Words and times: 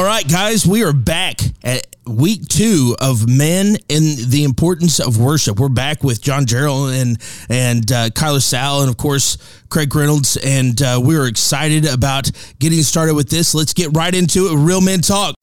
All 0.00 0.06
right, 0.06 0.26
guys, 0.26 0.66
we 0.66 0.82
are 0.82 0.94
back 0.94 1.42
at 1.62 1.94
week 2.06 2.48
two 2.48 2.96
of 3.02 3.28
Men 3.28 3.76
and 3.90 4.16
the 4.16 4.44
Importance 4.44 4.98
of 4.98 5.18
Worship. 5.18 5.60
We're 5.60 5.68
back 5.68 6.02
with 6.02 6.22
John 6.22 6.46
Jarrell 6.46 6.90
and 6.90 7.18
and 7.50 7.92
uh, 7.92 8.08
Kyler 8.08 8.40
Sowell, 8.40 8.80
and 8.80 8.88
of 8.88 8.96
course 8.96 9.36
Craig 9.68 9.94
Reynolds, 9.94 10.38
and 10.38 10.80
uh, 10.80 10.98
we 11.04 11.18
are 11.18 11.26
excited 11.26 11.84
about 11.84 12.30
getting 12.58 12.82
started 12.82 13.14
with 13.14 13.28
this. 13.28 13.54
Let's 13.54 13.74
get 13.74 13.94
right 13.94 14.14
into 14.14 14.46
it. 14.46 14.56
Real 14.56 14.80
Men 14.80 15.02
Talk. 15.02 15.34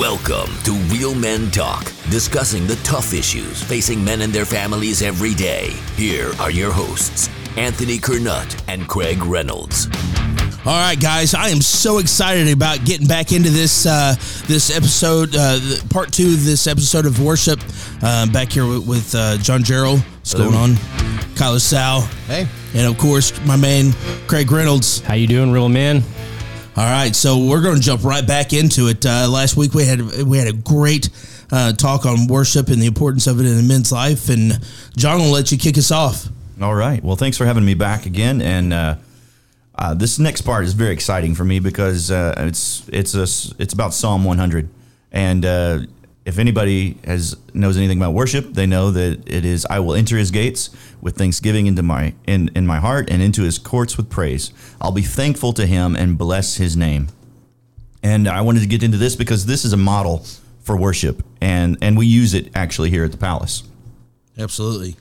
Welcome 0.00 0.50
to 0.62 0.72
Real 0.90 1.14
Men 1.14 1.50
Talk, 1.50 1.84
discussing 2.08 2.66
the 2.66 2.76
tough 2.76 3.12
issues 3.12 3.62
facing 3.62 4.02
men 4.02 4.22
and 4.22 4.32
their 4.32 4.46
families 4.46 5.02
every 5.02 5.34
day. 5.34 5.76
Here 5.94 6.32
are 6.40 6.50
your 6.50 6.72
hosts, 6.72 7.28
Anthony 7.58 7.98
Kernut 7.98 8.62
and 8.66 8.88
Craig 8.88 9.22
Reynolds. 9.22 9.88
All 10.64 10.72
right, 10.72 10.98
guys, 10.98 11.34
I 11.34 11.50
am 11.50 11.60
so 11.60 11.98
excited 11.98 12.48
about 12.48 12.82
getting 12.86 13.06
back 13.06 13.32
into 13.32 13.50
this 13.50 13.84
uh, 13.84 14.14
this 14.46 14.74
episode, 14.74 15.36
uh, 15.36 15.60
part 15.90 16.10
two 16.10 16.28
of 16.28 16.46
this 16.46 16.66
episode 16.66 17.04
of 17.04 17.22
worship. 17.22 17.60
Uh, 18.02 18.26
back 18.32 18.50
here 18.50 18.66
with, 18.66 18.88
with 18.88 19.14
uh, 19.14 19.36
John 19.36 19.60
Jarrell. 19.60 19.98
What's 20.00 20.32
going 20.32 20.54
on? 20.54 20.76
Kyle 21.36 21.60
Sowell. 21.60 22.00
Hey. 22.26 22.48
And 22.74 22.86
of 22.86 22.96
course, 22.96 23.38
my 23.44 23.56
man 23.56 23.92
Craig 24.28 24.50
Reynolds. 24.50 25.02
How 25.02 25.12
you 25.12 25.26
doing, 25.26 25.52
real 25.52 25.68
man? 25.68 26.02
All 26.76 26.84
right, 26.84 27.14
so 27.14 27.36
we're 27.36 27.62
going 27.62 27.76
to 27.76 27.82
jump 27.82 28.04
right 28.04 28.24
back 28.24 28.52
into 28.52 28.86
it. 28.86 29.04
Uh, 29.04 29.28
last 29.28 29.56
week 29.56 29.74
we 29.74 29.84
had 29.84 30.00
we 30.22 30.38
had 30.38 30.46
a 30.46 30.52
great 30.52 31.08
uh, 31.50 31.72
talk 31.72 32.06
on 32.06 32.28
worship 32.28 32.68
and 32.68 32.80
the 32.80 32.86
importance 32.86 33.26
of 33.26 33.40
it 33.40 33.46
in 33.46 33.58
a 33.58 33.62
men's 33.62 33.90
life, 33.90 34.28
and 34.28 34.52
John 34.96 35.18
will 35.18 35.30
let 35.30 35.50
you 35.50 35.58
kick 35.58 35.76
us 35.76 35.90
off. 35.90 36.28
All 36.62 36.74
right. 36.74 37.02
Well, 37.02 37.16
thanks 37.16 37.36
for 37.36 37.44
having 37.44 37.64
me 37.64 37.74
back 37.74 38.06
again. 38.06 38.40
And 38.40 38.72
uh, 38.72 38.96
uh, 39.74 39.94
this 39.94 40.18
next 40.18 40.42
part 40.42 40.64
is 40.64 40.74
very 40.74 40.92
exciting 40.92 41.34
for 41.34 41.44
me 41.44 41.58
because 41.58 42.10
uh, 42.10 42.34
it's 42.36 42.88
it's 42.88 43.14
a, 43.14 43.22
it's 43.60 43.72
about 43.72 43.92
Psalm 43.92 44.24
100. 44.24 44.68
And 45.10 45.44
uh, 45.44 45.80
if 46.30 46.38
anybody 46.38 46.96
has 47.04 47.36
knows 47.52 47.76
anything 47.76 47.98
about 47.98 48.14
worship, 48.14 48.54
they 48.54 48.64
know 48.64 48.92
that 48.92 49.28
it 49.28 49.44
is 49.44 49.66
I 49.66 49.80
will 49.80 49.94
enter 49.94 50.16
His 50.16 50.30
gates 50.30 50.70
with 51.00 51.16
thanksgiving 51.16 51.66
into 51.66 51.82
my 51.82 52.14
in 52.24 52.50
in 52.54 52.66
my 52.66 52.78
heart 52.78 53.10
and 53.10 53.20
into 53.20 53.42
His 53.42 53.58
courts 53.58 53.96
with 53.96 54.08
praise. 54.08 54.52
I'll 54.80 54.92
be 54.92 55.02
thankful 55.02 55.52
to 55.54 55.66
Him 55.66 55.96
and 55.96 56.16
bless 56.16 56.56
His 56.56 56.76
name. 56.76 57.08
And 58.04 58.28
I 58.28 58.42
wanted 58.42 58.60
to 58.60 58.68
get 58.68 58.84
into 58.84 58.96
this 58.96 59.16
because 59.16 59.44
this 59.46 59.64
is 59.64 59.72
a 59.72 59.76
model 59.76 60.24
for 60.60 60.76
worship, 60.76 61.24
and 61.40 61.76
and 61.82 61.98
we 61.98 62.06
use 62.06 62.32
it 62.32 62.50
actually 62.54 62.90
here 62.90 63.04
at 63.04 63.10
the 63.10 63.18
palace. 63.18 63.64
Absolutely. 64.38 64.96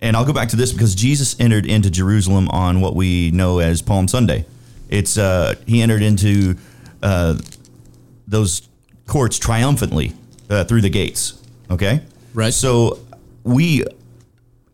And 0.00 0.16
I'll 0.16 0.24
go 0.24 0.32
back 0.32 0.50
to 0.50 0.56
this 0.56 0.72
because 0.72 0.94
Jesus 0.94 1.34
entered 1.40 1.66
into 1.66 1.90
Jerusalem 1.90 2.48
on 2.50 2.80
what 2.80 2.94
we 2.94 3.32
know 3.32 3.58
as 3.58 3.82
Palm 3.82 4.06
Sunday. 4.06 4.46
It's 4.88 5.18
uh, 5.18 5.54
he 5.66 5.82
entered 5.82 6.02
into 6.02 6.56
uh, 7.02 7.38
those 8.28 8.68
courts 9.06 9.38
triumphantly 9.38 10.12
uh, 10.50 10.64
through 10.64 10.80
the 10.82 10.90
gates. 10.90 11.42
Okay, 11.70 12.02
Right. 12.36 12.52
So 12.52 12.98
we, 13.44 13.82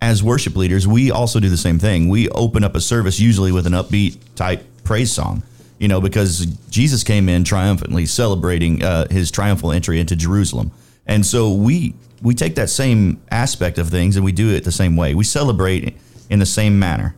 as 0.01 0.21
worship 0.21 0.57
leaders, 0.57 0.87
we 0.87 1.13
also 1.13 1.39
do 1.39 1.49
the 1.49 1.57
same 1.57 1.79
thing. 1.79 2.09
We 2.09 2.29
open 2.31 2.65
up 2.65 2.75
a 2.75 2.81
service 2.81 3.21
usually 3.21 3.53
with 3.53 3.69
an 3.69 3.73
upbeat 3.73 4.19
type 4.35 4.65
praise 4.83 5.13
song. 5.13 5.45
You 5.79 5.87
know, 5.87 6.01
because 6.01 6.47
Jesus 6.71 7.05
came 7.05 7.29
in 7.29 7.45
triumphantly, 7.45 8.07
celebrating 8.07 8.83
uh, 8.83 9.09
his 9.09 9.31
triumphal 9.31 9.73
entry 9.73 10.01
into 10.01 10.15
Jerusalem, 10.15 10.71
and 11.07 11.25
so 11.25 11.53
we 11.53 11.95
we 12.21 12.35
take 12.35 12.55
that 12.55 12.71
same 12.71 13.21
aspect 13.31 13.79
of 13.79 13.89
things 13.89 14.15
and 14.15 14.25
we 14.25 14.31
do 14.31 14.51
it 14.51 14.63
the 14.63 14.71
same 14.71 14.97
way. 14.97 15.15
We 15.15 15.25
celebrate 15.25 15.97
in 16.31 16.39
the 16.39 16.47
same 16.47 16.79
manner, 16.79 17.17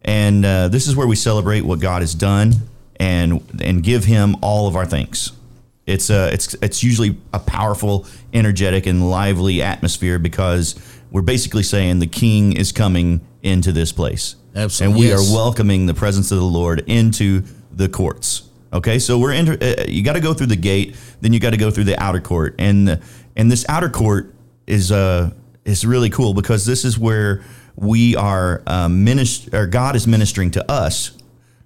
and 0.00 0.46
uh, 0.46 0.68
this 0.68 0.88
is 0.88 0.96
where 0.96 1.06
we 1.06 1.16
celebrate 1.16 1.62
what 1.62 1.80
God 1.80 2.00
has 2.00 2.14
done 2.14 2.54
and 2.98 3.42
and 3.62 3.82
give 3.82 4.04
Him 4.04 4.36
all 4.40 4.66
of 4.66 4.76
our 4.76 4.86
thanks. 4.86 5.32
It's 5.86 6.10
uh, 6.10 6.30
it's 6.32 6.54
it's 6.54 6.82
usually 6.82 7.16
a 7.32 7.38
powerful, 7.38 8.06
energetic, 8.32 8.86
and 8.86 9.08
lively 9.08 9.62
atmosphere 9.62 10.18
because 10.18 10.74
we're 11.12 11.22
basically 11.22 11.62
saying 11.62 12.00
the 12.00 12.08
King 12.08 12.52
is 12.56 12.72
coming 12.72 13.24
into 13.42 13.70
this 13.70 13.92
place, 13.92 14.34
Absolutely, 14.54 14.92
and 14.92 15.00
we 15.00 15.08
yes. 15.08 15.30
are 15.30 15.34
welcoming 15.34 15.86
the 15.86 15.94
presence 15.94 16.32
of 16.32 16.38
the 16.38 16.44
Lord 16.44 16.82
into 16.88 17.44
the 17.70 17.88
courts. 17.88 18.50
Okay, 18.72 18.98
so 18.98 19.18
we're 19.18 19.32
enter, 19.32 19.56
uh, 19.62 19.84
you 19.86 20.02
got 20.02 20.14
to 20.14 20.20
go 20.20 20.34
through 20.34 20.48
the 20.48 20.56
gate, 20.56 20.96
then 21.20 21.32
you 21.32 21.38
got 21.38 21.50
to 21.50 21.56
go 21.56 21.70
through 21.70 21.84
the 21.84 22.02
outer 22.02 22.20
court, 22.20 22.56
and 22.58 22.88
the, 22.88 23.02
and 23.36 23.50
this 23.50 23.64
outer 23.68 23.88
court 23.88 24.34
is 24.66 24.90
uh 24.90 25.30
is 25.64 25.86
really 25.86 26.10
cool 26.10 26.34
because 26.34 26.66
this 26.66 26.84
is 26.84 26.98
where 26.98 27.44
we 27.76 28.16
are 28.16 28.62
um, 28.66 29.06
minist- 29.06 29.54
or 29.54 29.66
God 29.66 29.94
is 29.94 30.06
ministering 30.06 30.50
to 30.52 30.70
us 30.70 31.16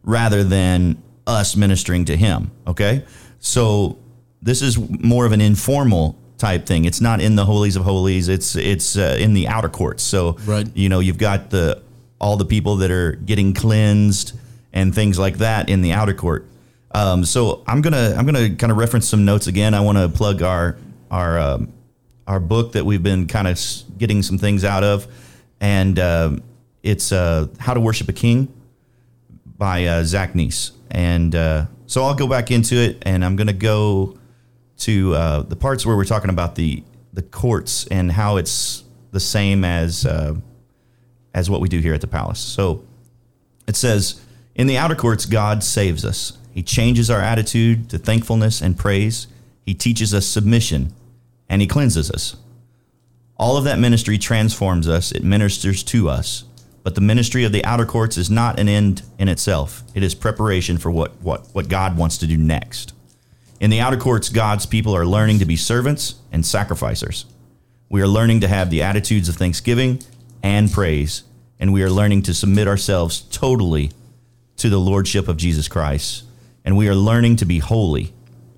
rather 0.03 0.45
than 0.45 1.03
us 1.27 1.57
ministering 1.57 2.05
to 2.07 2.17
Him. 2.17 2.51
Okay, 2.67 3.05
so 3.39 3.99
this 4.43 4.63
is 4.63 4.79
more 4.79 5.27
of 5.27 5.33
an 5.33 5.41
informal 5.41 6.17
type 6.39 6.65
thing. 6.67 6.85
It's 6.87 7.01
not 7.01 7.21
in 7.21 7.37
the 7.37 7.45
holies 7.45 7.77
of 7.77 7.83
holies. 7.85 8.29
It's 8.29 8.57
it's 8.57 8.97
uh, 8.97 9.17
in 9.21 9.35
the 9.35 9.49
outer 9.49 9.69
courts. 9.69 10.03
So 10.03 10.37
Right. 10.47 10.67
you 10.75 10.89
know 10.89 11.01
you've 11.01 11.19
got 11.19 11.51
the 11.51 11.83
all 12.21 12.37
the 12.37 12.45
people 12.47 12.77
that 12.77 12.91
are 12.91 13.13
getting 13.13 13.53
cleansed 13.55 14.33
and 14.73 14.95
things 14.95 15.19
like 15.19 15.39
that 15.39 15.69
in 15.69 15.83
the 15.83 15.93
outer 15.93 16.15
court. 16.15 16.47
Um, 16.93 17.25
so 17.25 17.63
I'm 17.67 17.83
gonna 17.83 18.15
I'm 18.17 18.25
gonna 18.27 18.55
kind 18.57 18.71
of 18.73 18.79
reference 18.79 19.09
some 19.09 19.25
notes 19.25 19.47
again. 19.47 19.75
I 19.75 19.81
want 19.81 19.99
to 19.99 20.09
plug 20.09 20.43
our 20.43 20.77
our 21.11 21.39
um, 21.39 21.73
our 22.27 22.41
book 22.41 22.73
that 22.73 22.85
we've 22.87 23.03
been 23.03 23.27
kind 23.27 23.47
of 23.49 23.59
getting 23.99 24.23
some 24.23 24.39
things 24.39 24.65
out 24.65 24.85
of, 24.85 25.07
and 25.61 25.99
um 25.99 26.43
it's 26.83 27.13
uh, 27.13 27.47
How 27.59 27.75
to 27.75 27.81
Worship 27.81 28.09
a 28.09 28.13
King 28.15 28.49
by 29.59 29.85
uh, 29.85 30.03
Zach 30.05 30.33
Neese. 30.33 30.71
And 30.91 31.35
uh, 31.35 31.67
so 31.87 32.05
I'll 32.05 32.15
go 32.15 32.27
back 32.27 32.51
into 32.51 32.77
it, 32.77 33.03
and 33.03 33.23
I'm 33.25 33.37
gonna 33.37 33.53
go 33.53 34.17
to 34.81 35.15
uh, 35.15 35.43
the 35.43 35.57
parts 35.57 35.87
where 35.87 35.97
we're 35.97 36.05
talking 36.05 36.31
about 36.31 36.55
the 36.55 36.83
the 37.13 37.23
courts 37.23 37.87
and 37.89 38.13
how 38.13 38.37
it's 38.37 38.85
the 39.11 39.21
same 39.21 39.65
as 39.65 40.07
uh, 40.07 40.35
as 41.35 41.49
what 41.51 41.61
we 41.61 41.69
do 41.69 41.81
here 41.81 41.95
at 41.95 42.01
the 42.01 42.07
palace. 42.07 42.41
So 42.41 42.85
it 43.67 43.77
says, 43.77 44.21
In 44.55 44.67
the 44.67 44.77
outer 44.77 44.95
courts, 44.95 45.27
God 45.27 45.63
saves 45.63 46.05
us. 46.05 46.39
He 46.53 46.63
changes 46.63 47.11
our 47.11 47.21
attitude 47.21 47.89
to 47.91 47.99
thankfulness 47.99 48.61
and 48.61 48.77
praise. 48.77 49.29
He 49.65 49.75
teaches 49.75 50.13
us 50.13 50.27
submission 50.27 50.93
and 51.49 51.63
He 51.63 51.69
cleanses 51.69 52.11
us. 52.11 52.37
All 53.37 53.57
of 53.57 53.65
that 53.65 53.79
ministry 53.79 54.19
transforms 54.19 54.89
us, 54.89 55.13
it 55.13 55.25
ministers 55.25 55.83
to 55.85 56.09
us. 56.09 56.45
But 56.83 56.95
the 56.95 57.01
ministry 57.01 57.45
of 57.45 57.53
the 57.53 57.65
outer 57.65 57.85
courts 57.85 58.17
is 58.17 58.31
not 58.31 58.59
an 58.59 58.69
end 58.69 59.03
in 59.19 59.29
itself, 59.29 59.83
it 59.95 60.03
is 60.03 60.15
preparation 60.15 60.79
for 60.79 60.91
what, 60.91 61.21
what, 61.23 61.47
what 61.53 61.69
God 61.69 61.97
wants 61.97 62.19
to 62.19 62.27
do 62.27 62.37
next. 62.37 62.93
In 63.61 63.69
the 63.69 63.81
outer 63.81 63.99
courts, 63.99 64.31
God's 64.31 64.65
people 64.65 64.97
are 64.97 65.07
learning 65.07 65.39
to 65.41 65.45
be 65.45 65.55
servants 65.55 66.15
and 66.33 66.45
sacrificers. 66.45 67.27
We 67.91 68.01
are 68.01 68.09
learning 68.09 68.41
to 68.41 68.49
have 68.49 68.71
the 68.71 68.83
attitudes 68.83 69.29
of 69.29 69.37
thanksgiving 69.37 70.03
and 70.43 70.73
praise, 70.73 71.25
and 71.59 71.71
we 71.71 71.83
are 71.83 71.91
learning 71.91 72.23
to 72.23 72.35
submit 72.35 72.67
ourselves 72.67 73.21
totally 73.21 73.91
to 74.57 74.71
the 74.71 74.79
lordship 74.79 75.29
of 75.29 75.37
Jesus 75.37 75.69
Christ. 75.69 76.25
And 76.65 76.77
we 76.77 76.89
are 76.89 76.95
learning 76.95 77.37
to 77.37 77.45
be 77.45 77.59
holy 77.59 78.15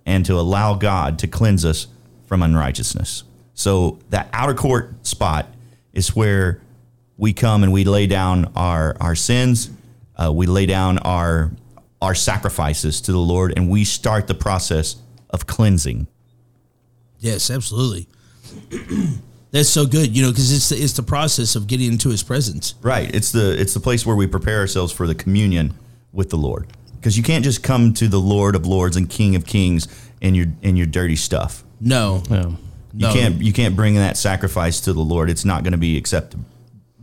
and 0.07 0.25
to 0.27 0.39
allow 0.39 0.75
God 0.75 1.19
to 1.21 1.27
cleanse 1.27 1.65
us 1.65 1.89
from 2.27 2.43
unrighteousness. 2.43 3.25
So 3.55 3.99
that 4.11 4.29
outer 4.33 4.55
court 4.55 5.05
spot 5.05 5.47
is 5.93 6.15
where 6.15 6.61
we 7.17 7.33
come 7.33 7.65
and 7.65 7.73
we 7.73 7.85
lay 7.85 8.07
down 8.07 8.53
our 8.55 8.97
our 9.01 9.15
sins, 9.15 9.71
uh, 10.17 10.33
we 10.33 10.47
lay 10.47 10.67
down 10.67 10.99
our 10.99 11.51
our 12.03 12.15
sacrifices 12.17 13.01
to 13.03 13.13
the 13.13 13.19
Lord, 13.19 13.53
and 13.57 13.71
we 13.71 13.85
start 13.85 14.27
the 14.27 14.35
process 14.35 14.97
of 15.33 15.47
cleansing. 15.47 16.07
Yes, 17.21 17.51
absolutely. 17.51 18.09
That's 19.51 19.69
so 19.69 19.87
good, 19.87 20.17
you 20.17 20.23
know, 20.23 20.31
because 20.31 20.51
it's 20.53 20.71
the, 20.71 20.77
it's 20.77 20.95
the 20.95 21.03
process 21.03 21.57
of 21.57 21.67
getting 21.67 21.93
into 21.93 22.09
His 22.09 22.23
presence. 22.23 22.75
Right. 22.83 23.15
It's 23.15 23.33
the 23.33 23.53
it's 23.61 23.75
the 23.75 23.81
place 23.81 24.07
where 24.07 24.17
we 24.17 24.27
prepare 24.27 24.59
ourselves 24.61 24.93
for 24.93 25.07
the 25.07 25.15
communion 25.15 25.75
with 26.13 26.31
the 26.31 26.37
Lord. 26.39 26.69
Because 26.97 27.17
you 27.17 27.23
can't 27.23 27.45
just 27.45 27.63
come 27.63 27.93
to 27.95 28.09
the 28.09 28.19
Lord 28.21 28.55
of 28.57 28.67
Lords 28.67 28.97
and 28.97 29.09
King 29.11 29.37
of 29.37 29.45
Kings 29.45 29.89
in 30.21 30.35
your 30.35 30.47
in 30.63 30.77
your 30.77 30.87
dirty 30.87 31.17
stuff. 31.17 31.65
No, 31.81 32.23
No. 32.31 32.57
You 32.95 33.07
No. 33.09 33.13
can't 33.13 33.43
you 33.43 33.53
can't 33.53 33.77
bring 33.77 33.95
that 33.97 34.17
sacrifice 34.17 34.81
to 34.83 34.93
the 34.93 35.01
Lord. 35.01 35.29
It's 35.29 35.45
not 35.45 35.63
going 35.65 35.73
to 35.73 35.79
be 35.79 35.97
accepted. 35.99 36.43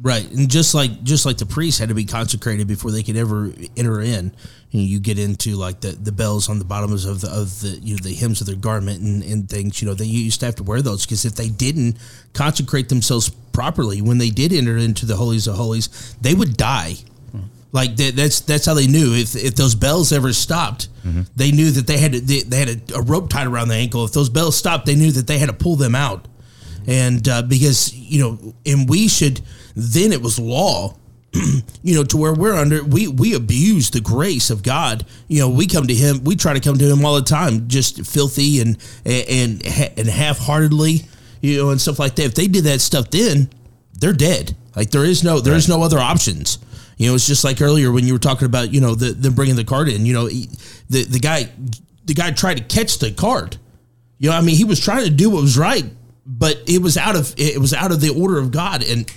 Right, 0.01 0.29
and 0.31 0.49
just 0.49 0.73
like 0.73 1.03
just 1.03 1.25
like 1.25 1.37
the 1.37 1.45
priests 1.45 1.77
had 1.77 1.89
to 1.89 1.95
be 1.95 2.05
consecrated 2.05 2.67
before 2.67 2.89
they 2.89 3.03
could 3.03 3.17
ever 3.17 3.51
enter 3.75 3.99
in, 3.99 4.33
you, 4.71 4.79
know, 4.79 4.87
you 4.87 4.99
get 5.01 5.19
into 5.19 5.57
like 5.57 5.81
the, 5.81 5.89
the 5.89 6.13
bells 6.13 6.47
on 6.47 6.57
the 6.57 6.63
bottoms 6.63 7.03
of 7.03 7.19
the 7.19 7.27
of 7.27 7.59
the 7.59 7.79
you 7.81 7.95
know 7.95 8.01
the 8.01 8.13
hems 8.13 8.39
of 8.39 8.47
their 8.47 8.55
garment 8.55 9.01
and, 9.01 9.23
and 9.23 9.49
things. 9.49 9.81
You 9.81 9.89
know 9.89 9.93
they 9.93 10.05
used 10.05 10.39
to 10.39 10.45
have 10.45 10.55
to 10.55 10.63
wear 10.63 10.81
those 10.81 11.05
because 11.05 11.25
if 11.25 11.35
they 11.35 11.49
didn't 11.49 11.97
consecrate 12.33 12.87
themselves 12.87 13.29
properly 13.51 14.01
when 14.01 14.19
they 14.19 14.29
did 14.29 14.53
enter 14.53 14.77
into 14.77 15.05
the 15.05 15.17
holies 15.17 15.47
of 15.47 15.55
holies, 15.55 16.15
they 16.21 16.33
would 16.33 16.55
die. 16.55 16.93
Like 17.73 17.97
that, 17.97 18.15
that's 18.15 18.39
that's 18.39 18.65
how 18.65 18.73
they 18.75 18.87
knew 18.87 19.13
if 19.13 19.35
if 19.35 19.55
those 19.55 19.75
bells 19.75 20.13
ever 20.13 20.31
stopped, 20.31 20.87
they 21.35 21.51
knew 21.51 21.71
that 21.71 21.87
they 21.87 21.97
had 21.97 22.13
to, 22.13 22.21
they, 22.21 22.39
they 22.39 22.57
had 22.57 22.69
a, 22.69 22.95
a 22.95 23.01
rope 23.01 23.29
tied 23.29 23.47
around 23.47 23.67
the 23.67 23.75
ankle. 23.75 24.05
If 24.05 24.13
those 24.13 24.29
bells 24.29 24.55
stopped, 24.55 24.85
they 24.85 24.95
knew 24.95 25.11
that 25.11 25.27
they 25.27 25.37
had 25.37 25.49
to 25.49 25.53
pull 25.53 25.75
them 25.75 25.93
out 25.93 26.25
and 26.87 27.27
uh, 27.27 27.41
because 27.43 27.93
you 27.93 28.19
know, 28.19 28.55
and 28.65 28.89
we 28.89 29.07
should 29.07 29.41
then 29.81 30.11
it 30.11 30.21
was 30.21 30.39
law 30.39 30.95
you 31.83 31.95
know, 31.95 32.03
to 32.03 32.17
where 32.17 32.33
we're 32.33 32.55
under, 32.55 32.83
we 32.83 33.07
we 33.07 33.35
abuse 33.35 33.91
the 33.91 34.01
grace 34.01 34.49
of 34.49 34.63
God. 34.63 35.05
You 35.27 35.41
know, 35.41 35.49
we 35.49 35.67
come 35.67 35.85
to 35.85 35.93
Him, 35.93 36.23
we 36.23 36.35
try 36.35 36.53
to 36.53 36.59
come 36.59 36.77
to 36.77 36.91
Him 36.91 37.05
all 37.05 37.15
the 37.15 37.21
time, 37.21 37.67
just 37.67 38.05
filthy 38.05 38.61
and 38.61 38.77
and 39.05 39.63
and 39.65 40.07
half 40.07 40.39
heartedly, 40.39 41.03
you 41.41 41.57
know, 41.57 41.69
and 41.69 41.79
stuff 41.79 41.99
like 41.99 42.15
that. 42.15 42.25
If 42.25 42.35
they 42.35 42.47
did 42.47 42.63
that 42.63 42.81
stuff, 42.81 43.11
then 43.11 43.49
they're 43.93 44.13
dead. 44.13 44.55
Like 44.75 44.89
there 44.89 45.05
is 45.05 45.23
no 45.23 45.39
there 45.39 45.55
is 45.55 45.69
no 45.69 45.83
other 45.83 45.99
options. 45.99 46.57
You 46.97 47.09
know, 47.09 47.15
it's 47.15 47.27
just 47.27 47.43
like 47.43 47.61
earlier 47.61 47.91
when 47.91 48.07
you 48.07 48.13
were 48.13 48.19
talking 48.19 48.47
about 48.47 48.73
you 48.73 48.81
know 48.81 48.95
the 48.95 49.11
them 49.11 49.33
bringing 49.33 49.55
the 49.55 49.63
card 49.63 49.87
in. 49.87 50.07
You 50.07 50.13
know, 50.13 50.27
the 50.27 51.03
the 51.03 51.19
guy 51.19 51.51
the 52.05 52.15
guy 52.15 52.31
tried 52.31 52.57
to 52.57 52.63
catch 52.63 52.97
the 52.97 53.11
card. 53.11 53.57
You 54.17 54.31
know, 54.31 54.35
I 54.35 54.41
mean, 54.41 54.55
he 54.55 54.63
was 54.63 54.79
trying 54.79 55.05
to 55.05 55.11
do 55.11 55.29
what 55.29 55.41
was 55.41 55.59
right, 55.59 55.85
but 56.25 56.57
it 56.65 56.81
was 56.81 56.97
out 56.97 57.15
of 57.15 57.35
it 57.37 57.59
was 57.59 57.73
out 57.73 57.91
of 57.91 58.01
the 58.01 58.09
order 58.09 58.39
of 58.39 58.51
God 58.51 58.83
and 58.83 59.09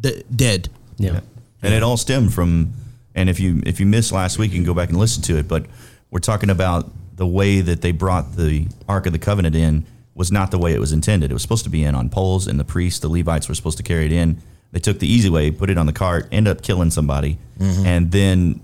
d- 0.00 0.24
dead. 0.34 0.68
Yeah. 0.96 1.12
yeah 1.12 1.20
and 1.62 1.74
it 1.74 1.82
all 1.82 1.96
stemmed 1.96 2.32
from. 2.32 2.72
And 3.14 3.28
if 3.28 3.40
you 3.40 3.62
if 3.66 3.80
you 3.80 3.86
missed 3.86 4.12
last 4.12 4.38
week, 4.38 4.52
you 4.52 4.58
can 4.58 4.64
go 4.64 4.74
back 4.74 4.88
and 4.88 4.98
listen 4.98 5.22
to 5.24 5.38
it. 5.38 5.48
But 5.48 5.66
we're 6.10 6.20
talking 6.20 6.50
about 6.50 6.90
the 7.16 7.26
way 7.26 7.60
that 7.60 7.82
they 7.82 7.92
brought 7.92 8.36
the 8.36 8.66
Ark 8.88 9.06
of 9.06 9.12
the 9.12 9.18
Covenant 9.18 9.54
in 9.54 9.84
was 10.14 10.32
not 10.32 10.50
the 10.50 10.58
way 10.58 10.72
it 10.72 10.80
was 10.80 10.92
intended. 10.92 11.30
It 11.30 11.34
was 11.34 11.42
supposed 11.42 11.64
to 11.64 11.70
be 11.70 11.84
in 11.84 11.94
on 11.94 12.08
poles, 12.08 12.46
and 12.46 12.58
the 12.58 12.64
priests, 12.64 13.00
the 13.00 13.08
Levites, 13.08 13.48
were 13.48 13.54
supposed 13.54 13.76
to 13.78 13.82
carry 13.82 14.06
it 14.06 14.12
in. 14.12 14.40
They 14.72 14.78
took 14.78 14.98
the 15.00 15.08
easy 15.08 15.28
way, 15.28 15.50
put 15.50 15.70
it 15.70 15.78
on 15.78 15.86
the 15.86 15.92
cart, 15.92 16.28
end 16.30 16.46
up 16.46 16.62
killing 16.62 16.90
somebody, 16.90 17.38
mm-hmm. 17.58 17.86
and 17.86 18.12
then, 18.12 18.60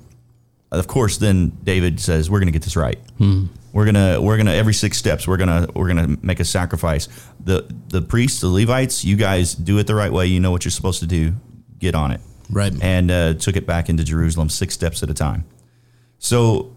of 0.70 0.86
course, 0.86 1.18
then 1.18 1.50
David 1.62 2.00
says, 2.00 2.30
"We're 2.30 2.40
going 2.40 2.48
to 2.48 2.52
get 2.52 2.62
this 2.62 2.76
right. 2.76 2.98
Mm-hmm. 3.18 3.46
We're 3.72 3.84
gonna 3.84 4.20
we're 4.22 4.38
gonna 4.38 4.54
every 4.54 4.72
six 4.72 4.96
steps 4.96 5.28
we're 5.28 5.36
gonna 5.36 5.68
we're 5.74 5.88
gonna 5.88 6.16
make 6.22 6.40
a 6.40 6.46
sacrifice. 6.46 7.08
The 7.44 7.70
the 7.88 8.00
priests, 8.00 8.40
the 8.40 8.48
Levites, 8.48 9.04
you 9.04 9.16
guys 9.16 9.54
do 9.54 9.78
it 9.78 9.86
the 9.86 9.94
right 9.94 10.10
way. 10.10 10.26
You 10.26 10.40
know 10.40 10.50
what 10.50 10.64
you're 10.64 10.72
supposed 10.72 11.00
to 11.00 11.06
do. 11.06 11.34
Get 11.78 11.94
on 11.94 12.10
it." 12.10 12.20
right? 12.50 12.72
And 12.82 13.10
uh, 13.10 13.34
took 13.34 13.56
it 13.56 13.66
back 13.66 13.88
into 13.88 14.04
Jerusalem 14.04 14.48
six 14.48 14.74
steps 14.74 15.02
at 15.02 15.10
a 15.10 15.14
time. 15.14 15.44
So 16.18 16.76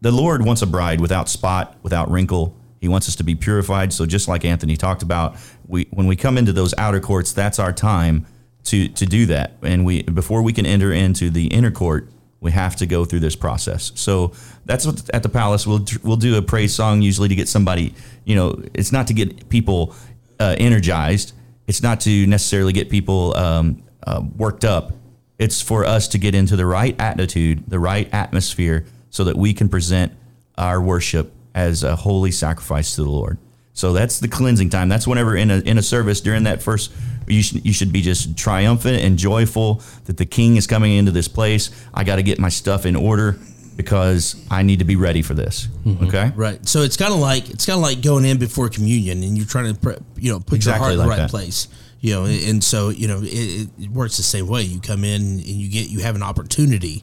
the 0.00 0.12
Lord 0.12 0.44
wants 0.44 0.62
a 0.62 0.66
bride 0.66 1.00
without 1.00 1.28
spot, 1.28 1.76
without 1.82 2.10
wrinkle. 2.10 2.56
He 2.80 2.88
wants 2.88 3.08
us 3.08 3.16
to 3.16 3.24
be 3.24 3.34
purified. 3.34 3.92
So 3.92 4.06
just 4.06 4.28
like 4.28 4.44
Anthony 4.44 4.76
talked 4.76 5.02
about, 5.02 5.36
we 5.66 5.86
when 5.90 6.06
we 6.06 6.16
come 6.16 6.38
into 6.38 6.52
those 6.52 6.74
outer 6.78 7.00
courts, 7.00 7.32
that's 7.32 7.58
our 7.58 7.72
time 7.72 8.26
to 8.64 8.88
to 8.88 9.06
do 9.06 9.26
that. 9.26 9.54
And 9.62 9.84
we 9.84 10.02
before 10.02 10.42
we 10.42 10.52
can 10.52 10.66
enter 10.66 10.92
into 10.92 11.30
the 11.30 11.46
inner 11.48 11.70
court, 11.70 12.10
we 12.40 12.50
have 12.52 12.76
to 12.76 12.86
go 12.86 13.04
through 13.04 13.20
this 13.20 13.36
process. 13.36 13.92
So 13.94 14.32
that's 14.64 14.86
what 14.86 15.08
at 15.14 15.22
the 15.22 15.28
palace 15.28 15.66
we'll 15.66 15.84
we'll 16.02 16.16
do 16.16 16.36
a 16.36 16.42
praise 16.42 16.74
song 16.74 17.02
usually 17.02 17.28
to 17.28 17.34
get 17.34 17.48
somebody. 17.48 17.94
You 18.24 18.36
know, 18.36 18.62
it's 18.74 18.92
not 18.92 19.06
to 19.08 19.14
get 19.14 19.48
people 19.48 19.94
uh, 20.38 20.56
energized. 20.58 21.32
It's 21.66 21.82
not 21.82 22.00
to 22.00 22.26
necessarily 22.26 22.72
get 22.72 22.90
people 22.90 23.36
um, 23.36 23.82
uh, 24.06 24.22
worked 24.36 24.64
up. 24.64 24.92
It's 25.38 25.60
for 25.60 25.84
us 25.84 26.08
to 26.08 26.18
get 26.18 26.34
into 26.34 26.56
the 26.56 26.66
right 26.66 26.98
attitude, 27.00 27.64
the 27.68 27.78
right 27.78 28.08
atmosphere, 28.12 28.86
so 29.10 29.24
that 29.24 29.36
we 29.36 29.52
can 29.52 29.68
present 29.68 30.12
our 30.56 30.80
worship 30.80 31.32
as 31.54 31.82
a 31.82 31.96
holy 31.96 32.30
sacrifice 32.30 32.94
to 32.96 33.02
the 33.02 33.10
Lord. 33.10 33.38
So 33.76 33.92
that's 33.92 34.20
the 34.20 34.28
cleansing 34.28 34.70
time. 34.70 34.88
That's 34.88 35.06
whenever 35.06 35.36
in 35.36 35.50
a 35.50 35.58
in 35.58 35.76
a 35.76 35.82
service 35.82 36.22
during 36.22 36.44
that 36.44 36.62
first, 36.62 36.90
you 37.28 37.42
should 37.42 37.64
you 37.64 37.74
should 37.74 37.92
be 37.92 38.00
just 38.00 38.34
triumphant 38.34 39.02
and 39.02 39.18
joyful 39.18 39.82
that 40.06 40.16
the 40.16 40.24
King 40.24 40.56
is 40.56 40.66
coming 40.66 40.94
into 40.94 41.12
this 41.12 41.28
place. 41.28 41.70
I 41.92 42.02
got 42.02 42.16
to 42.16 42.22
get 42.22 42.38
my 42.38 42.48
stuff 42.48 42.86
in 42.86 42.96
order 42.96 43.38
because 43.76 44.42
I 44.50 44.62
need 44.62 44.78
to 44.78 44.86
be 44.86 44.96
ready 44.96 45.20
for 45.20 45.34
this. 45.34 45.68
Mm-hmm. 45.84 46.06
Okay, 46.06 46.32
right. 46.34 46.66
So 46.66 46.80
it's 46.80 46.96
kind 46.96 47.12
of 47.12 47.20
like 47.20 47.50
it's 47.50 47.66
kind 47.66 47.76
of 47.76 47.82
like 47.82 48.00
going 48.00 48.24
in 48.24 48.38
before 48.38 48.70
communion, 48.70 49.22
and 49.22 49.36
you're 49.36 49.46
trying 49.46 49.76
to 49.76 50.02
you 50.16 50.32
know 50.32 50.40
put 50.40 50.54
exactly 50.54 50.72
your 50.72 50.80
heart 50.80 50.92
in 50.94 50.98
the 50.98 51.08
right 51.10 51.16
that. 51.18 51.30
place 51.30 51.68
you 52.00 52.12
know 52.12 52.26
and 52.26 52.62
so 52.62 52.90
you 52.90 53.08
know 53.08 53.20
it, 53.22 53.68
it, 53.78 53.90
works 53.90 54.18
the 54.18 54.22
same 54.22 54.46
way 54.46 54.60
you 54.60 54.80
come 54.80 55.02
in 55.02 55.22
and 55.22 55.40
you 55.40 55.70
get 55.70 55.88
you 55.88 56.00
have 56.00 56.14
an 56.14 56.22
opportunity 56.22 57.02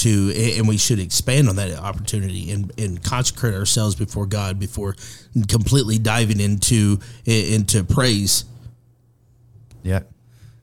to 0.00 0.32
and 0.56 0.68
we 0.68 0.76
should 0.76 0.98
expand 0.98 1.48
on 1.48 1.56
that 1.56 1.78
opportunity 1.78 2.50
and, 2.50 2.72
and 2.78 3.02
consecrate 3.02 3.54
ourselves 3.54 3.94
before 3.94 4.26
god 4.26 4.58
before 4.58 4.94
completely 5.48 5.98
diving 5.98 6.40
into 6.40 6.98
into 7.24 7.84
praise. 7.84 8.44
Yeah. 9.82 10.00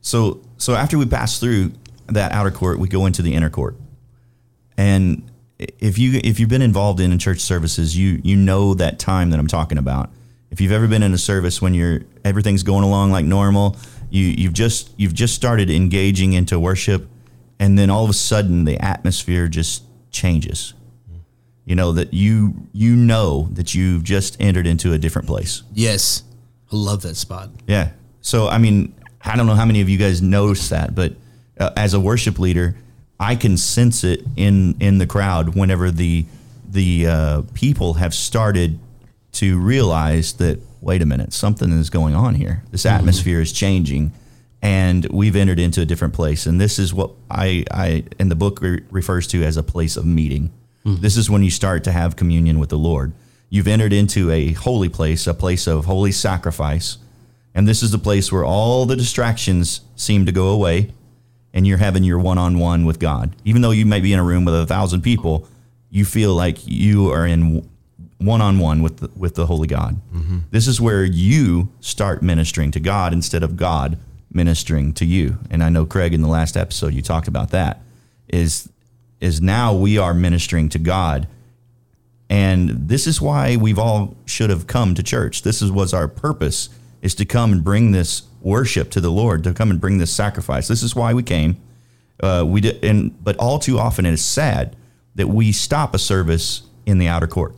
So 0.01 0.42
so 0.57 0.74
after 0.75 0.98
we 0.98 1.06
pass 1.06 1.39
through 1.39 1.74
that 2.07 2.31
outer 2.31 2.51
court 2.51 2.80
we 2.80 2.88
go 2.88 3.06
into 3.06 3.22
the 3.22 3.34
inner 3.34 3.50
court. 3.50 3.75
And 4.78 5.30
if 5.57 5.98
you 5.98 6.19
if 6.24 6.40
you've 6.40 6.50
been 6.50 6.62
involved 6.62 7.00
in 7.00 7.18
church 7.18 7.40
services 7.40 7.98
you 7.98 8.22
you 8.24 8.36
know 8.36 8.74
that 8.75 9.00
time 9.00 9.31
that 9.31 9.40
i'm 9.40 9.48
talking 9.48 9.78
about. 9.78 10.12
If 10.50 10.62
you've 10.62 10.72
ever 10.72 10.88
been 10.88 11.04
in 11.04 11.13
a 11.13 11.18
service 11.18 11.62
when 11.62 11.74
you're 11.74 12.01
everything's 12.24 12.63
going 12.63 12.83
along 12.83 13.12
like 13.12 13.25
normal, 13.25 13.75
you 14.10 14.25
you've 14.25 14.54
just 14.54 14.94
you've 14.98 15.13
just 15.13 15.36
started 15.36 15.69
engaging 15.69 16.33
into 16.33 16.60
worship, 16.60 17.07
and 17.59 17.77
then 17.77 17.89
all 17.89 18.04
of 18.04 18.09
a 18.09 18.13
sudden 18.13 18.65
the 18.65 18.80
atmosphere 18.80 19.48
just 19.48 19.83
changes. 20.12 20.74
You 21.65 21.75
know 21.75 21.92
that 21.92 22.13
you 22.13 22.68
you 22.71 22.95
know 22.95 23.50
that 23.51 23.75
you've 23.75 24.04
just 24.04 24.39
entered 24.39 24.65
into 24.65 24.94
a 24.94 24.98
different 24.98 25.27
place. 25.27 25.63
Yes, 25.74 26.24
I 26.71 26.75
love 26.77 27.01
that 27.01 27.15
spot. 27.15 27.50
Yeah. 27.68 27.89
So 28.21 28.48
I 28.48 28.57
mean, 28.57 28.95
I 29.21 29.36
don't 29.36 29.48
know 29.48 29.54
how 29.54 29.65
many 29.65 29.81
of 29.81 29.89
you 29.89 29.98
guys 29.98 30.21
notice 30.21 30.69
that, 30.69 30.95
but 30.95 31.13
uh, 31.59 31.71
as 31.75 31.94
a 31.94 32.00
worship 32.00 32.39
leader, 32.39 32.77
I 33.19 33.36
can 33.36 33.57
sense 33.57 34.06
it 34.06 34.24
in 34.38 34.77
in 34.80 34.98
the 34.98 35.06
crowd 35.06 35.56
whenever 35.56 35.92
the 35.92 36.25
the 36.69 37.07
uh, 37.07 37.42
people 37.54 37.95
have 37.95 38.13
started 38.13 38.80
to 39.33 39.59
realize 39.59 40.33
that 40.33 40.59
wait 40.81 41.01
a 41.01 41.06
minute, 41.06 41.33
something 41.33 41.71
is 41.71 41.89
going 41.89 42.15
on 42.15 42.36
here. 42.36 42.63
This 42.71 42.83
mm-hmm. 42.83 42.95
atmosphere 42.95 43.36
mm-hmm. 43.38 43.44
is 43.44 43.51
changing, 43.51 44.13
and 44.62 45.06
we've 45.09 45.36
entered 45.36 45.59
into 45.59 45.81
a 45.81 45.86
different 45.86 46.13
place. 46.13 46.45
And 46.45 46.59
this 46.59 46.80
is 46.80 46.94
what 46.94 47.12
I, 47.30 47.63
I 47.71 48.06
in 48.19 48.30
the 48.30 48.36
book 48.36 48.59
re- 48.62 48.83
refers 48.89 49.27
to 49.27 49.44
as 49.44 49.57
a 49.57 49.63
place 49.63 49.95
of 49.98 50.06
meeting. 50.06 50.51
Mm-hmm. 50.86 51.01
This 51.01 51.18
is 51.18 51.30
when 51.30 51.44
you 51.44 51.51
start 51.51 51.83
to 51.83 51.92
have 51.92 52.15
communion 52.15 52.59
with 52.59 52.69
the 52.69 52.77
Lord. 52.77 53.13
You've 53.50 53.68
entered 53.68 53.94
into 53.94 54.31
a 54.31 54.54
holy 54.54 54.89
place, 54.89 55.27
a 55.27 55.33
place 55.33 55.68
of 55.68 55.86
holy 55.86 56.12
sacrifice, 56.12 56.98
and 57.56 57.68
this 57.68 57.81
is 57.81 57.92
the 57.92 57.98
place 57.98 58.31
where 58.31 58.44
all 58.44 58.86
the 58.86 58.95
distractions 58.95 59.81
seem 59.95 60.25
to 60.25 60.31
go 60.31 60.50
away, 60.50 60.92
and 61.54 61.65
you're 61.65 61.77
having 61.77 62.04
your 62.04 62.19
one-on-one 62.19 62.86
with 62.86 63.00
God. 63.00 63.36
Even 63.45 63.61
though 63.61 63.71
you 63.71 63.85
may 63.85 63.99
be 63.99 64.14
in 64.14 64.19
a 64.19 64.23
room 64.23 64.45
with 64.45 64.54
a 64.54 64.66
thousand 64.66 65.02
people, 65.02 65.47
you 65.90 66.06
feel 66.06 66.35
like 66.35 66.57
you 66.66 67.09
are 67.11 67.26
in 67.26 67.68
one 68.19 68.42
on 68.42 68.59
one 68.59 68.81
with 68.81 68.97
the, 68.97 69.09
with 69.16 69.35
the 69.35 69.45
Holy 69.45 69.68
God. 69.68 70.02
Mm-hmm. 70.14 70.40
This 70.52 70.68
is 70.68 70.81
where 70.81 71.04
you 71.04 71.69
start 71.80 72.21
ministering 72.21 72.71
to 72.71 72.80
God 72.80 73.14
instead 73.14 73.44
of 73.44 73.56
God 73.56 73.97
ministering 74.37 74.94
to 74.94 75.06
you. 75.06 75.39
And 75.51 75.61
I 75.61 75.67
know 75.67 75.85
Craig 75.85 76.13
in 76.13 76.21
the 76.21 76.29
last 76.29 76.56
episode 76.56 76.94
you 76.94 77.01
talked 77.01 77.27
about 77.27 77.49
that. 77.49 77.81
Is 78.29 78.69
is 79.19 79.41
now 79.41 79.73
we 79.73 79.97
are 79.97 80.13
ministering 80.13 80.69
to 80.69 80.79
God. 80.79 81.27
And 82.29 82.87
this 82.87 83.07
is 83.07 83.19
why 83.19 83.56
we've 83.56 83.79
all 83.79 84.15
should 84.25 84.49
have 84.49 84.67
come 84.67 84.95
to 84.95 85.03
church. 85.03 85.41
This 85.41 85.61
is 85.61 85.71
was 85.71 85.94
our 85.94 86.07
purpose 86.07 86.69
is 87.01 87.15
to 87.15 87.25
come 87.25 87.51
and 87.51 87.63
bring 87.63 87.91
this 87.91 88.23
worship 88.41 88.89
to 88.91 89.01
the 89.01 89.11
Lord, 89.11 89.44
to 89.44 89.53
come 89.53 89.71
and 89.71 89.81
bring 89.81 89.97
this 89.97 90.13
sacrifice. 90.13 90.67
This 90.67 90.83
is 90.83 90.95
why 90.95 91.13
we 91.13 91.23
came. 91.23 91.57
Uh, 92.21 92.44
we 92.47 92.61
did, 92.61 92.83
and 92.83 93.21
but 93.23 93.35
all 93.37 93.59
too 93.59 93.77
often 93.79 94.06
it 94.06 94.13
is 94.13 94.23
sad 94.23 94.75
that 95.15 95.27
we 95.27 95.51
stop 95.51 95.95
a 95.95 95.99
service 95.99 96.61
in 96.85 96.99
the 96.99 97.07
outer 97.07 97.27
court. 97.27 97.53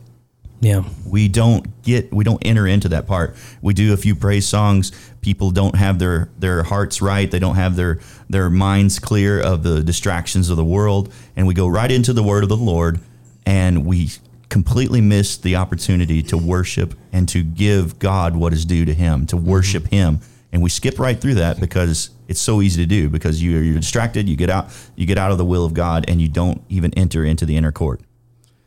Yeah. 0.60 0.84
We 1.06 1.28
don't 1.28 1.82
get 1.82 2.12
we 2.12 2.22
don't 2.22 2.44
enter 2.44 2.66
into 2.66 2.90
that 2.90 3.06
part. 3.06 3.34
We 3.62 3.72
do 3.72 3.94
a 3.94 3.96
few 3.96 4.14
praise 4.14 4.46
songs. 4.46 4.92
People 5.22 5.50
don't 5.50 5.74
have 5.74 5.98
their 5.98 6.30
their 6.38 6.62
hearts 6.62 7.00
right. 7.00 7.30
They 7.30 7.38
don't 7.38 7.54
have 7.54 7.76
their 7.76 7.98
their 8.28 8.50
minds 8.50 8.98
clear 8.98 9.40
of 9.40 9.62
the 9.62 9.82
distractions 9.82 10.50
of 10.50 10.56
the 10.58 10.64
world 10.64 11.12
and 11.34 11.46
we 11.46 11.54
go 11.54 11.66
right 11.66 11.90
into 11.90 12.12
the 12.12 12.22
word 12.22 12.42
of 12.42 12.50
the 12.50 12.56
Lord 12.58 13.00
and 13.46 13.86
we 13.86 14.10
completely 14.50 15.00
miss 15.00 15.38
the 15.38 15.56
opportunity 15.56 16.22
to 16.24 16.36
worship 16.36 16.94
and 17.12 17.28
to 17.30 17.42
give 17.42 17.98
God 17.98 18.36
what 18.36 18.52
is 18.52 18.64
due 18.64 18.84
to 18.84 18.92
him, 18.92 19.24
to 19.26 19.36
worship 19.36 19.84
mm-hmm. 19.84 19.94
him. 19.94 20.20
And 20.52 20.60
we 20.60 20.68
skip 20.68 20.98
right 20.98 21.18
through 21.18 21.34
that 21.34 21.60
because 21.60 22.10
it's 22.26 22.40
so 22.40 22.60
easy 22.60 22.82
to 22.82 22.86
do 22.86 23.08
because 23.08 23.42
you're, 23.42 23.62
you're 23.62 23.78
distracted, 23.78 24.28
you 24.28 24.36
get 24.36 24.50
out 24.50 24.68
you 24.94 25.06
get 25.06 25.16
out 25.16 25.32
of 25.32 25.38
the 25.38 25.44
will 25.44 25.64
of 25.64 25.72
God 25.72 26.04
and 26.06 26.20
you 26.20 26.28
don't 26.28 26.62
even 26.68 26.92
enter 26.94 27.24
into 27.24 27.46
the 27.46 27.56
inner 27.56 27.72
court. 27.72 28.02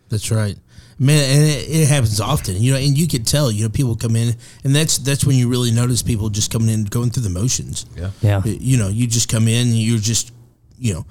That's 0.09 0.31
right 0.31 0.57
man, 0.99 1.37
and 1.37 1.43
it, 1.49 1.69
it, 1.69 1.87
happens 1.87 2.19
often, 2.19 2.57
you 2.57 2.71
know, 2.71 2.77
and 2.77 2.97
you 2.97 3.07
could 3.07 3.25
tell, 3.25 3.51
you 3.51 3.63
know, 3.63 3.69
people 3.69 3.95
come 3.95 4.15
in, 4.15 4.35
and 4.63 4.75
that's 4.75 4.97
that's 4.97 5.25
when 5.25 5.35
you 5.35 5.49
really 5.49 5.71
notice 5.71 6.01
people 6.01 6.29
just 6.29 6.51
coming 6.51 6.69
in, 6.69 6.85
going 6.85 7.09
through 7.09 7.23
the 7.23 7.29
motions. 7.29 7.85
Yeah, 7.95 8.11
yeah. 8.21 8.43
You 8.43 8.77
know, 8.77 8.89
you 8.89 9.07
just 9.07 9.29
come 9.29 9.47
in, 9.47 9.67
and 9.67 9.77
you're 9.77 9.99
just, 9.99 10.31
you 10.77 10.93
know, 10.93 11.05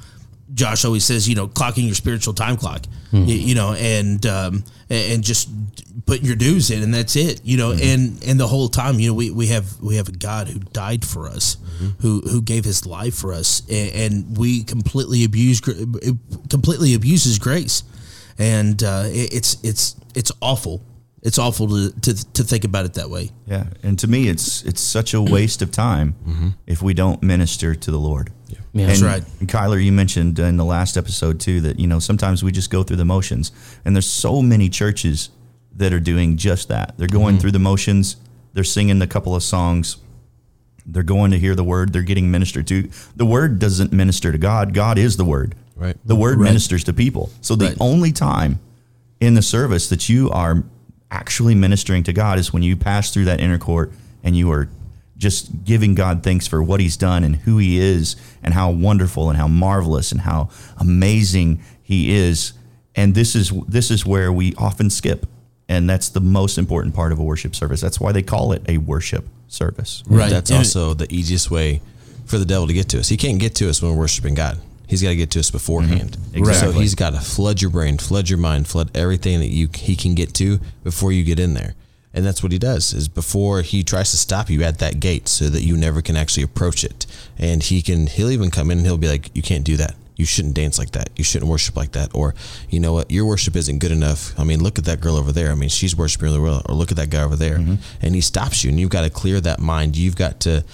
Josh 0.54 0.84
always 0.84 1.04
says, 1.04 1.28
you 1.28 1.34
know, 1.34 1.48
clocking 1.48 1.86
your 1.86 1.94
spiritual 1.94 2.34
time 2.34 2.56
clock, 2.56 2.82
mm-hmm. 3.10 3.24
you, 3.24 3.36
you, 3.36 3.54
know, 3.54 3.72
and 3.72 4.24
um, 4.26 4.64
and 4.90 5.24
just 5.24 5.48
putting 6.06 6.26
your 6.26 6.36
dues 6.36 6.70
in, 6.70 6.82
and 6.82 6.92
that's 6.92 7.16
it, 7.16 7.40
you 7.44 7.56
know, 7.56 7.70
mm-hmm. 7.70 7.82
and 7.82 8.24
and 8.24 8.40
the 8.40 8.46
whole 8.46 8.68
time, 8.68 9.00
you 9.00 9.08
know, 9.08 9.14
we, 9.14 9.30
we 9.30 9.46
have 9.48 9.80
we 9.80 9.96
have 9.96 10.08
a 10.08 10.12
God 10.12 10.48
who 10.48 10.58
died 10.58 11.04
for 11.04 11.28
us, 11.28 11.56
mm-hmm. 11.56 12.00
who 12.00 12.20
who 12.20 12.42
gave 12.42 12.64
His 12.64 12.86
life 12.86 13.14
for 13.14 13.32
us, 13.32 13.62
and, 13.70 13.92
and 13.94 14.38
we 14.38 14.62
completely 14.62 15.24
abuse 15.24 15.60
completely 15.60 16.94
abuses 16.94 17.38
grace 17.38 17.82
and 18.42 18.82
uh, 18.82 19.04
it, 19.06 19.32
it's 19.32 19.56
it's 19.62 19.96
it's 20.14 20.32
awful. 20.40 20.82
It's 21.22 21.38
awful 21.38 21.68
to, 21.68 21.92
to 22.00 22.32
to 22.32 22.42
think 22.42 22.64
about 22.64 22.84
it 22.84 22.94
that 22.94 23.08
way. 23.08 23.30
Yeah, 23.46 23.66
and 23.84 23.96
to 24.00 24.08
me, 24.08 24.28
it's 24.28 24.62
it's 24.64 24.80
such 24.80 25.14
a 25.14 25.22
waste 25.22 25.62
of 25.62 25.70
time 25.70 26.56
if 26.66 26.82
we 26.82 26.94
don't 26.94 27.22
minister 27.22 27.76
to 27.76 27.90
the 27.90 27.98
Lord. 27.98 28.32
Yeah. 28.48 28.58
And, 28.74 28.88
That's 28.88 29.02
right. 29.02 29.22
and 29.38 29.48
Kyler, 29.48 29.82
you 29.82 29.92
mentioned 29.92 30.38
in 30.38 30.56
the 30.56 30.64
last 30.64 30.96
episode 30.96 31.38
too 31.38 31.60
that 31.60 31.78
you 31.78 31.86
know 31.86 32.00
sometimes 32.00 32.42
we 32.42 32.50
just 32.50 32.70
go 32.70 32.82
through 32.82 32.96
the 32.96 33.04
motions, 33.04 33.52
and 33.84 33.94
there's 33.94 34.10
so 34.10 34.42
many 34.42 34.68
churches 34.68 35.30
that 35.76 35.92
are 35.92 36.00
doing 36.00 36.36
just 36.36 36.68
that. 36.68 36.98
They're 36.98 37.06
going 37.06 37.38
through 37.38 37.52
the 37.52 37.60
motions. 37.60 38.16
They're 38.52 38.64
singing 38.64 39.00
a 39.00 39.06
couple 39.06 39.36
of 39.36 39.42
songs. 39.42 39.98
They're 40.84 41.04
going 41.04 41.30
to 41.30 41.38
hear 41.38 41.54
the 41.54 41.64
word. 41.64 41.92
They're 41.92 42.02
getting 42.02 42.30
ministered 42.30 42.66
to. 42.66 42.90
The 43.14 43.24
word 43.24 43.60
doesn't 43.60 43.92
minister 43.92 44.32
to 44.32 44.38
God. 44.38 44.74
God 44.74 44.98
is 44.98 45.16
the 45.16 45.24
word. 45.24 45.54
Right. 45.82 45.96
The 46.04 46.14
word 46.16 46.38
Right. 46.38 46.46
ministers 46.48 46.84
to 46.84 46.92
people. 46.92 47.30
So 47.40 47.56
the 47.56 47.66
Right. 47.66 47.76
only 47.80 48.12
time 48.12 48.60
in 49.20 49.34
the 49.34 49.42
service 49.42 49.88
that 49.88 50.08
you 50.08 50.30
are 50.30 50.62
actually 51.10 51.54
ministering 51.54 52.02
to 52.04 52.12
God 52.12 52.38
is 52.38 52.52
when 52.52 52.62
you 52.62 52.76
pass 52.76 53.10
through 53.10 53.24
that 53.26 53.40
inner 53.40 53.58
court 53.58 53.92
and 54.24 54.36
you 54.36 54.50
are 54.52 54.68
just 55.18 55.64
giving 55.64 55.94
God 55.94 56.22
thanks 56.22 56.46
for 56.46 56.62
what 56.62 56.80
he's 56.80 56.96
done 56.96 57.22
and 57.24 57.36
who 57.36 57.58
he 57.58 57.78
is 57.78 58.16
and 58.42 58.54
how 58.54 58.70
wonderful 58.70 59.28
and 59.28 59.38
how 59.38 59.46
marvelous 59.48 60.10
and 60.12 60.22
how 60.22 60.48
amazing 60.78 61.60
he 61.82 62.12
is. 62.14 62.52
And 62.94 63.14
this 63.14 63.34
is 63.34 63.52
this 63.68 63.90
is 63.90 64.04
where 64.06 64.32
we 64.32 64.54
often 64.56 64.88
skip. 64.90 65.26
And 65.68 65.88
that's 65.88 66.08
the 66.08 66.20
most 66.20 66.58
important 66.58 66.94
part 66.94 67.12
of 67.12 67.18
a 67.18 67.22
worship 67.22 67.54
service. 67.56 67.80
That's 67.80 67.98
why 68.00 68.12
they 68.12 68.22
call 68.22 68.52
it 68.52 68.62
a 68.68 68.78
worship 68.78 69.28
service. 69.48 70.02
Right. 70.06 70.30
That's 70.30 70.50
And- 70.50 70.58
also 70.58 70.92
the 70.94 71.12
easiest 71.12 71.50
way 71.50 71.80
for 72.24 72.38
the 72.38 72.44
devil 72.44 72.66
to 72.66 72.72
get 72.72 72.88
to 72.90 73.00
us. 73.00 73.08
He 73.08 73.16
can't 73.16 73.38
get 73.38 73.54
to 73.56 73.68
us 73.70 73.80
when 73.82 73.92
we're 73.92 73.98
worshiping 73.98 74.34
God. 74.34 74.58
He's 74.88 75.02
got 75.02 75.10
to 75.10 75.16
get 75.16 75.30
to 75.32 75.40
us 75.40 75.50
beforehand. 75.50 76.12
Mm-hmm. 76.18 76.38
Exactly. 76.38 76.72
So 76.72 76.78
he's 76.78 76.94
got 76.94 77.10
to 77.10 77.20
flood 77.20 77.62
your 77.62 77.70
brain, 77.70 77.98
flood 77.98 78.28
your 78.28 78.38
mind, 78.38 78.68
flood 78.68 78.90
everything 78.94 79.40
that 79.40 79.48
you 79.48 79.68
he 79.74 79.96
can 79.96 80.14
get 80.14 80.34
to 80.34 80.60
before 80.82 81.12
you 81.12 81.24
get 81.24 81.38
in 81.40 81.54
there. 81.54 81.74
And 82.14 82.26
that's 82.26 82.42
what 82.42 82.52
he 82.52 82.58
does 82.58 82.92
is 82.92 83.08
before 83.08 83.62
he 83.62 83.82
tries 83.82 84.10
to 84.10 84.18
stop 84.18 84.50
you 84.50 84.62
at 84.62 84.78
that 84.80 85.00
gate 85.00 85.28
so 85.28 85.48
that 85.48 85.62
you 85.62 85.76
never 85.76 86.02
can 86.02 86.14
actually 86.14 86.42
approach 86.42 86.84
it. 86.84 87.06
And 87.38 87.62
he 87.62 87.80
can 87.80 88.06
he'll 88.06 88.30
even 88.30 88.50
come 88.50 88.70
in 88.70 88.78
and 88.78 88.86
he'll 88.86 88.98
be 88.98 89.08
like, 89.08 89.34
You 89.34 89.42
can't 89.42 89.64
do 89.64 89.76
that. 89.78 89.94
You 90.16 90.26
shouldn't 90.26 90.54
dance 90.54 90.78
like 90.78 90.90
that. 90.90 91.08
You 91.16 91.24
shouldn't 91.24 91.50
worship 91.50 91.74
like 91.74 91.92
that. 91.92 92.14
Or, 92.14 92.34
you 92.68 92.80
know 92.80 92.92
what, 92.92 93.10
your 93.10 93.24
worship 93.24 93.56
isn't 93.56 93.78
good 93.78 93.90
enough. 93.90 94.38
I 94.38 94.44
mean, 94.44 94.62
look 94.62 94.78
at 94.78 94.84
that 94.84 95.00
girl 95.00 95.16
over 95.16 95.32
there. 95.32 95.50
I 95.50 95.54
mean, 95.54 95.70
she's 95.70 95.96
worshiping 95.96 96.26
really 96.28 96.38
well. 96.38 96.62
Or 96.68 96.74
look 96.74 96.90
at 96.90 96.98
that 96.98 97.08
guy 97.08 97.22
over 97.22 97.34
there. 97.34 97.56
And 98.02 98.14
he 98.14 98.20
stops 98.20 98.62
you 98.62 98.70
and 98.70 98.78
you've 98.78 98.90
got 98.90 99.02
to 99.02 99.10
clear 99.10 99.40
that 99.40 99.58
mind. 99.58 99.96
You've 99.96 100.14
got 100.14 100.38
to 100.40 100.64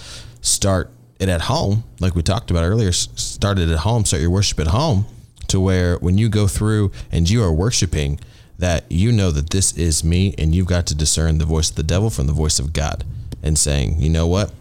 start 0.41 0.91
it 1.19 1.29
at 1.29 1.41
home, 1.41 1.83
like 1.99 2.15
we 2.15 2.23
talked 2.23 2.49
about 2.49 2.63
earlier. 2.63 2.91
Start 2.91 3.59
it 3.59 3.69
at 3.69 3.79
home, 3.79 4.05
start 4.05 4.21
your 4.21 4.31
worship 4.31 4.59
at 4.59 4.67
home 4.67 5.05
to 5.47 5.59
where 5.59 5.97
when 5.97 6.17
you 6.17 6.29
go 6.29 6.47
through 6.47 6.91
and 7.11 7.29
you 7.29 7.43
are 7.43 7.51
worshiping, 7.51 8.19
that 8.57 8.85
you 8.89 9.11
know 9.11 9.31
that 9.31 9.49
this 9.49 9.75
is 9.77 10.03
me 10.03 10.33
and 10.37 10.53
you've 10.53 10.67
got 10.67 10.85
to 10.87 10.95
discern 10.95 11.37
the 11.37 11.45
voice 11.45 11.69
of 11.69 11.75
the 11.75 11.83
devil 11.83 12.09
from 12.09 12.27
the 12.27 12.33
voice 12.33 12.59
of 12.59 12.73
God 12.73 13.03
and 13.41 13.57
saying, 13.57 14.01
you 14.01 14.09
know 14.09 14.27
what? 14.27 14.51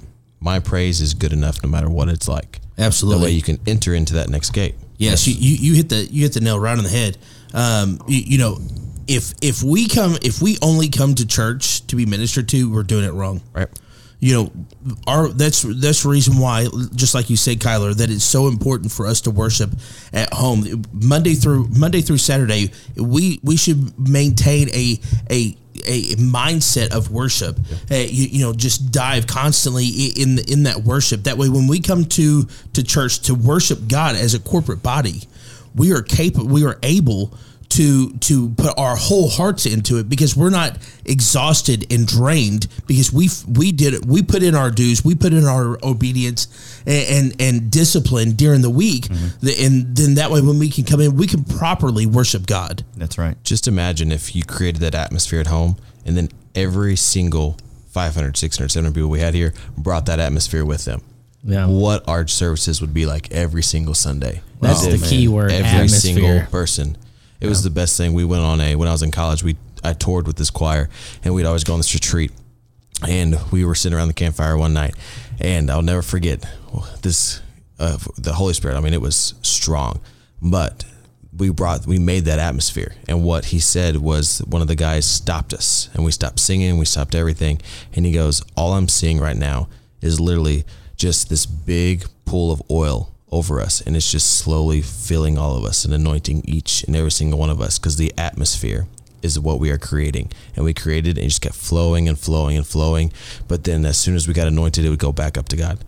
My 0.40 0.60
praise 0.60 1.00
is 1.00 1.14
good 1.14 1.32
enough 1.32 1.62
no 1.62 1.68
matter 1.68 1.90
what 1.90 2.08
it's 2.08 2.28
like. 2.28 2.60
Absolutely. 2.78 3.18
That 3.20 3.24
way 3.26 3.30
you 3.32 3.42
can 3.42 3.58
enter 3.66 3.92
into 3.92 4.14
that 4.14 4.28
next 4.28 4.50
gate. 4.50 4.76
Yes, 4.98 5.26
You, 5.26 5.34
you 5.34 5.56
you 5.56 5.74
hit 5.74 5.88
the 5.88 6.04
you 6.10 6.22
hit 6.22 6.32
the 6.32 6.40
nail 6.40 6.58
right 6.58 6.76
on 6.76 6.84
the 6.84 6.90
head. 6.90 7.18
Um, 7.54 8.00
you, 8.08 8.18
you 8.18 8.38
know, 8.38 8.58
if 9.06 9.32
if 9.42 9.62
we 9.62 9.88
come 9.88 10.16
if 10.22 10.42
we 10.42 10.58
only 10.62 10.88
come 10.88 11.14
to 11.16 11.26
church 11.26 11.86
to 11.88 11.96
be 11.96 12.06
ministered 12.06 12.48
to, 12.50 12.70
we're 12.70 12.82
doing 12.82 13.04
it 13.04 13.12
wrong. 13.12 13.40
Right. 13.52 13.68
You 14.20 14.34
know, 14.34 14.52
our 15.06 15.28
that's 15.28 15.62
that's 15.62 16.02
the 16.02 16.08
reason 16.08 16.38
why, 16.38 16.66
just 16.94 17.14
like 17.14 17.30
you 17.30 17.36
said, 17.36 17.60
Kyler, 17.60 17.94
that 17.94 18.10
it's 18.10 18.24
so 18.24 18.48
important 18.48 18.90
for 18.90 19.06
us 19.06 19.20
to 19.22 19.30
worship 19.30 19.70
at 20.12 20.32
home 20.32 20.84
Monday 20.92 21.34
through 21.34 21.68
Monday 21.68 22.00
through 22.00 22.18
Saturday. 22.18 22.72
We 22.96 23.38
we 23.44 23.56
should 23.56 23.96
maintain 23.96 24.70
a 24.70 24.98
a 25.30 25.56
a 25.86 26.16
mindset 26.16 26.90
of 26.90 27.12
worship. 27.12 27.58
Uh, 27.90 27.94
you, 27.94 28.28
you 28.28 28.44
know, 28.44 28.52
just 28.52 28.90
dive 28.90 29.28
constantly 29.28 29.86
in 29.86 30.36
the, 30.36 30.52
in 30.52 30.64
that 30.64 30.78
worship. 30.78 31.22
That 31.22 31.38
way, 31.38 31.48
when 31.48 31.68
we 31.68 31.80
come 31.80 32.04
to 32.04 32.42
to 32.72 32.82
church 32.82 33.20
to 33.20 33.34
worship 33.34 33.86
God 33.88 34.16
as 34.16 34.34
a 34.34 34.40
corporate 34.40 34.82
body, 34.82 35.22
we 35.76 35.92
are 35.92 36.02
capable. 36.02 36.48
We 36.48 36.64
are 36.64 36.78
able 36.82 37.38
to 37.70 38.12
to 38.18 38.48
put 38.50 38.78
our 38.78 38.96
whole 38.96 39.28
hearts 39.28 39.66
into 39.66 39.98
it 39.98 40.08
because 40.08 40.36
we're 40.36 40.50
not 40.50 40.78
exhausted 41.04 41.86
and 41.92 42.06
drained 42.06 42.66
because 42.86 43.12
we 43.12 43.28
we 43.46 43.72
did 43.72 43.94
it. 43.94 44.06
We 44.06 44.22
put 44.22 44.42
in 44.42 44.54
our 44.54 44.70
dues. 44.70 45.04
We 45.04 45.14
put 45.14 45.32
in 45.32 45.44
our 45.44 45.78
obedience 45.82 46.48
and 46.86 47.32
and, 47.32 47.40
and 47.42 47.70
discipline 47.70 48.32
during 48.32 48.62
the 48.62 48.70
week, 48.70 49.04
mm-hmm. 49.08 49.44
The- 49.46 49.64
and 49.64 49.96
then 49.96 50.14
that 50.14 50.30
way 50.30 50.40
when 50.40 50.58
we 50.58 50.70
can 50.70 50.84
come 50.84 51.00
in, 51.00 51.16
we 51.16 51.26
can 51.26 51.44
properly 51.44 52.06
worship 52.06 52.46
God. 52.46 52.84
That's 52.96 53.18
right. 53.18 53.36
Just 53.44 53.68
imagine 53.68 54.12
if 54.12 54.34
you 54.34 54.44
created 54.44 54.80
that 54.82 54.94
atmosphere 54.94 55.40
at 55.40 55.46
home 55.48 55.76
and 56.06 56.16
then 56.16 56.28
every 56.54 56.96
single 56.96 57.56
500, 57.90 58.36
600, 58.36 58.68
700 58.70 58.94
people 58.94 59.10
we 59.10 59.20
had 59.20 59.34
here 59.34 59.52
brought 59.76 60.06
that 60.06 60.18
atmosphere 60.20 60.64
with 60.64 60.84
them. 60.84 61.02
Yeah. 61.44 61.66
What 61.66 62.08
our 62.08 62.26
services 62.26 62.80
would 62.80 62.92
be 62.94 63.06
like 63.06 63.30
every 63.32 63.62
single 63.62 63.94
Sunday. 63.94 64.42
That's 64.60 64.84
Oh, 64.86 64.90
the 64.90 64.98
man. 64.98 65.08
key 65.08 65.28
word, 65.28 65.52
Every 65.52 65.66
atmosphere. 65.66 66.14
single 66.14 66.40
person. 66.50 66.96
It 67.40 67.48
was 67.48 67.62
the 67.62 67.70
best 67.70 67.96
thing. 67.96 68.14
We 68.14 68.24
went 68.24 68.42
on 68.42 68.60
a, 68.60 68.74
when 68.76 68.88
I 68.88 68.92
was 68.92 69.02
in 69.02 69.10
college, 69.10 69.42
we, 69.42 69.56
I 69.84 69.92
toured 69.92 70.26
with 70.26 70.36
this 70.36 70.50
choir 70.50 70.88
and 71.22 71.34
we'd 71.34 71.46
always 71.46 71.64
go 71.64 71.72
on 71.72 71.78
this 71.78 71.94
retreat. 71.94 72.32
And 73.06 73.36
we 73.52 73.64
were 73.64 73.76
sitting 73.76 73.96
around 73.96 74.08
the 74.08 74.14
campfire 74.14 74.56
one 74.56 74.72
night 74.74 74.94
and 75.40 75.70
I'll 75.70 75.82
never 75.82 76.02
forget 76.02 76.44
this 77.02 77.40
uh, 77.78 77.96
the 78.16 78.32
Holy 78.32 78.54
Spirit. 78.54 78.76
I 78.76 78.80
mean 78.80 78.92
it 78.92 79.00
was 79.00 79.34
strong 79.42 80.00
but 80.42 80.84
we 81.36 81.50
brought 81.50 81.86
we 81.86 81.98
made 81.98 82.24
that 82.24 82.38
atmosphere. 82.38 82.94
And 83.06 83.22
what 83.22 83.46
he 83.46 83.60
said 83.60 83.98
was 83.98 84.40
one 84.40 84.62
of 84.62 84.68
the 84.68 84.74
guys 84.74 85.06
stopped 85.06 85.52
us 85.52 85.88
and 85.94 86.04
we 86.04 86.10
stopped 86.10 86.40
singing 86.40 86.78
we 86.78 86.84
stopped 86.84 87.14
everything. 87.14 87.60
And 87.94 88.04
he 88.04 88.12
goes 88.12 88.42
all 88.56 88.72
I'm 88.72 88.88
seeing 88.88 89.20
right 89.20 89.36
now 89.36 89.68
is 90.00 90.18
literally 90.18 90.64
just 90.96 91.28
this 91.28 91.46
big 91.46 92.04
pool 92.24 92.50
of 92.50 92.62
oil 92.70 93.14
over 93.30 93.60
us 93.60 93.80
and 93.80 93.96
it's 93.96 94.10
just 94.10 94.38
slowly 94.38 94.80
filling 94.80 95.36
all 95.36 95.56
of 95.56 95.64
us 95.64 95.84
and 95.84 95.92
anointing 95.92 96.42
each 96.44 96.82
and 96.84 96.96
every 96.96 97.10
single 97.10 97.38
one 97.38 97.50
of 97.50 97.60
us 97.60 97.78
because 97.78 97.96
the 97.96 98.12
atmosphere 98.16 98.86
is 99.22 99.38
what 99.38 99.60
we 99.60 99.70
are 99.70 99.78
creating. 99.78 100.30
And 100.54 100.64
we 100.64 100.74
created 100.74 101.10
it 101.10 101.20
and 101.20 101.26
it 101.26 101.28
just 101.28 101.42
kept 101.42 101.54
flowing 101.54 102.08
and 102.08 102.18
flowing 102.18 102.56
and 102.56 102.66
flowing. 102.66 103.12
But 103.46 103.64
then 103.64 103.84
as 103.84 103.96
soon 103.96 104.14
as 104.14 104.28
we 104.28 104.34
got 104.34 104.46
anointed, 104.46 104.84
it 104.84 104.90
would 104.90 104.98
go 104.98 105.12
back 105.12 105.36
up 105.36 105.48
to 105.50 105.56
God. 105.56 105.84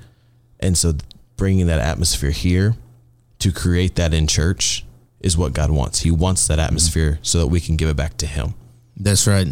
And 0.59 0.77
so 0.77 0.95
bringing 1.37 1.67
that 1.67 1.81
atmosphere 1.81 2.31
here 2.31 2.77
to 3.39 3.53
create 3.53 3.97
that 3.97 4.13
in 4.13 4.27
church 4.27 4.85
is 5.21 5.37
what 5.37 5.53
God 5.53 5.71
wants. 5.71 6.01
He 6.01 6.11
wants 6.11 6.47
that 6.49 6.55
mm-hmm. 6.55 6.67
atmosphere 6.67 7.19
so 7.23 7.39
that 7.39 7.47
we 7.47 7.61
can 7.61 7.77
give 7.77 7.89
it 7.89 7.97
back 7.97 8.17
to 8.19 8.27
Him. 8.27 8.55
That's 8.97 9.27
right. 9.27 9.49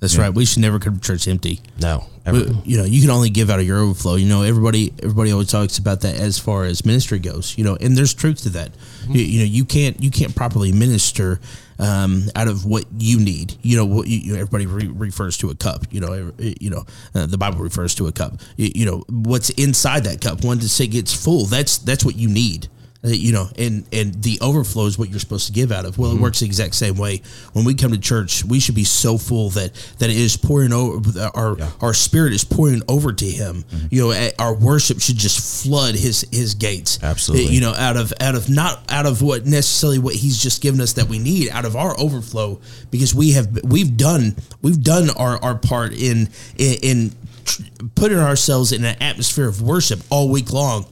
That's 0.00 0.16
right. 0.16 0.32
We 0.32 0.44
should 0.44 0.60
never 0.62 0.78
come 0.78 0.94
to 0.96 1.00
church 1.00 1.26
empty. 1.26 1.60
No, 1.80 2.04
ever. 2.24 2.44
But, 2.44 2.66
you 2.66 2.76
know, 2.78 2.84
you 2.84 3.00
can 3.00 3.10
only 3.10 3.30
give 3.30 3.50
out 3.50 3.58
of 3.58 3.66
your 3.66 3.78
overflow. 3.80 4.14
You 4.14 4.26
know, 4.28 4.42
everybody 4.42 4.92
everybody 5.02 5.32
always 5.32 5.50
talks 5.50 5.78
about 5.78 6.02
that 6.02 6.14
as 6.20 6.38
far 6.38 6.64
as 6.64 6.84
ministry 6.86 7.18
goes. 7.18 7.58
You 7.58 7.64
know, 7.64 7.76
and 7.80 7.96
there's 7.96 8.14
truth 8.14 8.42
to 8.42 8.50
that. 8.50 8.70
You, 9.08 9.20
you 9.22 9.38
know, 9.40 9.44
you 9.46 9.64
can't 9.64 10.00
you 10.00 10.12
can't 10.12 10.36
properly 10.36 10.70
minister 10.70 11.40
um, 11.80 12.24
out 12.36 12.46
of 12.46 12.64
what 12.64 12.84
you 12.96 13.18
need. 13.18 13.54
You 13.62 13.76
know, 13.78 13.86
what 13.86 14.06
you, 14.06 14.18
you 14.18 14.32
know, 14.34 14.38
everybody 14.40 14.66
re- 14.66 14.86
refers 14.86 15.36
to 15.38 15.50
a 15.50 15.56
cup. 15.56 15.82
You 15.90 16.00
know, 16.00 16.12
every- 16.12 16.56
you 16.60 16.70
know, 16.70 16.84
uh, 17.16 17.26
the 17.26 17.38
Bible 17.38 17.58
refers 17.58 17.96
to 17.96 18.06
a 18.06 18.12
cup. 18.12 18.40
You, 18.56 18.70
you 18.74 18.86
know, 18.86 19.02
what's 19.08 19.50
inside 19.50 20.04
that 20.04 20.20
cup. 20.20 20.44
Once 20.44 20.78
it 20.78 20.88
gets 20.88 21.12
full, 21.12 21.46
that's 21.46 21.78
that's 21.78 22.04
what 22.04 22.14
you 22.14 22.28
need. 22.28 22.68
You 23.04 23.32
know, 23.32 23.48
and 23.56 23.86
and 23.92 24.22
the 24.24 24.40
overflow 24.40 24.86
is 24.86 24.98
what 24.98 25.08
you're 25.08 25.20
supposed 25.20 25.46
to 25.46 25.52
give 25.52 25.70
out 25.70 25.84
of. 25.84 25.98
Well, 25.98 26.10
it 26.10 26.14
mm-hmm. 26.14 26.24
works 26.24 26.40
the 26.40 26.46
exact 26.46 26.74
same 26.74 26.96
way. 26.96 27.22
When 27.52 27.64
we 27.64 27.74
come 27.74 27.92
to 27.92 27.98
church, 27.98 28.44
we 28.44 28.58
should 28.58 28.74
be 28.74 28.82
so 28.82 29.18
full 29.18 29.50
that 29.50 29.72
that 30.00 30.10
it 30.10 30.16
is 30.16 30.36
pouring 30.36 30.72
over. 30.72 31.30
Our 31.32 31.56
our 31.80 31.94
spirit 31.94 32.32
is 32.32 32.42
pouring 32.42 32.82
over 32.88 33.12
to 33.12 33.24
Him. 33.24 33.62
Mm-hmm. 33.62 33.86
You 33.92 34.08
know, 34.08 34.30
our 34.40 34.52
worship 34.52 35.00
should 35.00 35.16
just 35.16 35.62
flood 35.64 35.94
His 35.94 36.26
His 36.32 36.54
gates. 36.54 36.98
Absolutely. 37.00 37.54
You 37.54 37.60
know, 37.60 37.72
out 37.72 37.96
of 37.96 38.12
out 38.20 38.34
of 38.34 38.50
not 38.50 38.82
out 38.90 39.06
of 39.06 39.22
what 39.22 39.46
necessarily 39.46 40.00
what 40.00 40.16
He's 40.16 40.42
just 40.42 40.60
given 40.60 40.80
us 40.80 40.94
that 40.94 41.06
we 41.06 41.20
need, 41.20 41.50
out 41.50 41.64
of 41.64 41.76
our 41.76 41.98
overflow, 42.00 42.60
because 42.90 43.14
we 43.14 43.30
have 43.32 43.62
we've 43.62 43.96
done 43.96 44.34
we've 44.60 44.82
done 44.82 45.10
our 45.10 45.40
our 45.40 45.54
part 45.54 45.92
in 45.92 46.30
in. 46.56 46.74
in 46.82 47.12
tr- 47.44 47.62
putting 47.94 48.18
ourselves 48.18 48.72
in 48.72 48.84
an 48.84 48.96
atmosphere 49.00 49.48
of 49.48 49.62
worship 49.62 50.00
all 50.10 50.28
week 50.28 50.52
long 50.52 50.84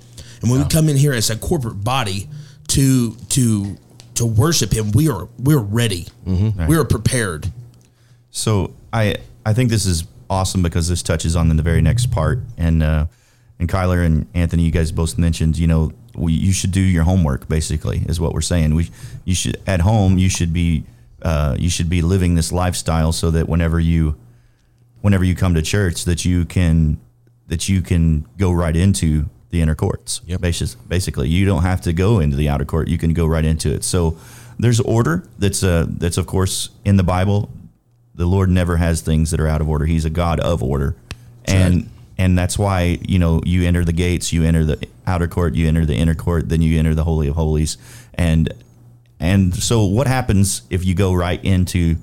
and 0.47 0.51
when 0.51 0.61
we 0.63 0.69
come 0.69 0.89
in 0.89 0.97
here 0.97 1.13
as 1.13 1.31
a 1.31 1.37
corporate 1.37 1.83
body 1.85 2.29
to 2.69 3.15
to 3.31 3.77
to 4.15 4.25
worship 4.27 4.73
him 4.73 4.91
we 4.93 5.09
are 5.09 5.29
we're 5.39 5.59
ready 5.59 6.07
we 6.69 6.77
are 6.77 6.85
prepared 6.85 7.51
So 8.31 8.75
I 8.93 9.17
I 9.45 9.53
think 9.55 9.71
this 9.71 9.87
is 9.87 10.05
awesome 10.29 10.63
because 10.63 10.89
this 10.89 11.03
touches 11.03 11.37
on 11.37 11.57
the 11.57 11.63
very 11.63 11.81
next 11.81 12.11
part, 12.11 12.41
and 12.59 12.83
uh, 12.83 13.07
and 13.59 13.69
Kyler 13.69 14.05
and 14.05 14.27
Anthony, 14.35 14.65
you 14.65 14.71
guys 14.73 14.93
both 14.93 15.17
mentioned, 15.19 15.57
you 15.57 15.67
know, 15.67 15.93
we, 16.15 16.33
you 16.33 16.53
should 16.53 16.73
do 16.73 16.81
your 16.81 17.05
homework. 17.05 17.49
Basically, 17.49 17.99
is 18.09 18.19
what 18.21 18.33
we're 18.35 18.43
saying. 18.43 18.75
We 18.75 18.91
you 19.25 19.35
should 19.35 19.57
at 19.67 19.81
home 19.81 20.19
you 20.19 20.29
should 20.29 20.53
be 20.53 20.85
uh, 21.23 21.57
you 21.59 21.71
should 21.71 21.89
be 21.89 22.03
living 22.03 22.35
this 22.35 22.53
lifestyle 22.53 23.13
so 23.13 23.31
that 23.31 23.49
whenever 23.49 23.81
you 23.81 24.17
whenever 25.01 25.25
you 25.25 25.35
come 25.35 25.55
to 25.55 25.63
church 25.63 26.05
that 26.05 26.25
you 26.25 26.45
can 26.45 26.99
that 27.49 27.69
you 27.69 27.81
can 27.81 28.27
go 28.37 28.51
right 28.53 28.77
into 28.77 29.27
the 29.51 29.61
inner 29.63 29.75
courts. 29.75 30.21
Yep. 30.27 30.41
Basis- 30.41 30.75
Basically, 30.75 31.29
you 31.29 31.47
don't 31.47 31.63
have 31.63 31.81
to 31.83 31.93
go 31.93 32.21
into 32.21 32.37
the 32.37 32.49
outer 32.49 32.65
court. 32.65 32.89
You 32.89 32.99
can 32.99 33.13
go 33.13 33.27
right 33.27 33.45
into 33.45 33.73
it. 33.73 33.85
So 33.85 34.19
there's 34.59 34.81
order 34.81 35.29
that's 35.39 35.63
uh, 35.63 35.87
that's 35.89 36.17
of 36.19 36.27
course 36.27 36.71
in 36.85 36.97
the 36.97 37.03
Bible 37.05 37.51
The 38.15 38.27
Lord 38.27 38.49
never 38.51 38.77
has 38.79 39.03
things 39.03 39.31
that 39.31 39.41
are 39.41 39.47
out 39.49 39.61
of 39.61 39.69
order. 39.69 39.85
He's 39.87 40.05
a 40.07 40.11
God 40.11 40.41
of 40.41 40.63
order, 40.63 40.97
and 41.45 41.75
right. 41.75 41.91
and 42.19 42.39
that's 42.39 42.59
why 42.59 42.99
you 43.07 43.19
know 43.19 43.41
you 43.45 43.65
enter 43.67 43.85
the 43.85 43.93
gates, 43.93 44.33
you 44.33 44.43
enter 44.45 44.65
the 44.65 44.79
outer 45.07 45.29
court, 45.29 45.55
you 45.55 45.69
enter 45.69 45.85
the 45.85 45.95
inner 45.95 46.15
court, 46.15 46.49
then 46.49 46.63
you 46.63 46.79
enter 46.79 46.95
the 46.95 47.05
holy 47.05 47.29
of 47.29 47.35
holies, 47.37 47.77
and 48.15 48.53
and 49.21 49.55
so 49.55 49.85
what 49.85 50.07
happens 50.07 50.63
if 50.71 50.85
you 50.85 50.95
go 50.95 51.13
right 51.13 51.43
into 51.45 51.97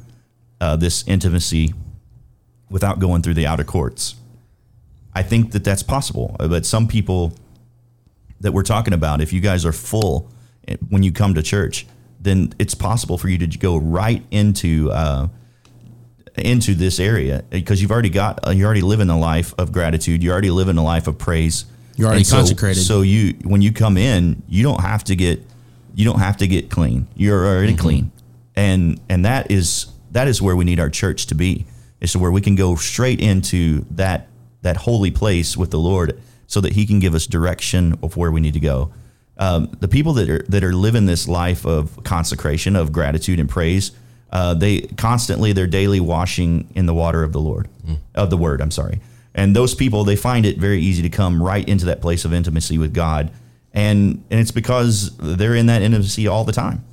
uh, 0.61 0.75
this 0.75 1.03
intimacy 1.07 1.73
without 2.69 2.99
going 2.99 3.21
through 3.23 3.33
the 3.35 3.47
outer 3.47 3.63
courts? 3.63 4.15
I 5.15 5.21
think 5.23 5.51
that 5.51 5.63
that's 5.63 5.83
possible, 5.83 6.35
but 6.39 6.65
some 6.65 6.87
people 6.87 7.33
that 8.41 8.51
we're 8.51 8.63
talking 8.63 8.93
about, 8.93 9.21
if 9.21 9.31
you 9.31 9.39
guys 9.41 9.65
are 9.65 9.71
full 9.71 10.29
eh, 10.67 10.75
when 10.89 11.03
you 11.03 11.11
come 11.11 11.33
to 11.35 11.43
church, 11.43 11.85
then 12.19 12.53
it's 12.59 12.73
possible 12.75 13.17
for 13.17 13.29
you 13.29 13.37
to 13.37 13.47
go 13.57 13.77
right 13.77 14.23
into 14.31 14.91
uh, 14.91 15.27
into 16.37 16.73
this 16.73 16.99
area 16.99 17.43
because 17.49 17.81
you've 17.81 17.91
already 17.91 18.09
got 18.09 18.45
uh, 18.47 18.51
you're 18.51 18.65
already 18.65 18.81
living 18.81 19.09
a 19.09 19.17
life 19.19 19.53
of 19.57 19.71
gratitude. 19.71 20.23
You're 20.23 20.33
already 20.33 20.49
living 20.49 20.77
a 20.77 20.83
life 20.83 21.07
of 21.07 21.17
praise. 21.17 21.65
You're 21.95 22.07
already 22.07 22.21
And 22.21 22.27
so- 22.27 22.37
consecrated. 22.37 22.81
So 22.81 23.01
you 23.01 23.35
when 23.43 23.61
you 23.61 23.71
come 23.71 23.97
in, 23.97 24.41
you 24.47 24.63
don't 24.63 24.81
have 24.81 25.03
to 25.05 25.15
get 25.15 25.41
you 25.95 26.05
don't 26.05 26.19
have 26.19 26.37
to 26.37 26.47
get 26.47 26.71
clean. 26.71 27.07
You're 27.15 27.45
already 27.45 27.75
clean, 27.75 28.11
and 28.55 28.99
and 29.09 29.25
that 29.25 29.51
is 29.51 29.87
that 30.11 30.27
is 30.27 30.41
where 30.41 30.55
we 30.55 30.65
need 30.65 30.79
our 30.79 30.89
church 30.89 31.27
to 31.27 31.35
be. 31.35 31.65
Is 32.01 32.17
where 32.17 32.31
we 32.31 32.41
can 32.41 32.55
go 32.55 32.75
straight 32.75 33.21
into 33.21 33.85
that 33.91 34.27
that 34.63 34.77
holy 34.77 35.11
place 35.11 35.55
with 35.55 35.71
the 35.71 35.79
Lord, 35.79 36.19
so 36.47 36.59
that 36.61 36.73
He 36.73 36.85
can 36.85 36.99
give 36.99 37.15
us 37.15 37.27
direction 37.27 37.97
of 38.01 38.17
where 38.17 38.31
we 38.31 38.41
need 38.41 38.53
to 38.55 38.59
go. 38.59 38.91
Um, 39.37 39.71
the 39.79 39.87
people 39.87 40.13
that 40.13 40.29
are 40.29 40.43
that 40.49 40.63
are 40.63 40.73
living 40.73 41.05
this 41.05 41.27
life 41.27 41.65
of 41.65 42.03
consecration, 42.03 42.75
of 42.75 42.91
gratitude 42.91 43.39
and 43.39 43.49
praise, 43.49 43.91
uh, 44.31 44.53
they 44.53 44.81
constantly 44.81 45.53
they're 45.53 45.67
daily 45.67 45.99
washing 45.99 46.69
in 46.75 46.85
the 46.85 46.93
water 46.93 47.23
of 47.23 47.31
the 47.31 47.39
Lord, 47.39 47.69
of 48.15 48.29
the 48.29 48.37
Word. 48.37 48.61
I'm 48.61 48.71
sorry, 48.71 48.99
and 49.33 49.55
those 49.55 49.73
people 49.75 50.03
they 50.03 50.15
find 50.15 50.45
it 50.45 50.57
very 50.57 50.81
easy 50.81 51.01
to 51.01 51.09
come 51.09 51.41
right 51.41 51.67
into 51.67 51.85
that 51.85 52.01
place 52.01 52.25
of 52.25 52.33
intimacy 52.33 52.77
with 52.77 52.93
God, 52.93 53.31
and 53.73 54.23
and 54.29 54.39
it's 54.39 54.51
because 54.51 55.15
they're 55.17 55.55
in 55.55 55.65
that 55.67 55.81
intimacy 55.81 56.27
all 56.27 56.43
the 56.43 56.53
time. 56.53 56.83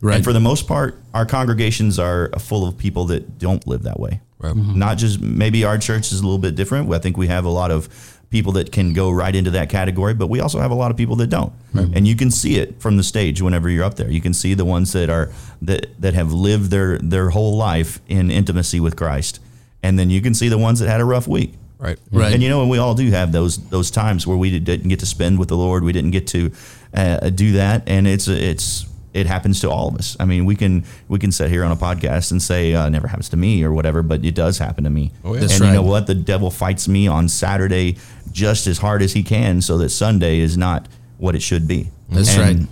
Right. 0.00 0.16
And 0.16 0.24
for 0.24 0.32
the 0.32 0.40
most 0.40 0.68
part, 0.68 0.98
our 1.14 1.24
congregations 1.24 1.98
are 1.98 2.30
full 2.38 2.66
of 2.66 2.76
people 2.76 3.06
that 3.06 3.38
don't 3.38 3.66
live 3.66 3.82
that 3.84 3.98
way. 3.98 4.20
Right. 4.38 4.54
Not 4.54 4.98
just 4.98 5.20
maybe 5.20 5.64
our 5.64 5.78
church 5.78 6.12
is 6.12 6.20
a 6.20 6.22
little 6.22 6.38
bit 6.38 6.54
different. 6.54 6.92
I 6.92 6.98
think 6.98 7.16
we 7.16 7.28
have 7.28 7.44
a 7.46 7.50
lot 7.50 7.70
of 7.70 7.88
people 8.28 8.52
that 8.52 8.72
can 8.72 8.92
go 8.92 9.10
right 9.10 9.34
into 9.34 9.50
that 9.52 9.70
category, 9.70 10.12
but 10.12 10.26
we 10.26 10.40
also 10.40 10.58
have 10.58 10.70
a 10.70 10.74
lot 10.74 10.90
of 10.90 10.96
people 10.96 11.16
that 11.16 11.28
don't. 11.28 11.52
And 11.94 12.06
you 12.06 12.16
can 12.16 12.30
see 12.30 12.56
it 12.56 12.80
from 12.80 12.96
the 12.96 13.02
stage 13.02 13.40
whenever 13.40 13.70
you're 13.70 13.84
up 13.84 13.94
there. 13.94 14.10
You 14.10 14.20
can 14.20 14.34
see 14.34 14.54
the 14.54 14.64
ones 14.64 14.92
that 14.92 15.08
are 15.08 15.30
that 15.62 16.00
that 16.00 16.14
have 16.14 16.32
lived 16.32 16.70
their 16.70 16.98
their 16.98 17.30
whole 17.30 17.56
life 17.56 18.00
in 18.08 18.30
intimacy 18.30 18.80
with 18.80 18.96
Christ. 18.96 19.40
And 19.82 19.98
then 19.98 20.10
you 20.10 20.20
can 20.20 20.34
see 20.34 20.48
the 20.48 20.58
ones 20.58 20.80
that 20.80 20.88
had 20.88 21.00
a 21.00 21.04
rough 21.04 21.28
week. 21.28 21.54
Right. 21.78 21.98
Right. 22.10 22.32
And 22.32 22.42
you 22.42 22.48
know, 22.48 22.62
and 22.62 22.70
we 22.70 22.78
all 22.78 22.94
do 22.94 23.10
have 23.10 23.32
those 23.32 23.58
those 23.68 23.90
times 23.90 24.26
where 24.26 24.36
we 24.36 24.58
didn't 24.58 24.88
get 24.88 25.00
to 25.00 25.06
spend 25.06 25.38
with 25.38 25.48
the 25.48 25.56
Lord. 25.56 25.84
We 25.84 25.92
didn't 25.92 26.10
get 26.10 26.26
to 26.28 26.50
uh, 26.94 27.30
do 27.30 27.52
that, 27.52 27.84
and 27.86 28.06
it's 28.06 28.28
it's 28.28 28.86
it 29.16 29.26
happens 29.26 29.60
to 29.60 29.70
all 29.70 29.88
of 29.88 29.94
us. 29.96 30.16
I 30.20 30.24
mean, 30.26 30.44
we 30.44 30.54
can 30.56 30.84
we 31.08 31.18
can 31.18 31.32
sit 31.32 31.50
here 31.50 31.64
on 31.64 31.72
a 31.72 31.76
podcast 31.76 32.30
and 32.30 32.42
say 32.42 32.74
uh, 32.74 32.86
it 32.86 32.90
never 32.90 33.08
happens 33.08 33.28
to 33.30 33.36
me 33.36 33.64
or 33.64 33.72
whatever, 33.72 34.02
but 34.02 34.24
it 34.24 34.34
does 34.34 34.58
happen 34.58 34.84
to 34.84 34.90
me. 34.90 35.12
Oh, 35.24 35.28
yeah. 35.34 35.40
And 35.40 35.50
That's 35.50 35.60
you 35.60 35.66
know 35.72 35.82
what? 35.82 36.06
The 36.06 36.14
devil 36.14 36.50
fights 36.50 36.86
me 36.88 37.08
on 37.08 37.28
Saturday 37.28 37.96
just 38.30 38.66
as 38.66 38.78
hard 38.78 39.02
as 39.02 39.12
he 39.14 39.22
can, 39.22 39.62
so 39.62 39.78
that 39.78 39.88
Sunday 39.88 40.40
is 40.40 40.56
not 40.56 40.86
what 41.18 41.34
it 41.34 41.40
should 41.42 41.66
be. 41.66 41.90
That's 42.10 42.34
And- 42.36 42.40
right. 42.42 42.56
And 42.56 42.68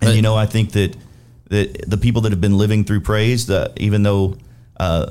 But- 0.00 0.14
you 0.16 0.22
know, 0.22 0.36
I 0.36 0.46
think 0.46 0.72
that 0.72 0.96
that 1.48 1.88
the 1.90 1.96
people 1.96 2.22
that 2.22 2.32
have 2.32 2.40
been 2.40 2.58
living 2.58 2.84
through 2.84 3.00
praise, 3.00 3.46
the, 3.46 3.72
even 3.76 4.02
though 4.02 4.36
uh, 4.78 5.10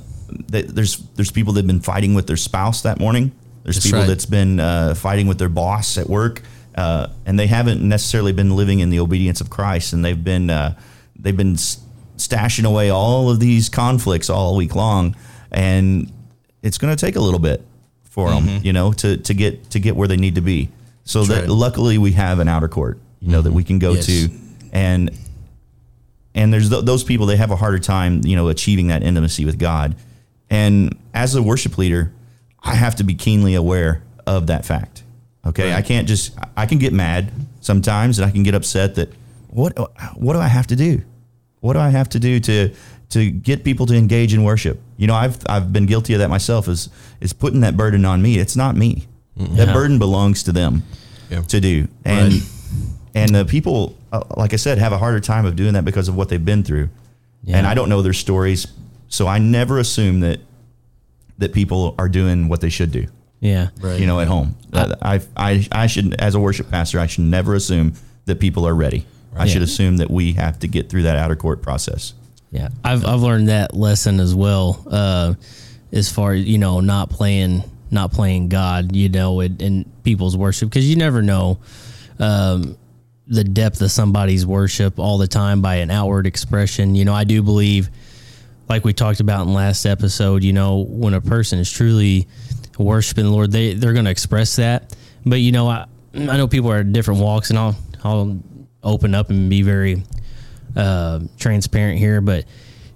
that 0.50 0.68
there's 0.76 0.98
there's 1.16 1.32
people 1.32 1.54
that 1.54 1.60
have 1.60 1.68
been 1.68 1.80
fighting 1.82 2.14
with 2.14 2.28
their 2.28 2.38
spouse 2.38 2.82
that 2.84 3.00
morning. 3.00 3.32
There's 3.64 3.78
That's 3.78 3.86
people 3.88 4.00
right. 4.02 4.08
that's 4.08 4.26
been 4.28 4.60
uh, 4.60 4.94
fighting 4.94 5.26
with 5.28 5.40
their 5.40 5.50
boss 5.50 5.98
at 5.98 6.08
work, 6.08 6.44
uh, 6.76 7.08
and 7.26 7.40
they 7.40 7.48
haven't 7.48 7.82
necessarily 7.82 8.32
been 8.34 8.56
living 8.56 8.80
in 8.80 8.90
the 8.90 9.00
obedience 9.00 9.42
of 9.42 9.50
Christ, 9.50 9.94
and 9.94 10.04
they've 10.04 10.22
been 10.24 10.50
uh, 10.50 10.78
they've 11.18 11.36
been 11.38 11.56
stashing 12.18 12.66
away 12.66 12.90
all 12.90 13.30
of 13.30 13.40
these 13.40 13.70
conflicts 13.70 14.30
all 14.30 14.56
week 14.56 14.76
long, 14.76 15.16
and 15.52 16.12
it's 16.62 16.78
going 16.78 16.96
to 16.96 17.00
take 17.00 17.16
a 17.16 17.22
little 17.22 17.40
bit 17.40 17.64
for 18.04 18.30
them, 18.30 18.62
you 18.64 18.74
know, 18.74 18.92
to 18.94 19.18
to 19.18 19.34
get 19.34 19.70
to 19.72 19.80
get 19.80 19.96
where 19.96 20.08
they 20.08 20.18
need 20.18 20.36
to 20.36 20.42
be. 20.42 20.70
So 21.04 21.22
Mm-hmm. 21.22 21.32
That 21.32 21.50
luckily 21.50 21.98
we 21.98 22.14
have 22.14 22.40
an 22.40 22.48
outer 22.48 22.68
court, 22.68 23.00
you 23.20 23.30
know, 23.32 23.42
that 23.42 23.52
we 23.54 23.64
can 23.64 23.78
go 23.80 23.94
Yes. 23.94 24.06
to, 24.08 24.30
and 24.74 25.12
and 26.34 26.52
there's 26.54 26.70
th- 26.70 26.84
those 26.84 27.04
people 27.04 27.26
they 27.28 27.38
have 27.38 27.52
a 27.52 27.56
harder 27.56 27.80
time 27.80 28.22
you 28.26 28.36
know 28.36 28.50
achieving 28.50 28.88
that 28.88 29.04
intimacy 29.04 29.46
with 29.46 29.58
god 29.58 29.96
and 30.50 30.94
as 31.14 31.34
a 31.36 31.42
worship 31.42 31.78
leader 31.78 32.12
i 32.62 32.76
have 32.76 32.94
to 32.96 33.06
be 33.06 33.16
keenly 33.16 33.56
aware 33.56 34.04
of 34.28 34.48
that 34.48 34.66
fact 34.66 35.04
okay 35.46 35.74
i 35.74 35.82
can't 35.82 36.08
just 36.08 36.34
i 36.58 36.66
can 36.66 36.78
get 36.78 36.94
mad 36.94 37.32
sometimes 37.62 38.20
and 38.20 38.28
i 38.28 38.32
can 38.32 38.44
get 38.44 38.54
upset 38.56 38.96
that 38.96 39.10
what 39.50 39.78
what 40.18 40.34
do 40.34 40.40
i 40.40 40.48
have 40.48 40.68
to 40.68 40.76
do? 40.76 41.02
What 41.62 41.74
do 41.74 41.80
i 41.80 41.90
have 41.90 42.10
to 42.10 42.20
do 42.20 42.40
to 42.42 42.72
to 43.10 43.32
get 43.32 43.64
people 43.64 43.86
to 43.86 43.96
engage 43.96 44.34
in 44.34 44.44
worship? 44.44 44.80
You 44.98 45.08
know 45.08 45.16
i've 45.16 45.38
i've 45.48 45.72
been 45.72 45.86
guilty 45.86 46.14
of 46.14 46.20
that 46.20 46.30
myself 46.30 46.68
is 46.68 46.90
is 47.22 47.32
putting 47.34 47.62
that 47.62 47.76
burden 47.78 48.04
on 48.06 48.22
me. 48.22 48.38
It's 48.38 48.56
not 48.56 48.76
me. 48.76 49.08
That 49.38 49.68
Yeah. 49.68 49.74
burden 49.74 49.98
belongs 50.00 50.44
to 50.44 50.52
them 50.52 50.84
Yeah. 51.30 51.42
to 51.42 51.60
do. 51.62 51.88
And 52.04 52.34
Right. 52.34 52.44
and 53.16 53.36
the 53.36 53.46
people 53.46 53.96
uh, 54.12 54.24
like 54.36 54.52
i 54.54 54.58
said 54.58 54.78
have 54.78 54.92
a 54.92 54.98
harder 54.98 55.20
time 55.22 55.46
of 55.46 55.56
doing 55.56 55.74
that 55.74 55.86
because 55.86 56.08
of 56.10 56.16
what 56.16 56.28
they've 56.30 56.44
been 56.54 56.64
through. 56.64 56.90
Yeah. 57.44 57.58
and 57.58 57.68
i 57.68 57.74
don't 57.76 57.90
know 57.90 58.02
their 58.02 58.14
stories 58.26 58.68
so 59.08 59.28
i 59.28 59.38
never 59.40 59.78
assume 59.80 60.20
that 60.22 60.40
that 61.38 61.54
people 61.54 61.94
are 61.98 62.10
doing 62.10 62.50
what 62.50 62.60
they 62.62 62.70
should 62.70 62.92
do 62.92 63.06
Yeah. 63.40 63.70
Right. 63.80 64.00
you 64.00 64.08
know 64.08 64.20
at 64.20 64.28
home 64.28 64.56
I, 64.74 65.22
I 65.38 65.68
i 65.72 65.88
should 65.88 66.16
as 66.20 66.36
a 66.36 66.40
worship 66.40 66.72
pastor 66.72 67.00
i 67.00 67.06
should 67.08 67.26
never 67.26 67.54
assume 67.54 67.94
that 68.26 68.40
people 68.40 68.68
are 68.68 68.74
ready 68.74 69.06
i 69.36 69.46
should 69.46 69.62
assume 69.62 69.98
that 69.98 70.10
we 70.10 70.34
have 70.34 70.58
to 70.60 70.68
get 70.68 70.90
through 70.90 71.04
that 71.04 71.18
outer 71.18 71.36
court 71.36 71.62
process 71.62 72.14
Yeah, 72.52 72.70
I've 72.84 73.06
I've 73.06 73.22
learned 73.22 73.50
that 73.50 73.76
lesson 73.76 74.20
as 74.20 74.34
well. 74.34 74.82
Uh, 74.90 75.34
as 75.92 76.10
far 76.12 76.34
as 76.34 76.46
you 76.46 76.58
know, 76.58 76.80
not 76.80 77.10
playing 77.10 77.64
not 77.92 78.12
playing 78.12 78.50
God, 78.50 78.96
you 78.96 79.10
know, 79.10 79.42
in, 79.42 79.58
in 79.58 79.86
people's 80.04 80.36
worship 80.38 80.70
because 80.70 80.90
you 80.90 80.96
never 80.96 81.22
know 81.22 81.60
um, 82.20 82.78
the 83.28 83.44
depth 83.44 83.82
of 83.82 83.92
somebody's 83.92 84.46
worship 84.46 85.00
all 85.00 85.18
the 85.18 85.28
time 85.28 85.62
by 85.62 85.76
an 85.76 85.92
outward 85.92 86.28
expression. 86.28 86.96
You 86.96 87.06
know, 87.06 87.14
I 87.14 87.24
do 87.26 87.42
believe, 87.42 87.90
like 88.70 88.86
we 88.86 88.94
talked 88.94 89.20
about 89.20 89.48
in 89.48 89.54
last 89.54 89.86
episode, 89.86 90.44
you 90.44 90.54
know, 90.54 90.86
when 90.88 91.14
a 91.14 91.22
person 91.22 91.60
is 91.60 91.72
truly 91.72 92.28
worshiping 92.78 93.26
the 93.26 93.32
Lord, 93.32 93.52
they 93.52 93.74
they're 93.74 93.94
going 93.94 94.06
to 94.06 94.12
express 94.12 94.58
that. 94.58 94.96
But 95.26 95.38
you 95.38 95.52
know, 95.52 95.68
I 95.68 95.86
I 96.14 96.38
know 96.38 96.48
people 96.48 96.72
are 96.72 96.78
at 96.80 96.94
different 96.94 97.22
walks, 97.22 97.50
and 97.50 97.60
I'll 97.60 97.76
I'll 98.04 98.40
open 98.84 99.16
up 99.16 99.30
and 99.30 99.50
be 99.50 99.62
very 99.62 100.04
uh, 100.76 101.22
transparent 101.38 102.00
here, 102.00 102.22
but 102.22 102.46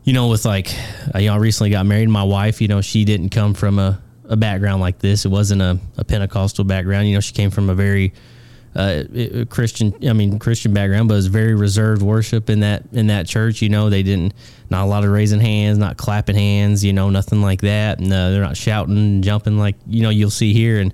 you 0.04 0.14
know, 0.14 0.28
with 0.28 0.46
like, 0.46 0.74
you 1.16 1.28
know, 1.28 1.36
I 1.36 1.38
recently 1.38 1.70
got 1.70 1.86
married. 1.86 2.10
My 2.10 2.24
wife, 2.24 2.62
you 2.62 2.68
know, 2.68 2.82
she 2.82 3.06
didn't 3.06 3.30
come 3.30 3.54
from 3.54 3.78
a, 3.78 4.02
a 4.26 4.36
background 4.36 4.82
like 4.82 5.00
this. 5.00 5.26
It 5.26 5.30
wasn't 5.30 5.62
a, 5.62 5.80
a 5.98 6.04
Pentecostal 6.04 6.64
background. 6.64 7.08
You 7.08 7.16
know, 7.16 7.20
she 7.20 7.34
came 7.34 7.52
from 7.52 7.70
a 7.70 7.76
very 7.76 8.14
uh, 8.76 9.04
Christian, 9.50 9.94
I 10.08 10.14
mean, 10.14 10.38
Christian 10.38 10.74
background, 10.74 11.08
but 11.08 11.16
it 11.16 11.18
was 11.18 11.28
very 11.28 11.56
reserved 11.56 12.02
worship 12.02 12.50
in 12.50 12.60
that 12.60 12.84
in 12.92 13.08
that 13.08 13.28
church. 13.28 13.62
You 13.62 13.70
know, 13.70 13.90
they 13.90 14.04
didn't 14.04 14.34
not 14.70 14.84
a 14.84 14.86
lot 14.86 15.04
of 15.04 15.10
raising 15.10 15.40
hands, 15.40 15.78
not 15.78 15.98
clapping 15.98 16.36
hands. 16.36 16.84
You 16.84 16.94
know, 16.94 17.10
nothing 17.10 17.42
like 17.42 17.62
that. 17.62 18.00
And 18.00 18.14
uh, 18.14 18.30
they're 18.30 18.42
not 18.42 18.58
shouting, 18.58 18.98
and 18.98 19.24
jumping 19.24 19.58
like 19.58 19.76
you 19.88 20.04
know 20.04 20.10
you'll 20.10 20.30
see 20.30 20.54
here. 20.54 20.80
And 20.80 20.94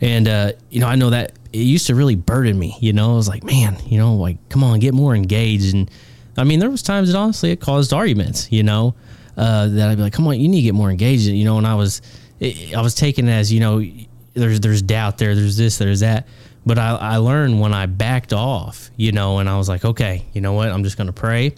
and 0.00 0.28
uh, 0.28 0.52
you 0.70 0.80
know, 0.80 0.86
I 0.86 0.96
know 0.96 1.10
that 1.10 1.32
it 1.52 1.58
used 1.58 1.86
to 1.88 1.94
really 1.94 2.16
burden 2.16 2.58
me. 2.58 2.76
You 2.80 2.92
know, 2.92 3.12
I 3.12 3.16
was 3.16 3.28
like, 3.28 3.44
man, 3.44 3.76
you 3.86 3.98
know, 3.98 4.14
like 4.14 4.36
come 4.48 4.64
on, 4.64 4.78
get 4.80 4.94
more 4.94 5.14
engaged. 5.14 5.74
And 5.74 5.90
I 6.38 6.44
mean, 6.44 6.58
there 6.58 6.70
was 6.70 6.82
times 6.82 7.12
that 7.12 7.18
honestly 7.18 7.50
it 7.50 7.60
caused 7.60 7.92
arguments. 7.92 8.50
You 8.50 8.62
know, 8.62 8.94
uh, 9.36 9.68
that 9.68 9.90
I'd 9.90 9.96
be 9.96 10.02
like, 10.02 10.14
come 10.14 10.26
on, 10.26 10.40
you 10.40 10.48
need 10.48 10.60
to 10.60 10.64
get 10.64 10.74
more 10.74 10.90
engaged. 10.90 11.26
You 11.26 11.44
know, 11.44 11.58
and 11.58 11.66
I 11.66 11.74
was, 11.74 12.00
it, 12.40 12.74
I 12.74 12.80
was 12.80 12.94
taken 12.94 13.28
as 13.28 13.52
you 13.52 13.60
know, 13.60 13.84
there's 14.32 14.60
there's 14.60 14.82
doubt 14.82 15.18
there, 15.18 15.34
there's 15.34 15.58
this, 15.58 15.76
there's 15.76 16.00
that. 16.00 16.26
But 16.66 16.78
I, 16.78 16.96
I 16.96 17.16
learned 17.18 17.60
when 17.60 17.74
I 17.74 17.86
backed 17.86 18.32
off, 18.32 18.90
you 18.96 19.12
know, 19.12 19.38
and 19.38 19.48
I 19.48 19.58
was 19.58 19.68
like, 19.68 19.84
okay, 19.84 20.24
you 20.32 20.40
know 20.40 20.54
what, 20.54 20.70
I'm 20.70 20.82
just 20.82 20.96
gonna 20.96 21.12
pray. 21.12 21.54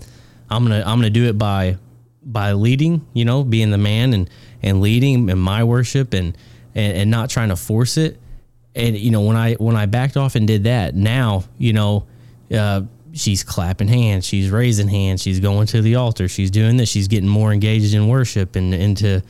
I'm 0.50 0.64
gonna 0.64 0.82
I'm 0.86 0.98
gonna 0.98 1.10
do 1.10 1.26
it 1.26 1.38
by 1.38 1.78
by 2.22 2.52
leading, 2.52 3.06
you 3.12 3.24
know, 3.24 3.44
being 3.44 3.70
the 3.70 3.78
man 3.78 4.12
and 4.12 4.30
and 4.62 4.80
leading 4.80 5.28
in 5.28 5.38
my 5.38 5.64
worship 5.64 6.12
and 6.12 6.36
and, 6.74 6.96
and 6.96 7.10
not 7.10 7.30
trying 7.30 7.50
to 7.50 7.56
force 7.56 7.96
it. 7.96 8.18
And 8.74 8.96
you 8.96 9.10
know, 9.10 9.22
when 9.22 9.36
I 9.36 9.54
when 9.54 9.76
I 9.76 9.86
backed 9.86 10.16
off 10.16 10.34
and 10.34 10.46
did 10.46 10.64
that, 10.64 10.94
now 10.94 11.44
you 11.56 11.72
know, 11.72 12.06
uh, 12.52 12.82
she's 13.12 13.42
clapping 13.44 13.88
hands, 13.88 14.26
she's 14.26 14.50
raising 14.50 14.88
hands, 14.88 15.22
she's 15.22 15.40
going 15.40 15.66
to 15.68 15.82
the 15.82 15.94
altar, 15.94 16.28
she's 16.28 16.50
doing 16.50 16.76
this, 16.76 16.88
she's 16.88 17.08
getting 17.08 17.28
more 17.28 17.52
engaged 17.52 17.94
in 17.94 18.08
worship 18.08 18.56
and 18.56 18.74
into 18.74 19.22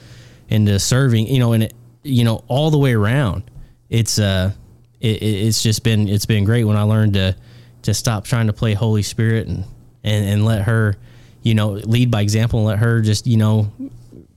into 0.48 0.78
serving, 0.78 1.26
you 1.26 1.38
know, 1.38 1.52
and 1.52 1.64
it, 1.64 1.74
you 2.02 2.24
know 2.24 2.44
all 2.48 2.70
the 2.70 2.78
way 2.78 2.94
around. 2.94 3.44
It's 3.88 4.18
uh, 4.18 4.52
it, 5.00 5.22
it- 5.22 5.46
it's 5.46 5.62
just 5.62 5.82
been 5.82 6.08
it's 6.08 6.26
been 6.26 6.44
great 6.44 6.64
when 6.64 6.76
I 6.76 6.82
learned 6.82 7.14
to 7.14 7.36
to 7.82 7.94
stop 7.94 8.24
trying 8.24 8.46
to 8.48 8.52
play 8.52 8.74
Holy 8.74 9.02
Spirit 9.02 9.46
and 9.48 9.64
and 10.04 10.24
and 10.26 10.44
let 10.44 10.62
her, 10.62 10.96
you 11.42 11.54
know, 11.54 11.70
lead 11.70 12.10
by 12.10 12.22
example 12.22 12.60
and 12.60 12.66
let 12.68 12.78
her 12.78 13.00
just 13.00 13.26
you 13.26 13.36
know 13.36 13.72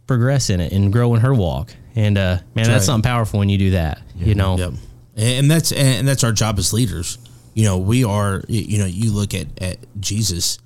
progress 0.07 0.49
in 0.49 0.59
it 0.59 0.71
and 0.71 0.91
grow 0.91 1.13
in 1.15 1.21
her 1.21 1.33
walk. 1.33 1.73
And 1.95 2.17
uh, 2.17 2.37
man, 2.55 2.65
that's 2.65 2.69
right. 2.69 2.81
something 2.81 3.07
powerful 3.09 3.39
when 3.39 3.49
you 3.49 3.57
do 3.57 3.71
that. 3.71 4.01
You 4.15 4.35
know, 4.35 4.57
Yep. 4.57 4.73
And 5.17 5.51
that's 5.51 5.71
and 5.71 6.07
that's 6.07 6.23
our 6.23 6.31
job 6.31 6.57
as 6.59 6.71
leaders. 6.73 7.17
You 7.53 7.65
know, 7.65 7.77
we 7.77 8.03
are. 8.05 8.41
You 8.47 8.77
know, 8.77 8.85
you 8.85 9.11
look 9.11 9.33
at 9.33 9.47
at 9.61 9.77
Jesus, 9.99 10.59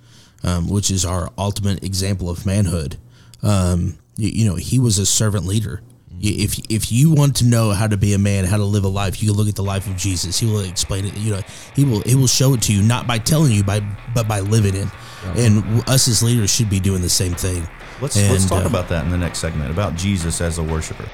um, 0.43 0.69
which 0.69 0.91
is 0.91 1.05
our 1.05 1.31
ultimate 1.37 1.83
example 1.83 2.29
of 2.29 2.45
manhood. 2.45 2.97
Um, 3.41 3.97
you, 4.15 4.29
you 4.29 4.45
know, 4.47 4.55
he 4.55 4.77
was 4.77 4.99
a 4.99 5.05
servant 5.07 5.45
leader. 5.45 5.81
If 6.25 6.57
if 6.69 6.89
you 6.89 7.11
want 7.11 7.35
to 7.37 7.45
know 7.45 7.71
how 7.71 7.87
to 7.87 7.97
be 7.97 8.13
a 8.13 8.17
man, 8.17 8.45
how 8.45 8.55
to 8.55 8.63
live 8.63 8.85
a 8.85 8.87
life, 8.87 9.21
you 9.21 9.29
can 9.29 9.37
look 9.37 9.49
at 9.49 9.55
the 9.55 9.63
life 9.63 9.87
of 9.87 9.97
Jesus. 9.97 10.39
He 10.39 10.45
will 10.45 10.61
explain 10.61 11.03
it. 11.03 11.17
You 11.17 11.31
know, 11.31 11.41
he 11.75 11.83
will 11.83 11.99
he 12.01 12.15
will 12.15 12.27
show 12.27 12.53
it 12.53 12.61
to 12.63 12.73
you 12.73 12.81
not 12.81 13.05
by 13.05 13.17
telling 13.17 13.51
you, 13.51 13.63
by 13.63 13.81
but 14.15 14.25
by 14.25 14.39
living 14.39 14.75
it. 14.75 14.87
And 15.35 15.83
us 15.89 16.07
as 16.07 16.23
leaders 16.23 16.49
should 16.49 16.69
be 16.69 16.79
doing 16.79 17.01
the 17.01 17.09
same 17.09 17.33
thing. 17.33 17.67
Let's 18.01 18.15
let's 18.15 18.47
talk 18.47 18.63
uh, 18.63 18.67
about 18.69 18.87
that 18.87 19.03
in 19.03 19.11
the 19.11 19.17
next 19.17 19.39
segment 19.39 19.69
about 19.69 19.95
Jesus 19.95 20.39
as 20.39 20.59
a 20.59 20.63
worshiper. 20.63 21.09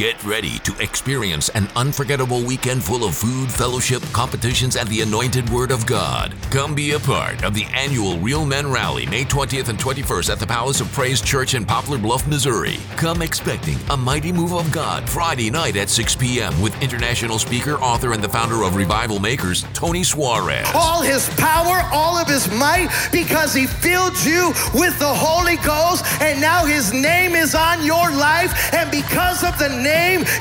Get 0.00 0.24
ready 0.24 0.58
to 0.60 0.74
experience 0.78 1.50
an 1.50 1.68
unforgettable 1.76 2.42
weekend 2.42 2.82
full 2.82 3.04
of 3.04 3.14
food, 3.14 3.52
fellowship, 3.52 4.02
competitions, 4.14 4.76
and 4.76 4.88
the 4.88 5.02
anointed 5.02 5.46
Word 5.50 5.70
of 5.70 5.84
God. 5.84 6.34
Come 6.50 6.74
be 6.74 6.92
a 6.92 6.98
part 6.98 7.44
of 7.44 7.52
the 7.52 7.66
annual 7.74 8.16
Real 8.16 8.46
Men 8.46 8.70
Rally, 8.70 9.04
May 9.04 9.24
20th 9.24 9.68
and 9.68 9.78
21st 9.78 10.30
at 10.30 10.38
the 10.38 10.46
Palace 10.46 10.80
of 10.80 10.90
Praise 10.92 11.20
Church 11.20 11.52
in 11.52 11.66
Poplar 11.66 11.98
Bluff, 11.98 12.26
Missouri. 12.26 12.78
Come 12.96 13.20
expecting 13.20 13.76
a 13.90 13.96
mighty 13.96 14.32
move 14.32 14.54
of 14.54 14.72
God 14.72 15.06
Friday 15.06 15.50
night 15.50 15.76
at 15.76 15.90
6 15.90 16.16
p.m. 16.16 16.58
with 16.62 16.82
international 16.82 17.38
speaker, 17.38 17.74
author, 17.74 18.14
and 18.14 18.24
the 18.24 18.28
founder 18.28 18.62
of 18.62 18.76
Revival 18.76 19.18
Makers, 19.18 19.66
Tony 19.74 20.02
Suarez. 20.02 20.66
all 20.74 21.02
his 21.02 21.28
power, 21.36 21.86
all 21.92 22.16
of 22.16 22.26
his 22.26 22.50
might, 22.52 22.88
because 23.12 23.52
he 23.52 23.66
filled 23.66 24.16
you 24.24 24.54
with 24.72 24.98
the 24.98 25.14
Holy 25.14 25.56
Ghost, 25.56 26.06
and 26.22 26.40
now 26.40 26.64
his 26.64 26.90
name 26.90 27.32
is 27.32 27.54
on 27.54 27.84
your 27.84 28.10
life. 28.12 28.72
And 28.72 28.90
because 28.90 29.44
of 29.44 29.58
the 29.58 29.68
name, 29.68 29.89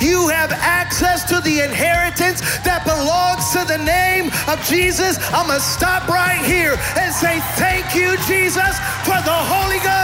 you 0.01 0.27
have 0.29 0.51
access 0.51 1.23
to 1.29 1.41
the 1.41 1.61
inheritance 1.61 2.41
that 2.63 2.83
belongs 2.85 3.51
to 3.51 3.65
the 3.65 3.81
name 3.83 4.31
of 4.47 4.63
Jesus. 4.65 5.17
I'm 5.33 5.47
going 5.47 5.59
to 5.59 5.65
stop 5.65 6.07
right 6.07 6.43
here 6.45 6.77
and 6.97 7.13
say, 7.13 7.39
Thank 7.55 7.95
you, 7.95 8.17
Jesus, 8.27 8.77
for 9.03 9.19
the 9.25 9.37
Holy 9.51 9.79
Ghost. 9.79 9.98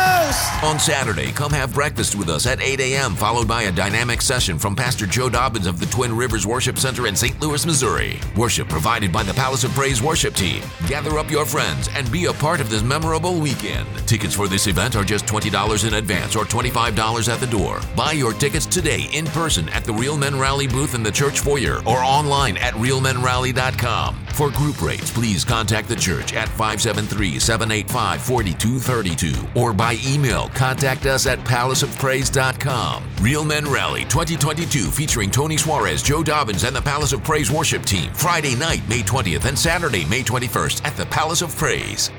On 0.63 0.80
Saturday, 0.80 1.32
come 1.32 1.52
have 1.52 1.74
breakfast 1.74 2.15
with 2.15 2.28
us 2.28 2.48
at 2.48 2.60
8 2.60 2.80
a.m., 2.80 3.15
followed 3.15 3.48
by 3.48 3.63
a 3.63 3.71
dynamic 3.71 4.21
session 4.21 4.58
from 4.58 4.76
Pastor 4.76 5.06
Joe 5.06 5.30
Dobbins 5.30 5.67
of 5.67 5.80
the 5.80 5.86
Twin 5.86 6.15
Rivers 6.15 6.48
Worship 6.48 6.78
Center 6.78 7.08
in 7.08 7.15
St. 7.15 7.39
Louis, 7.39 7.65
Missouri. 7.65 8.19
Worship 8.36 8.67
provided 8.67 9.12
by 9.12 9.21
the 9.21 9.34
Palace 9.34 9.63
of 9.63 9.71
Praise 9.71 10.02
worship 10.02 10.34
team. 10.34 10.63
Gather 10.88 11.19
up 11.19 11.30
your 11.30 11.45
friends 11.45 11.88
and 11.93 12.12
be 12.12 12.26
a 12.26 12.34
part 12.34 12.60
of 12.60 12.69
this 12.69 12.82
memorable 12.82 13.39
weekend. 13.39 13.88
Tickets 14.08 14.34
for 14.34 14.48
this 14.48 14.67
event 14.67 14.95
are 14.95 15.04
just 15.04 15.26
$20 15.26 15.88
in 15.88 15.93
advance 15.93 16.36
or 16.36 16.45
$25 16.45 17.32
at 17.32 17.39
the 17.39 17.48
door. 17.48 17.80
Buy 17.95 18.13
your 18.13 18.34
tickets 18.34 18.65
today 18.65 19.08
in 19.13 19.28
person 19.28 19.69
at 19.69 19.86
the 19.86 19.93
Real 19.93 20.17
Men 20.17 20.39
Rally 20.39 20.67
booth 20.67 20.95
in 20.95 21.04
the 21.04 21.12
church 21.12 21.39
foyer 21.41 21.82
or 21.86 22.00
online 22.00 22.58
at 22.58 22.74
realmenrally.com. 22.74 24.15
For 24.34 24.50
group 24.52 24.82
rates, 24.82 25.12
please 25.12 25.45
contact 25.45 25.88
the 25.88 25.95
church 25.95 26.34
at 26.34 26.50
573 26.50 27.39
785 27.39 28.21
4232 28.21 29.60
or 29.60 29.71
by 29.71 29.98
email 30.06 30.24
contact 30.53 31.05
us 31.05 31.27
at 31.27 31.39
palaceofpraise.com. 31.39 33.03
Real 33.21 33.45
Men 33.45 33.69
Rally 33.69 34.01
2022 34.03 34.91
featuring 34.91 35.29
Tony 35.29 35.57
Suarez, 35.57 36.01
Joe 36.01 36.23
Dobbins, 36.23 36.63
and 36.63 36.75
the 36.75 36.81
Palace 36.81 37.13
of 37.13 37.23
Praise 37.23 37.51
worship 37.51 37.83
team. 37.83 38.13
Friday 38.13 38.55
night, 38.55 38.81
May 38.89 39.01
20th 39.01 39.45
and 39.45 39.57
Saturday, 39.57 40.05
May 40.05 40.21
21st 40.23 40.85
at 40.85 40.95
the 40.97 41.05
Palace 41.05 41.41
of 41.41 41.55
Praise. 41.55 42.11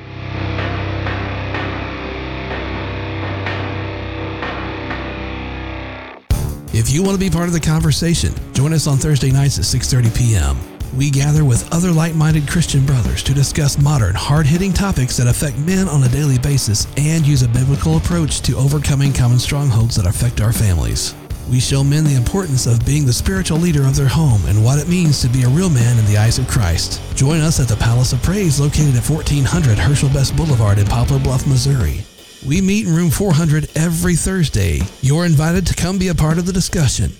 If 6.72 6.90
you 6.90 7.02
want 7.02 7.14
to 7.14 7.18
be 7.18 7.30
part 7.30 7.46
of 7.46 7.52
the 7.52 7.60
conversation, 7.60 8.34
join 8.52 8.74
us 8.74 8.86
on 8.86 8.98
Thursday 8.98 9.32
nights 9.32 9.58
at 9.58 9.64
6:30 9.64 10.14
p.m. 10.16 10.75
We 10.96 11.10
gather 11.10 11.44
with 11.44 11.70
other 11.74 11.92
like-minded 11.92 12.48
Christian 12.48 12.86
brothers 12.86 13.22
to 13.24 13.34
discuss 13.34 13.76
modern, 13.76 14.14
hard-hitting 14.14 14.72
topics 14.72 15.18
that 15.18 15.26
affect 15.26 15.58
men 15.58 15.88
on 15.88 16.02
a 16.02 16.08
daily 16.08 16.38
basis 16.38 16.86
and 16.96 17.26
use 17.26 17.42
a 17.42 17.48
biblical 17.48 17.98
approach 17.98 18.40
to 18.42 18.56
overcoming 18.56 19.12
common 19.12 19.38
strongholds 19.38 19.96
that 19.96 20.06
affect 20.06 20.40
our 20.40 20.54
families. 20.54 21.14
We 21.50 21.60
show 21.60 21.84
men 21.84 22.04
the 22.04 22.16
importance 22.16 22.66
of 22.66 22.84
being 22.86 23.04
the 23.04 23.12
spiritual 23.12 23.58
leader 23.58 23.82
of 23.86 23.94
their 23.94 24.08
home 24.08 24.40
and 24.46 24.64
what 24.64 24.78
it 24.78 24.88
means 24.88 25.20
to 25.20 25.28
be 25.28 25.42
a 25.42 25.50
real 25.50 25.68
man 25.68 25.98
in 25.98 26.06
the 26.06 26.16
eyes 26.16 26.38
of 26.38 26.48
Christ. 26.48 27.02
Join 27.14 27.40
us 27.40 27.60
at 27.60 27.68
the 27.68 27.76
Palace 27.76 28.14
of 28.14 28.22
Praise 28.22 28.58
located 28.58 28.96
at 28.96 29.06
1400 29.06 29.78
Herschel 29.78 30.08
Best 30.08 30.34
Boulevard 30.34 30.78
in 30.78 30.86
Poplar 30.86 31.18
Bluff, 31.18 31.46
Missouri. 31.46 32.04
We 32.48 32.62
meet 32.62 32.86
in 32.86 32.94
room 32.94 33.10
400 33.10 33.68
every 33.76 34.14
Thursday. 34.14 34.80
You're 35.02 35.26
invited 35.26 35.66
to 35.66 35.74
come 35.74 35.98
be 35.98 36.08
a 36.08 36.14
part 36.14 36.38
of 36.38 36.46
the 36.46 36.54
discussion. 36.54 37.12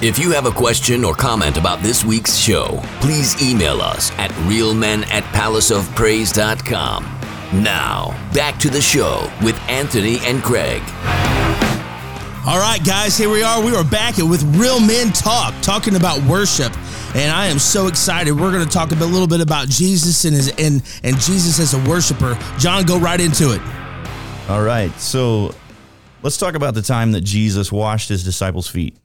If 0.00 0.16
you 0.16 0.30
have 0.30 0.46
a 0.46 0.52
question 0.52 1.04
or 1.04 1.12
comment 1.12 1.56
about 1.56 1.82
this 1.82 2.04
week's 2.04 2.36
show, 2.36 2.80
please 3.00 3.42
email 3.42 3.80
us 3.80 4.12
at 4.12 4.30
realmen 4.46 5.04
at 5.10 5.24
palaceofpraise.com. 5.34 7.02
Now, 7.64 8.30
back 8.32 8.60
to 8.60 8.70
the 8.70 8.80
show 8.80 9.28
with 9.42 9.58
Anthony 9.68 10.20
and 10.20 10.40
Craig. 10.40 10.82
All 12.46 12.60
right, 12.60 12.78
guys, 12.86 13.18
here 13.18 13.28
we 13.28 13.42
are. 13.42 13.60
We 13.60 13.74
are 13.74 13.82
back 13.82 14.18
with 14.18 14.44
Real 14.56 14.78
Men 14.78 15.12
Talk, 15.12 15.52
talking 15.62 15.96
about 15.96 16.22
worship, 16.30 16.72
and 17.16 17.32
I 17.32 17.46
am 17.46 17.58
so 17.58 17.88
excited. 17.88 18.30
We're 18.30 18.52
going 18.52 18.64
to 18.64 18.72
talk 18.72 18.92
a 18.92 18.94
little 18.94 19.26
bit 19.26 19.40
about 19.40 19.66
Jesus 19.66 20.24
and 20.24 20.32
his 20.32 20.50
and 20.58 20.80
and 21.02 21.18
Jesus 21.18 21.58
as 21.58 21.74
a 21.74 21.90
worshiper. 21.90 22.38
John, 22.56 22.86
go 22.86 23.00
right 23.00 23.20
into 23.20 23.52
it. 23.52 23.60
All 24.48 24.62
right. 24.62 24.92
So 25.00 25.52
let's 26.22 26.36
talk 26.36 26.54
about 26.54 26.74
the 26.74 26.82
time 26.82 27.10
that 27.12 27.22
Jesus 27.22 27.72
washed 27.72 28.08
his 28.10 28.22
disciples' 28.22 28.68
feet. 28.68 28.96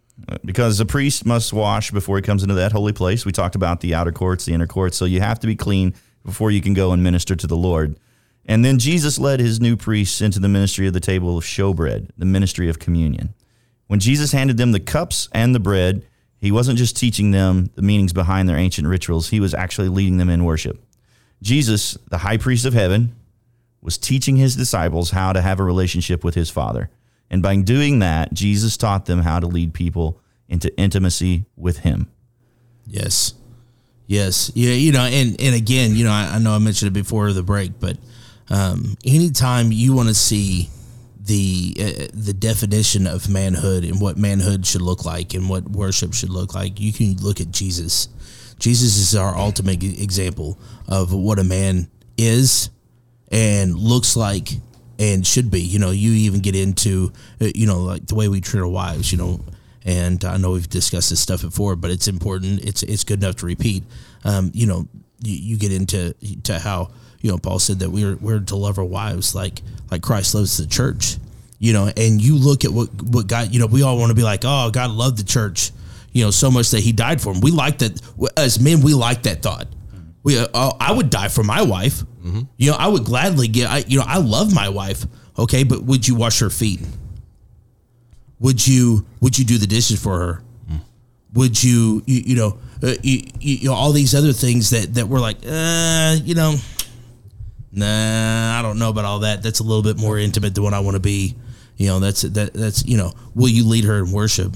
Because 0.45 0.79
a 0.79 0.85
priest 0.85 1.25
must 1.25 1.51
wash 1.51 1.91
before 1.91 2.15
he 2.17 2.21
comes 2.21 2.43
into 2.43 2.55
that 2.55 2.71
holy 2.71 2.93
place. 2.93 3.25
We 3.25 3.31
talked 3.31 3.55
about 3.55 3.81
the 3.81 3.93
outer 3.93 4.11
courts, 4.11 4.45
the 4.45 4.53
inner 4.53 4.67
courts. 4.67 4.97
So 4.97 5.05
you 5.05 5.19
have 5.21 5.39
to 5.39 5.47
be 5.47 5.55
clean 5.55 5.93
before 6.25 6.51
you 6.51 6.61
can 6.61 6.73
go 6.73 6.91
and 6.91 7.03
minister 7.03 7.35
to 7.35 7.47
the 7.47 7.57
Lord. 7.57 7.97
And 8.45 8.63
then 8.63 8.79
Jesus 8.79 9.19
led 9.19 9.39
his 9.39 9.59
new 9.59 9.75
priests 9.77 10.21
into 10.21 10.39
the 10.39 10.49
ministry 10.49 10.87
of 10.87 10.93
the 10.93 10.99
table 10.99 11.37
of 11.37 11.43
showbread, 11.43 12.09
the 12.17 12.25
ministry 12.25 12.69
of 12.69 12.79
communion. 12.79 13.33
When 13.87 13.99
Jesus 13.99 14.31
handed 14.31 14.57
them 14.57 14.71
the 14.71 14.79
cups 14.79 15.29
and 15.33 15.53
the 15.53 15.59
bread, 15.59 16.05
he 16.39 16.51
wasn't 16.51 16.77
just 16.77 16.97
teaching 16.97 17.31
them 17.31 17.69
the 17.75 17.81
meanings 17.81 18.11
behind 18.11 18.49
their 18.49 18.57
ancient 18.57 18.87
rituals, 18.87 19.29
he 19.29 19.39
was 19.39 19.53
actually 19.53 19.87
leading 19.87 20.17
them 20.17 20.29
in 20.29 20.43
worship. 20.43 20.83
Jesus, 21.41 21.97
the 22.09 22.17
high 22.19 22.37
priest 22.37 22.65
of 22.65 22.73
heaven, 22.73 23.15
was 23.81 23.97
teaching 23.97 24.37
his 24.37 24.55
disciples 24.55 25.11
how 25.11 25.33
to 25.33 25.41
have 25.41 25.59
a 25.59 25.63
relationship 25.63 26.23
with 26.23 26.35
his 26.35 26.49
Father. 26.49 26.89
And 27.29 27.41
by 27.41 27.55
doing 27.57 27.99
that, 27.99 28.33
Jesus 28.33 28.77
taught 28.77 29.05
them 29.05 29.19
how 29.19 29.39
to 29.39 29.47
lead 29.47 29.73
people 29.73 30.21
into 30.47 30.75
intimacy 30.77 31.45
with 31.55 31.79
him. 31.79 32.11
Yes, 32.85 33.33
yes, 34.07 34.51
yeah. 34.53 34.73
You 34.73 34.91
know, 34.91 35.03
and 35.03 35.39
and 35.41 35.55
again, 35.55 35.95
you 35.95 36.03
know, 36.03 36.11
I, 36.11 36.35
I 36.35 36.39
know 36.39 36.53
I 36.53 36.59
mentioned 36.59 36.89
it 36.89 36.93
before 36.93 37.31
the 37.33 37.43
break, 37.43 37.79
but 37.79 37.97
um, 38.49 38.95
anytime 39.05 39.71
you 39.71 39.93
want 39.93 40.09
to 40.09 40.13
see 40.13 40.69
the 41.19 41.75
uh, 41.79 42.07
the 42.13 42.33
definition 42.33 43.07
of 43.07 43.29
manhood 43.29 43.83
and 43.83 44.01
what 44.01 44.17
manhood 44.17 44.65
should 44.65 44.81
look 44.81 45.05
like 45.05 45.33
and 45.33 45.49
what 45.49 45.63
worship 45.69 46.13
should 46.13 46.29
look 46.29 46.53
like, 46.53 46.79
you 46.79 46.91
can 46.91 47.15
look 47.17 47.39
at 47.39 47.51
Jesus. 47.51 48.09
Jesus 48.59 48.97
is 48.97 49.15
our 49.15 49.35
ultimate 49.35 49.83
example 49.83 50.59
of 50.87 51.13
what 51.13 51.39
a 51.39 51.43
man 51.43 51.89
is 52.17 52.69
and 53.31 53.75
looks 53.75 54.15
like 54.15 54.49
and 54.99 55.25
should 55.25 55.51
be. 55.51 55.61
You 55.61 55.79
know, 55.79 55.91
you 55.91 56.11
even 56.11 56.41
get 56.41 56.55
into 56.55 57.11
uh, 57.41 57.49
you 57.53 57.67
know 57.67 57.79
like 57.79 58.05
the 58.07 58.15
way 58.15 58.27
we 58.27 58.41
treat 58.41 58.61
our 58.61 58.67
wives. 58.67 59.11
You 59.11 59.17
know, 59.17 59.45
and 59.85 60.23
I 60.23 60.37
know 60.37 60.51
we've 60.51 60.69
discussed 60.69 61.09
this 61.09 61.19
stuff 61.19 61.41
before, 61.41 61.75
but 61.75 61.91
it's 61.91 62.07
important. 62.07 62.63
It's 62.63 62.83
it's 62.83 63.03
good 63.03 63.23
enough 63.23 63.37
to 63.37 63.45
repeat. 63.45 63.83
Um, 64.23 64.51
you 64.53 64.65
know, 64.65 64.87
you, 65.21 65.35
you 65.35 65.57
get 65.57 65.73
into 65.73 66.13
to 66.43 66.59
how 66.59 66.91
you 67.21 67.31
know 67.31 67.37
Paul 67.37 67.59
said 67.59 67.79
that 67.79 67.89
we're 67.89 68.15
we're 68.15 68.39
to 68.39 68.55
love 68.55 68.77
our 68.77 68.85
wives 68.85 69.35
like 69.35 69.61
like 69.91 70.01
Christ 70.01 70.35
loves 70.35 70.57
the 70.57 70.67
church. 70.67 71.17
You 71.59 71.71
know, 71.71 71.89
and 71.95 72.21
you 72.21 72.35
look 72.35 72.65
at 72.65 72.71
what 72.71 72.89
what 73.01 73.27
God. 73.27 73.53
You 73.53 73.59
know, 73.59 73.67
we 73.67 73.83
all 73.83 73.97
want 73.97 74.09
to 74.09 74.15
be 74.15 74.23
like, 74.23 74.41
oh, 74.43 74.69
God 74.71 74.91
loved 74.91 75.17
the 75.17 75.23
church. 75.23 75.71
You 76.11 76.25
know, 76.25 76.31
so 76.31 76.51
much 76.51 76.71
that 76.71 76.81
He 76.81 76.91
died 76.91 77.21
for 77.21 77.33
them. 77.33 77.41
We 77.41 77.51
like 77.51 77.79
that 77.79 78.01
as 78.35 78.59
men. 78.59 78.81
We 78.81 78.93
like 78.93 79.23
that 79.23 79.41
thought. 79.41 79.67
We, 80.23 80.37
uh, 80.37 80.71
I 80.79 80.91
would 80.91 81.09
die 81.09 81.27
for 81.27 81.43
my 81.43 81.61
wife. 81.61 82.03
You 82.57 82.71
know, 82.71 82.77
I 82.77 82.87
would 82.87 83.03
gladly 83.03 83.47
get. 83.49 83.69
I, 83.69 83.83
you 83.87 83.99
know, 83.99 84.05
I 84.07 84.17
love 84.19 84.53
my 84.53 84.69
wife. 84.69 85.05
Okay, 85.37 85.63
but 85.63 85.83
would 85.83 86.07
you 86.07 86.15
wash 86.15 86.39
her 86.39 86.49
feet? 86.49 86.79
Would 88.39 88.65
you 88.65 89.05
Would 89.21 89.37
you 89.37 89.45
do 89.45 89.57
the 89.57 89.67
dishes 89.67 90.01
for 90.01 90.19
her? 90.19 90.43
would 91.33 91.63
you 91.63 92.03
you, 92.05 92.21
you 92.27 92.35
know 92.35 92.59
uh, 92.83 92.93
you, 93.01 93.23
you 93.39 93.67
know 93.67 93.73
all 93.73 93.91
these 93.91 94.13
other 94.13 94.33
things 94.33 94.69
that 94.69 94.93
that 94.93 95.07
were 95.07 95.19
like 95.19 95.37
uh 95.47 96.15
you 96.23 96.35
know 96.35 96.53
nah 97.71 98.59
I 98.59 98.61
don't 98.61 98.77
know 98.77 98.89
about 98.89 99.05
all 99.05 99.19
that 99.19 99.41
that's 99.41 99.59
a 99.59 99.63
little 99.63 99.81
bit 99.81 99.97
more 99.97 100.17
intimate 100.19 100.53
than 100.53 100.63
what 100.63 100.73
I 100.75 100.79
want 100.81 100.93
to 100.95 100.99
be 100.99 101.35
you 101.77 101.87
know 101.87 101.99
that's 101.99 102.21
that 102.21 102.53
that's 102.53 102.85
you 102.85 102.97
know 102.97 103.13
will 103.33 103.49
you 103.49 103.65
lead 103.67 103.83
her 103.85 103.97
in 103.97 104.11
worship 104.11 104.55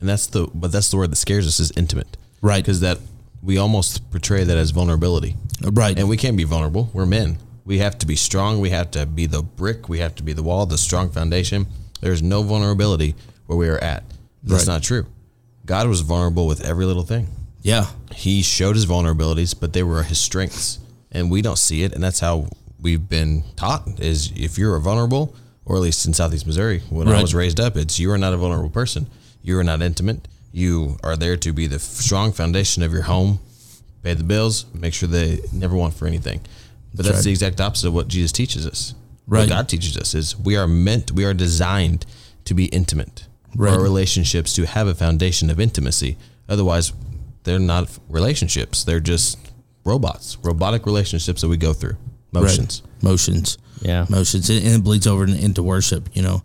And 0.00 0.08
that's 0.08 0.28
the 0.28 0.48
but 0.54 0.70
that's 0.70 0.90
the 0.90 0.96
word 0.98 1.10
that 1.10 1.16
scares 1.16 1.46
us 1.46 1.58
is 1.58 1.72
intimate. 1.76 2.16
Right. 2.40 2.62
Because 2.62 2.80
that 2.80 2.98
we 3.44 3.58
almost 3.58 4.10
portray 4.10 4.42
that 4.44 4.56
as 4.56 4.70
vulnerability. 4.70 5.36
right 5.62 5.98
And 5.98 6.08
we 6.08 6.16
can't 6.16 6.36
be 6.36 6.44
vulnerable. 6.44 6.90
We're 6.92 7.06
men. 7.06 7.38
We 7.64 7.78
have 7.78 7.98
to 7.98 8.06
be 8.06 8.16
strong. 8.16 8.60
We 8.60 8.70
have 8.70 8.90
to 8.92 9.06
be 9.06 9.26
the 9.26 9.42
brick. 9.42 9.88
We 9.88 9.98
have 10.00 10.14
to 10.16 10.22
be 10.22 10.32
the 10.32 10.42
wall, 10.42 10.66
the 10.66 10.78
strong 10.78 11.10
foundation. 11.10 11.66
There's 12.00 12.22
no 12.22 12.42
vulnerability 12.42 13.14
where 13.46 13.56
we 13.58 13.68
are 13.68 13.78
at. 13.78 14.04
That's 14.42 14.66
Right. 14.66 14.74
not 14.74 14.82
true. 14.82 15.06
God 15.64 15.88
was 15.88 16.00
vulnerable 16.00 16.46
with 16.46 16.60
every 16.62 16.84
little 16.84 17.04
thing. 17.04 17.28
yeah 17.62 17.86
He 18.14 18.42
showed 18.42 18.76
his 18.76 18.84
vulnerabilities, 18.86 19.54
but 19.58 19.72
they 19.72 19.82
were 19.82 20.02
his 20.02 20.18
strengths. 20.18 20.78
And 21.10 21.30
we 21.30 21.40
don't 21.42 21.58
see 21.58 21.82
it. 21.82 21.92
And 21.94 22.02
that's 22.04 22.20
how 22.20 22.48
we've 22.80 23.08
been 23.08 23.44
taught 23.56 23.88
is 23.98 24.30
if 24.36 24.58
you're 24.58 24.76
a 24.76 24.80
vulnerable, 24.80 25.34
or 25.64 25.76
at 25.76 25.82
least 25.82 26.04
in 26.06 26.12
Southeast 26.12 26.46
Missouri, 26.46 26.82
when 26.90 27.08
I 27.08 27.22
was 27.22 27.34
raised 27.34 27.58
up, 27.60 27.76
it's 27.76 27.98
you 27.98 28.10
are 28.12 28.18
not 28.18 28.34
a 28.34 28.36
vulnerable 28.36 28.68
person. 28.68 29.06
You 29.42 29.58
are 29.58 29.64
not 29.64 29.80
intimate. 29.80 30.28
You 30.54 30.98
are 31.02 31.16
there 31.16 31.36
to 31.38 31.52
be 31.52 31.66
the 31.66 31.80
strong 31.80 32.30
foundation 32.30 32.84
of 32.84 32.92
your 32.92 33.02
home, 33.02 33.40
pay 34.04 34.14
the 34.14 34.22
bills, 34.22 34.66
make 34.72 34.94
sure 34.94 35.08
they 35.08 35.40
never 35.52 35.74
want 35.74 35.94
for 35.94 36.06
anything. 36.06 36.42
But 36.94 37.04
that's, 37.06 37.16
right. 37.16 37.24
the 37.24 37.30
exact 37.30 37.60
opposite 37.60 37.88
of 37.88 37.94
what 37.94 38.06
Jesus 38.06 38.30
teaches 38.30 38.64
us. 38.64 38.94
Right. 39.26 39.40
What 39.40 39.48
God 39.48 39.68
teaches 39.68 39.96
us 39.96 40.14
is 40.14 40.38
we 40.38 40.56
are 40.56 40.68
meant, 40.68 41.10
we 41.10 41.24
are 41.24 41.34
designed 41.34 42.06
to 42.44 42.54
be 42.54 42.66
intimate. 42.66 43.26
For 43.56 43.64
Right. 43.64 43.74
our 43.74 43.82
relationships 43.82 44.52
to 44.54 44.64
have 44.66 44.86
a 44.86 44.94
foundation 44.94 45.50
of 45.50 45.58
intimacy. 45.58 46.16
Otherwise, 46.48 46.92
they're 47.42 47.58
not 47.58 47.88
relationships. 48.08 48.84
They're 48.84 49.00
just 49.00 49.38
robots, 49.84 50.38
robotic 50.42 50.86
relationships 50.86 51.40
that 51.40 51.48
we 51.48 51.56
go 51.56 51.72
through. 51.72 51.96
Motions. 52.32 52.82
Right. 52.84 53.02
motions 53.02 53.58
Yeah. 53.82 54.06
motions 54.08 54.48
and 54.50 54.64
and 54.64 54.74
it 54.76 54.84
bleeds 54.84 55.06
over 55.06 55.24
into 55.26 55.62
worship 55.62 56.08
you 56.14 56.22
know 56.22 56.42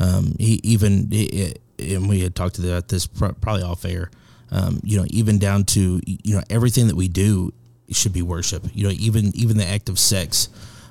um, 0.00 0.34
he, 0.38 0.58
even 0.64 1.08
i- 1.12 1.28
i- 1.32 1.54
and 1.78 2.08
we 2.08 2.20
had 2.20 2.34
talked 2.34 2.58
about 2.58 2.88
this 2.88 3.06
probably 3.06 3.62
off 3.62 3.84
air 3.84 4.10
um, 4.50 4.80
you 4.82 4.98
know 4.98 5.04
even 5.10 5.38
down 5.38 5.64
to 5.64 6.00
you 6.04 6.34
know 6.34 6.42
everything 6.50 6.88
that 6.88 6.96
we 6.96 7.08
do 7.08 7.52
should 7.90 8.12
be 8.12 8.22
worship. 8.22 8.64
You 8.72 8.84
know 8.84 8.94
even 8.98 9.32
even 9.34 9.56
the 9.56 9.66
act 9.66 9.88
of 9.88 9.98
sex 9.98 10.48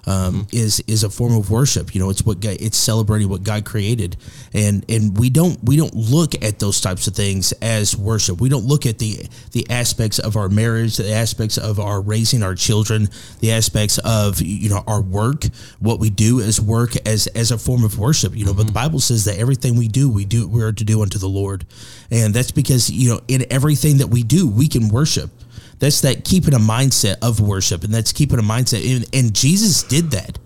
um, 0.08 0.48
is 0.54 0.82
is 0.88 1.04
a 1.04 1.10
form 1.10 1.36
of 1.36 1.52
worship. 1.52 1.94
You 1.94 2.02
know, 2.02 2.10
it's 2.10 2.24
what 2.26 2.40
God, 2.40 2.58
it's 2.60 2.78
celebrating 2.78 3.28
what 3.30 3.44
God 3.44 3.66
created, 3.66 4.16
and 4.54 4.84
and 4.90 5.18
we 5.18 5.30
don't 5.30 5.62
we 5.64 5.76
don't 5.76 5.94
look 5.94 6.42
at 6.44 6.60
those 6.60 6.80
types 6.80 7.08
of 7.08 7.14
things 7.14 7.52
as 7.62 7.96
worship. 7.96 8.40
We 8.40 8.50
don't 8.50 8.66
look 8.66 8.86
at 8.86 9.00
the 9.00 9.28
the 9.52 9.70
aspects 9.70 10.18
of 10.18 10.38
our 10.38 10.48
marriage, 10.48 10.96
the 10.98 11.12
aspects 11.12 11.58
of 11.58 11.80
our 11.80 12.00
raising 12.00 12.42
our 12.42 12.56
children, 12.56 13.10
the 13.42 13.52
aspects 13.52 13.98
of 14.00 14.42
you 14.42 14.70
know 14.70 14.84
our 14.88 15.02
work, 15.02 15.44
what 15.80 16.00
we 16.00 16.10
do 16.10 16.40
as 16.40 16.60
work 16.62 16.96
as 17.06 17.28
as 17.28 17.52
a 17.52 17.58
form 17.58 17.84
of 17.84 18.00
worship. 18.00 18.36
You 18.36 18.46
know, 18.46 18.54
but 18.54 18.68
the 18.68 18.74
Bible 18.74 19.02
says 19.02 19.26
that 19.26 19.38
everything 19.38 19.76
we 19.76 19.90
do, 19.90 20.10
we 20.10 20.24
do 20.24 20.48
we 20.48 20.64
are 20.64 20.72
to 20.72 20.84
do 20.86 21.02
unto 21.02 21.20
the 21.20 21.28
Lord, 21.30 21.66
and 22.10 22.34
that's 22.34 22.52
because 22.52 22.90
you 22.90 23.10
know 23.10 23.22
in 23.28 23.46
everything 23.52 23.98
that 23.98 24.08
we 24.08 24.24
do, 24.24 24.48
we 24.48 24.70
can 24.70 24.88
worship 24.88 25.32
that's 25.80 26.02
that 26.02 26.24
keeping 26.24 26.54
a 26.54 26.60
mindset 26.60 27.18
of 27.22 27.40
worship 27.40 27.84
and 27.84 27.94
that's 27.94 28.12
keeping 28.12 28.40
a 28.40 28.44
mindset 28.44 28.84
and, 28.96 29.06
and 29.14 29.36
jesus 29.36 29.84
did 29.84 30.12
that. 30.12 30.40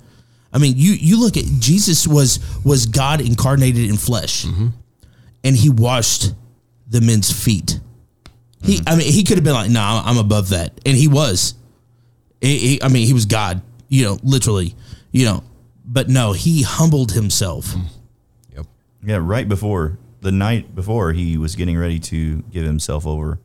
I 0.54 0.58
mean 0.58 0.74
you 0.76 0.92
you 0.94 1.20
look 1.20 1.38
at 1.38 1.46
jesus 1.60 2.08
was 2.08 2.40
was 2.66 2.86
god 2.86 3.22
incarnated 3.22 3.90
in 3.90 3.98
flesh 3.98 4.46
mm-hmm. 4.46 4.68
and 5.44 5.56
he 5.56 5.70
washed 5.70 6.34
the 6.88 7.02
men's 7.02 7.32
feet. 7.32 7.80
He 8.64 8.78
mm-hmm. 8.78 8.90
i 8.90 8.96
mean 8.98 9.12
he 9.12 9.24
could 9.24 9.38
have 9.38 9.44
been 9.44 9.54
like 9.54 9.70
no 9.70 9.80
nah, 9.80 10.04
i'm 10.06 10.18
above 10.18 10.50
that 10.50 10.80
and 10.86 10.96
he 10.96 11.08
was. 11.08 11.56
He- 12.42 12.58
he- 12.58 12.84
i 12.84 12.88
mean 12.88 13.06
he 13.08 13.14
was 13.14 13.26
god 13.26 13.62
you 13.88 14.04
know 14.06 14.18
literally 14.24 14.76
you 15.12 15.26
know 15.26 15.44
but 15.86 16.10
no 16.10 16.32
he 16.32 16.64
humbled 16.64 17.12
himself. 17.12 17.68
Mm. 17.68 17.86
Yep. 18.56 18.66
Yeah, 19.04 19.20
right 19.22 19.48
before 19.48 19.98
the 20.22 20.32
night 20.32 20.74
before 20.74 21.14
he 21.14 21.38
was 21.38 21.56
getting 21.56 21.78
ready 21.78 22.00
to 22.00 22.42
give 22.44 22.64
himself 22.64 23.06
over 23.06 23.40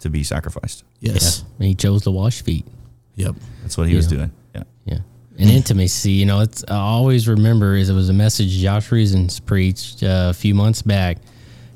to 0.00 0.10
be 0.10 0.22
sacrificed. 0.22 0.84
yes 1.00 1.44
And 1.58 1.66
he 1.68 1.74
chose 1.74 2.02
to 2.02 2.10
wash 2.10 2.42
feet. 2.42 2.66
yep 3.14 3.34
That's 3.62 3.76
what 3.78 3.88
he 3.88 3.96
was 3.96 4.06
doing. 4.06 4.30
Yeah. 4.54 4.64
Yeah. 4.84 4.98
And 5.38 5.48
intimacy, 5.48 6.12
you 6.12 6.26
know, 6.26 6.40
it's 6.40 6.64
I 6.68 6.76
always 6.76 7.26
remember 7.26 7.74
is 7.74 7.88
it 7.88 7.94
was 7.94 8.10
a 8.10 8.12
message 8.14 8.50
Josh 8.50 8.92
Reasons 8.92 9.40
preached 9.40 10.02
uh, 10.02 10.28
a 10.30 10.34
few 10.34 10.54
months 10.54 10.82
back, 10.82 11.16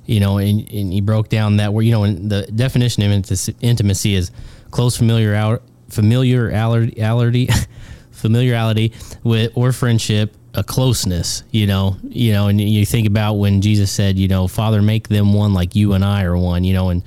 you 0.04 0.20
know, 0.20 0.36
and, 0.38 0.60
and 0.70 0.92
he 0.92 1.00
broke 1.00 1.28
down 1.30 1.56
that 1.56 1.72
where, 1.72 1.82
you 1.82 1.92
know, 1.92 2.04
and 2.04 2.30
the 2.30 2.42
definition 2.42 3.02
of 3.04 3.56
intimacy 3.62 4.14
is 4.14 4.30
close 4.70 4.96
familiar 4.96 5.60
familiarity, 5.88 7.48
familiarity 8.10 8.92
with 9.22 9.52
or 9.54 9.72
friendship, 9.72 10.34
a 10.54 10.62
closeness, 10.62 11.42
you 11.50 11.66
know, 11.66 11.96
you 12.02 12.32
know, 12.32 12.48
and 12.48 12.60
you 12.60 12.84
think 12.84 13.06
about 13.06 13.34
when 13.34 13.60
Jesus 13.60 13.90
said, 13.90 14.18
you 14.18 14.28
know, 14.28 14.46
Father, 14.46 14.82
make 14.82 15.08
them 15.08 15.32
one 15.32 15.54
like 15.54 15.74
you 15.74 15.94
and 15.94 16.04
I 16.04 16.24
are 16.24 16.36
one, 16.36 16.64
you 16.64 16.74
know, 16.74 16.90
and 16.90 17.02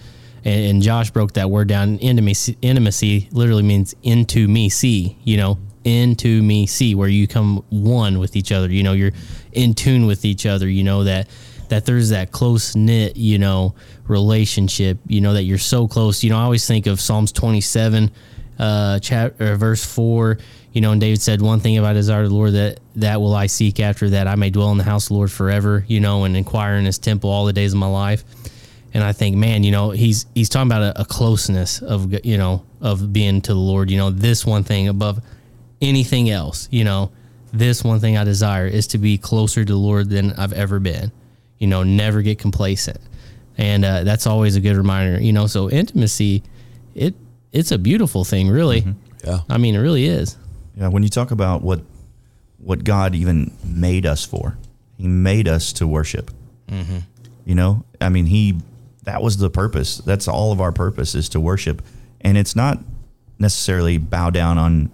and, 0.48 0.66
and 0.66 0.82
Josh 0.82 1.12
broke 1.12 1.34
that 1.34 1.50
word 1.50 1.68
down. 1.68 1.98
Intimacy, 1.98 2.58
intimacy 2.62 3.28
literally 3.34 3.64
means 3.64 3.94
into 4.02 4.48
me, 4.48 4.70
see, 4.70 5.18
you 5.26 5.36
know, 5.36 5.60
into 5.84 6.42
me, 6.42 6.66
see, 6.66 6.96
where 6.96 7.10
you 7.10 7.28
come 7.28 7.64
one 7.70 8.18
with 8.18 8.38
each 8.38 8.54
other. 8.54 8.72
You 8.72 8.84
know, 8.84 8.94
you're 8.94 9.12
in 9.52 9.74
tune 9.74 10.06
with 10.06 10.24
each 10.24 10.46
other. 10.46 10.68
You 10.70 10.84
know 10.84 11.04
that 11.04 11.28
that 11.68 11.86
there's 11.86 12.10
that 12.10 12.32
close 12.32 12.78
knit, 12.78 13.18
you 13.18 13.38
know, 13.38 13.76
relationship. 14.08 15.00
You 15.06 15.20
know 15.20 15.34
that 15.34 15.44
you're 15.44 15.58
so 15.58 15.86
close. 15.86 16.24
You 16.24 16.30
know, 16.30 16.38
I 16.38 16.44
always 16.44 16.66
think 16.66 16.88
of 16.88 17.02
Psalms 17.02 17.34
27, 17.34 18.10
uh, 18.58 19.00
chapter 19.00 19.56
verse 19.58 19.86
four. 19.86 20.38
You 20.72 20.80
know, 20.80 20.94
and 20.94 21.02
David 21.02 21.22
said, 21.22 21.42
"One 21.42 21.60
thing 21.60 21.74
if 21.74 21.84
I 21.84 21.92
desire 21.92 22.26
the 22.26 22.34
Lord, 22.34 22.54
that 22.54 22.80
that 22.96 23.20
will 23.20 23.36
I 23.36 23.48
seek 23.48 23.82
after, 23.82 24.12
that 24.12 24.28
I 24.28 24.36
may 24.36 24.50
dwell 24.50 24.72
in 24.72 24.78
the 24.78 24.86
house 24.86 25.06
of 25.06 25.10
the 25.10 25.16
Lord 25.16 25.32
forever." 25.32 25.84
You 25.90 26.00
know, 26.00 26.24
and 26.24 26.38
inquire 26.38 26.76
in 26.76 26.86
His 26.86 27.00
temple 27.00 27.30
all 27.30 27.44
the 27.44 27.54
days 27.54 27.74
of 27.74 27.80
my 27.80 27.88
life 27.88 28.24
and 28.94 29.04
I 29.04 29.12
think, 29.12 29.36
man, 29.36 29.64
you 29.64 29.72
know, 29.72 29.92
he's 29.92 30.26
he's 30.34 30.50
talking 30.50 30.68
about 30.68 30.82
a, 30.82 31.02
a 31.02 31.06
closeness 31.06 31.82
of 31.82 32.14
you 32.26 32.38
know 32.38 32.64
of 32.82 33.12
being 33.14 33.42
to 33.42 33.54
the 33.54 33.60
Lord. 33.60 33.92
You 33.92 33.98
know, 33.98 34.10
this 34.10 34.46
one 34.46 34.64
thing 34.64 34.88
above 34.88 35.22
anything 35.82 36.30
else. 36.30 36.68
You 36.72 36.84
know, 36.84 37.12
this 37.54 37.84
one 37.84 38.00
thing 38.00 38.18
I 38.18 38.24
desire 38.24 38.68
is 38.68 38.88
to 38.88 38.98
be 38.98 39.18
closer 39.18 39.64
to 39.64 39.74
the 39.74 39.78
Lord 39.78 40.10
than 40.10 40.32
I've 40.34 40.54
ever 40.54 40.80
been. 40.80 41.12
You 41.60 41.68
know, 41.68 41.84
never 41.84 42.22
get 42.22 42.40
complacent, 42.40 43.00
and 43.58 43.84
uh, 43.84 44.04
that's 44.04 44.28
always 44.28 44.56
a 44.56 44.62
good 44.62 44.76
reminder. 44.76 45.22
You 45.22 45.34
know, 45.34 45.48
so 45.48 45.70
intimacy, 45.70 46.44
it 46.96 47.16
it's 47.52 47.72
a 47.72 47.78
beautiful 47.78 48.24
thing, 48.24 48.50
really. 48.50 48.86
Yeah. 49.26 49.40
I 49.50 49.58
mean, 49.58 49.76
it 49.76 49.80
really 49.80 50.06
is. 50.06 50.38
Yeah, 50.76 50.90
when 50.90 51.04
you 51.04 51.10
talk 51.10 51.32
about 51.32 51.62
what 51.64 51.82
what 52.60 52.84
God 52.84 53.16
even 53.16 53.52
made 53.66 54.06
us 54.06 54.24
for, 54.26 54.58
He 54.98 55.08
made 55.08 55.48
us 55.48 55.74
to 55.74 55.88
worship. 55.88 56.32
You 57.46 57.56
know, 57.56 57.86
I 58.02 58.10
mean, 58.10 58.26
He 58.26 58.58
that 59.08 59.22
was 59.24 59.38
the 59.38 59.50
purpose. 59.50 59.98
That's 59.98 60.28
all 60.28 60.52
of 60.52 60.62
our 60.62 60.72
purpose 60.72 61.16
is 61.16 61.30
to 61.30 61.40
worship, 61.40 61.82
and 62.22 62.38
it's 62.38 62.56
not 62.56 62.78
necessarily 63.40 63.98
bow 63.98 64.30
down 64.30 64.58
on 64.58 64.92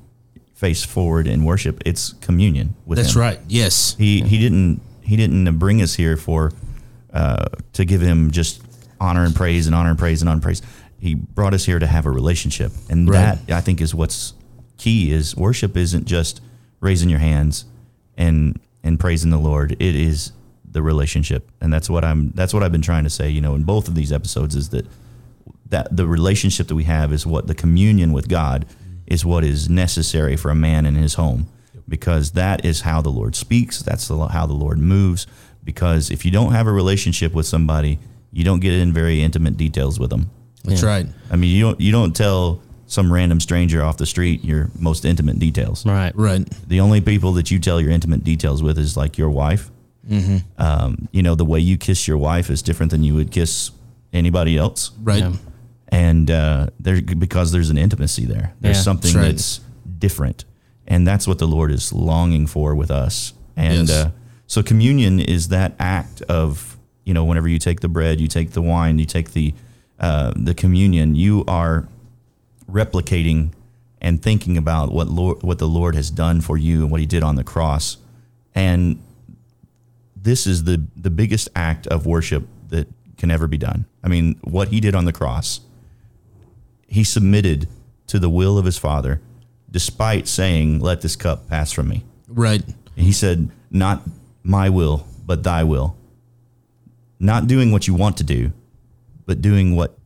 face 0.54 0.84
forward 0.86 1.28
in 1.28 1.44
worship. 1.44 1.82
It's 1.86 2.14
communion 2.14 2.76
with 2.86 2.98
that's 3.00 3.16
Him. 3.16 3.22
right 3.22 3.40
yes 3.50 3.96
He 3.98 4.22
he 4.22 4.38
didn't 4.40 4.82
he 5.02 5.18
didn't 5.18 5.58
bring 5.58 5.82
us 5.82 5.96
here 5.96 6.16
for 6.16 6.52
uh, 7.12 7.46
to 7.74 7.84
give 7.86 8.02
him 8.02 8.32
just 8.32 8.62
honor 9.00 9.26
and 9.26 9.36
praise 9.36 9.66
and 9.68 9.76
honor 9.76 9.90
and 9.90 10.00
praise 10.00 10.22
and 10.22 10.30
honor 10.30 10.36
and 10.38 10.44
praise. 10.44 10.62
He 11.00 11.16
brought 11.16 11.54
us 11.54 11.66
here 11.66 11.80
to 11.80 11.88
have 11.88 12.06
a 12.06 12.12
relationship, 12.12 12.72
and 12.90 13.10
Right. 13.10 13.38
that 13.48 13.58
I 13.58 13.62
think 13.62 13.82
is 13.82 13.94
what's 13.94 14.34
key. 14.78 15.12
Is 15.12 15.36
worship 15.36 15.76
isn't 15.76 16.06
just 16.06 16.40
raising 16.80 17.10
your 17.10 17.20
hands 17.20 17.66
and 18.18 18.60
and 18.84 19.00
praising 19.00 19.32
the 19.32 19.38
Lord. 19.40 19.74
It 19.74 19.96
is 19.96 20.32
the 20.74 20.82
relationship, 20.82 21.50
and 21.62 21.72
that's 21.72 21.90
what 21.90 22.04
I'm. 22.04 22.32
That's 22.32 22.54
what 22.54 22.64
I've 22.64 22.72
been 22.72 22.82
trying 22.82 23.04
to 23.06 23.10
say. 23.10 23.30
You 23.30 23.42
know, 23.42 23.56
in 23.56 23.64
both 23.64 23.88
of 23.88 23.96
these 23.96 24.12
episodes, 24.12 24.56
is 24.56 24.70
that 24.70 24.86
that 25.70 25.96
the 25.96 26.06
relationship 26.08 26.68
that 26.68 26.76
we 26.76 26.84
have 26.84 27.12
is 27.14 27.26
what 27.26 27.48
the 27.48 27.56
communion 27.56 28.12
with 28.12 28.28
God 28.28 28.66
is 29.08 29.26
what 29.26 29.44
is 29.44 29.70
necessary 29.70 30.36
for 30.36 30.52
a 30.52 30.56
man 30.56 30.86
in 30.86 30.96
his 30.96 31.16
home 31.16 31.48
because 31.90 32.32
that 32.32 32.64
is 32.64 32.82
how 32.82 33.02
the 33.02 33.10
Lord 33.10 33.36
speaks 33.36 33.82
that's 33.82 34.08
the, 34.08 34.28
how 34.28 34.46
the 34.46 34.54
Lord 34.54 34.78
moves 34.78 35.28
because 35.64 36.10
if 36.12 36.24
you 36.26 36.32
don't 36.32 36.52
have 36.54 36.68
a 36.68 36.72
relationship 36.72 37.34
with 37.34 37.46
somebody 37.46 38.00
you 38.32 38.44
don't 38.44 38.60
get 38.62 38.74
in 38.74 38.94
very 38.94 39.22
intimate 39.22 39.58
details 39.58 40.00
with 40.00 40.10
them 40.10 40.30
that's 40.64 40.82
Yeah. 40.84 40.90
right 40.90 41.08
I 41.32 41.36
mean 41.36 41.50
you 41.56 41.62
don't 41.64 41.82
you 41.82 41.92
don't 41.92 42.16
tell 42.16 42.62
some 42.88 43.12
random 43.12 43.40
stranger 43.42 43.84
off 43.84 43.98
the 43.98 44.06
street 44.06 44.44
your 44.46 44.70
most 44.80 45.04
intimate 45.06 45.40
details 45.40 45.86
Right. 45.86 46.16
right 46.16 46.48
the 46.68 46.80
only 46.80 47.02
people 47.02 47.34
that 47.34 47.52
you 47.52 47.60
tell 47.60 47.82
your 47.82 47.92
intimate 47.92 48.24
details 48.24 48.62
with 48.64 48.78
is 48.78 48.96
like 48.96 49.18
your 49.18 49.30
wife 49.32 49.70
um, 50.58 51.08
you 51.12 51.24
know 51.24 51.36
the 51.36 51.46
way 51.46 51.60
you 51.60 51.78
kiss 51.78 52.08
your 52.08 52.18
wife 52.18 52.50
is 52.50 52.62
different 52.62 52.92
than 52.92 53.04
you 53.04 53.16
would 53.16 53.32
kiss 53.32 53.72
anybody 54.12 54.58
else 54.58 54.92
right 55.02 55.20
Yeah. 55.20 55.34
and 55.90 56.30
uh, 56.30 56.68
there 56.80 57.02
because 57.02 57.52
there's 57.52 57.70
an 57.70 57.78
intimacy 57.78 58.26
there. 58.26 58.54
There's 58.62 58.78
Yeah, 58.78 58.84
something 58.84 59.14
that's 59.14 59.26
right. 59.26 59.32
that's 59.32 59.60
different, 60.00 60.46
and 60.88 61.08
that's 61.08 61.28
what 61.28 61.38
the 61.40 61.48
Lord 61.48 61.72
is 61.72 61.94
longing 61.94 62.48
for 62.48 62.76
with 62.76 62.92
us. 62.92 63.34
And 63.56 63.88
Yes. 63.88 63.92
uh, 63.92 64.12
so, 64.48 64.62
communion 64.64 65.20
is 65.20 65.48
that 65.50 65.74
act 65.80 66.22
of 66.24 66.78
you 67.06 67.14
know, 67.14 67.26
whenever 67.26 67.50
you 67.50 67.60
take 67.60 67.82
the 67.82 67.90
bread, 67.90 68.22
you 68.22 68.28
take 68.30 68.52
the 68.52 68.62
wine, 68.62 68.98
you 69.00 69.06
take 69.06 69.32
the 69.34 69.54
uh, 70.00 70.32
the 70.36 70.54
communion, 70.54 71.16
you 71.16 71.44
are 71.48 71.88
replicating 72.70 73.52
and 74.02 74.22
thinking 74.22 74.58
about 74.58 74.92
what 74.92 75.08
Lord, 75.10 75.44
what 75.44 75.60
the 75.60 75.68
Lord 75.68 75.96
has 75.96 76.10
done 76.10 76.40
for 76.42 76.58
you 76.58 76.82
and 76.84 76.92
what 76.92 77.00
He 77.02 77.06
did 77.06 77.24
on 77.24 77.36
the 77.36 77.44
cross, 77.44 77.98
and 78.56 79.02
this 80.24 80.48
is 80.48 80.64
the 80.64 80.86
the 80.96 81.10
biggest 81.10 81.50
act 81.56 81.86
of 81.88 82.06
worship 82.06 82.48
that 82.70 82.88
can 83.18 83.30
ever 83.30 83.48
be 83.48 83.58
done. 83.58 83.86
I 84.04 84.08
mean, 84.08 84.40
what 84.44 84.70
He 84.70 84.80
did 84.80 84.96
on 84.96 85.06
the 85.06 85.14
cross, 85.14 85.62
He 86.88 87.04
submitted 87.04 87.68
to 88.08 88.20
the 88.20 88.30
will 88.30 88.58
of 88.58 88.66
His 88.66 88.78
Father, 88.78 89.22
despite 89.70 90.28
saying, 90.28 90.80
"Let 90.80 91.02
this 91.02 91.16
cup 91.16 91.48
pass 91.48 91.72
from 91.72 91.88
me." 91.90 92.04
Right. 92.28 92.64
And 92.96 93.06
He 93.06 93.12
said, 93.12 93.50
Not 93.70 94.04
my 94.44 94.70
will, 94.70 95.06
but 95.26 95.44
thy 95.44 95.64
will. 95.64 95.96
Not 97.20 97.48
doing 97.48 97.72
what 97.72 97.88
you 97.88 97.94
want 97.94 98.18
to 98.18 98.24
do, 98.24 98.52
but 99.26 99.42
doing 99.42 99.76
what 99.76 99.98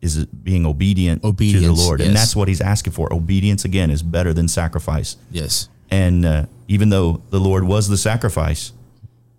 is 0.00 0.26
being 0.26 0.66
obedient 0.66 1.22
to 1.22 1.26
the 1.26 1.28
Obedience, 1.28 1.78
Lord. 1.78 2.00
And 2.00 2.14
that's 2.14 2.36
what 2.36 2.46
he's 2.46 2.60
asking 2.60 2.92
for. 2.92 3.12
Obedience, 3.12 3.64
again, 3.64 3.90
is 3.90 4.02
better 4.02 4.32
than 4.32 4.48
sacrifice. 4.48 5.16
Yes. 5.30 5.68
And 5.90 6.24
uh, 6.26 6.46
even 6.68 6.90
though 6.90 7.22
the 7.30 7.40
Lord 7.40 7.64
was 7.64 7.88
the 7.88 7.96
sacrifice, 7.96 8.72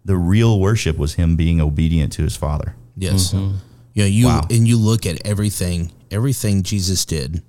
the 0.05 0.15
real 0.15 0.59
worship 0.59 0.97
was 0.97 1.15
him 1.15 1.35
being 1.35 1.59
obedient 1.59 2.13
to 2.13 2.21
his 2.23 2.35
Father. 2.37 2.75
Yes. 2.95 3.33
You 3.33 4.03
know, 4.03 4.05
you 4.05 4.25
Wow. 4.27 4.47
and 4.49 4.67
you 4.67 4.77
look 4.77 5.05
at 5.05 5.25
everything, 5.25 5.91
everything 6.11 6.63
Jesus 6.63 7.03
did, 7.05 7.41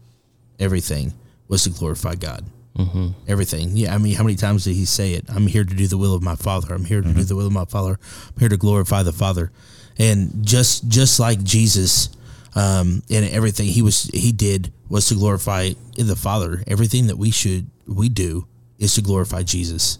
everything 0.59 1.13
was 1.49 1.65
to 1.65 1.71
glorify 1.71 2.15
God. 2.15 2.45
Mm-hmm. 2.79 3.09
Everything. 3.29 3.77
Yeah. 3.77 3.95
I 3.95 3.99
mean, 3.99 4.15
how 4.17 4.23
many 4.25 4.37
times 4.37 4.65
did 4.65 4.75
he 4.75 4.85
say 4.85 5.13
it? 5.15 5.25
I'm 5.29 5.47
here 5.47 5.65
to 5.65 5.75
do 5.75 5.87
the 5.87 5.97
will 5.97 6.15
of 6.15 6.23
my 6.23 6.35
Father. 6.37 6.75
I'm 6.75 6.85
here 6.85 7.01
to 7.01 7.13
do 7.13 7.25
the 7.25 7.35
will 7.37 7.47
of 7.47 7.53
my 7.53 7.65
Father. 7.65 7.99
I'm 8.35 8.39
here 8.41 8.49
to 8.51 8.57
glorify 8.57 9.03
the 9.03 9.13
Father. 9.13 9.51
And 9.99 10.45
just 10.45 10.89
just 10.89 11.19
like 11.19 11.43
Jesus, 11.43 12.11
um, 12.55 13.03
and 13.11 13.25
everything 13.31 13.67
he 13.69 13.81
was 13.81 14.05
he 14.13 14.31
did 14.31 14.73
was 14.91 15.09
to 15.09 15.15
glorify 15.15 15.71
the 15.97 16.17
Father. 16.17 16.63
Everything 16.67 17.07
that 17.07 17.17
we 17.17 17.31
should 17.31 17.71
we 17.87 18.11
do 18.11 18.47
is 18.79 18.95
to 18.97 19.01
glorify 19.01 19.43
Jesus. 19.43 19.99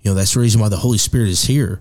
You 0.00 0.10
know, 0.10 0.14
that's 0.14 0.32
the 0.34 0.40
reason 0.40 0.60
why 0.62 0.70
the 0.70 0.78
Holy 0.78 0.98
Spirit 0.98 1.28
is 1.28 1.42
here 1.44 1.80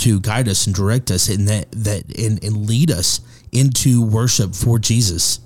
to 0.00 0.20
guide 0.20 0.48
us 0.48 0.66
and 0.66 0.74
direct 0.74 1.10
us 1.10 1.28
and 1.28 1.48
that 1.48 1.70
that 1.72 2.18
and, 2.18 2.42
and 2.44 2.66
lead 2.68 2.90
us 2.90 3.20
into 3.52 4.02
worship 4.02 4.54
for 4.54 4.78
Jesus. 4.78 5.40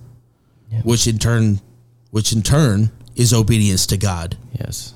Which 0.82 1.06
in 1.06 1.18
turn 1.18 1.60
which 2.10 2.32
in 2.32 2.42
turn 2.42 2.90
is 3.14 3.32
obedience 3.32 3.86
to 3.86 3.96
God. 3.96 4.36
Yes. 4.58 4.92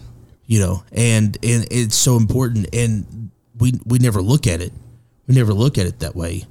You 0.46 0.60
know, 0.60 0.84
and 0.92 1.36
and 1.42 1.66
it's 1.70 1.96
so 1.96 2.16
important 2.16 2.74
and 2.74 3.30
we 3.58 3.74
we 3.84 3.98
never 3.98 4.20
look 4.22 4.46
at 4.46 4.60
it. 4.60 4.72
We 5.26 5.34
never 5.34 5.52
look 5.52 5.78
at 5.78 5.86
it 5.86 6.00
that 6.00 6.16
way. 6.16 6.44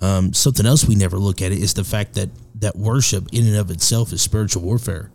Um, 0.00 0.32
something 0.32 0.64
else 0.64 0.86
we 0.86 0.94
never 0.94 1.18
look 1.18 1.42
at 1.42 1.52
it 1.52 1.58
is 1.58 1.74
the 1.74 1.84
fact 1.84 2.14
that 2.14 2.30
that 2.56 2.76
worship 2.76 3.28
in 3.32 3.46
and 3.46 3.56
of 3.56 3.70
itself 3.70 4.12
is 4.12 4.22
spiritual 4.22 4.62
warfare. 4.62 5.10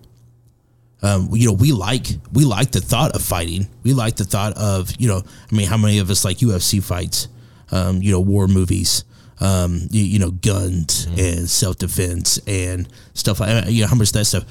Um, 1.01 1.29
you 1.31 1.47
know, 1.47 1.53
we 1.53 1.71
like 1.71 2.07
we 2.33 2.45
like 2.45 2.71
the 2.71 2.81
thought 2.81 3.15
of 3.15 3.21
fighting. 3.21 3.67
We 3.83 3.93
like 3.93 4.15
the 4.15 4.25
thought 4.25 4.57
of 4.57 4.91
you 4.99 5.07
know, 5.07 5.21
I 5.51 5.55
mean, 5.55 5.67
how 5.67 5.77
many 5.77 5.99
of 5.99 6.09
us 6.09 6.25
like 6.25 6.37
UFC 6.37 6.83
fights? 6.83 7.27
Um, 7.71 8.01
you 8.01 8.11
know, 8.11 8.19
war 8.19 8.47
movies. 8.47 9.03
Um, 9.41 9.87
you, 9.91 10.03
you 10.03 10.19
know, 10.19 10.31
guns 10.31 11.07
and 11.17 11.49
self 11.49 11.77
defense 11.77 12.39
and 12.47 12.87
stuff 13.13 13.41
like 13.41 13.65
you 13.67 13.81
know 13.81 13.87
how 13.87 13.95
much 13.95 14.11
that 14.13 14.25
stuff. 14.25 14.45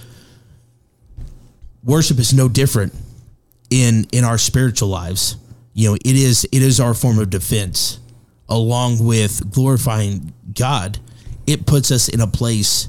Worship 1.82 2.18
is 2.18 2.34
no 2.34 2.48
different 2.48 2.94
in 3.70 4.06
in 4.12 4.24
our 4.24 4.38
spiritual 4.38 4.88
lives. 4.88 5.36
You 5.72 5.90
know, 5.90 5.94
it 5.96 6.16
is 6.16 6.44
it 6.52 6.62
is 6.62 6.80
our 6.80 6.94
form 6.94 7.18
of 7.18 7.30
defense, 7.30 7.98
along 8.48 9.04
with 9.04 9.50
glorifying 9.50 10.34
God. 10.54 10.98
It 11.46 11.66
puts 11.66 11.90
us 11.90 12.08
in 12.08 12.20
a 12.20 12.26
place 12.26 12.88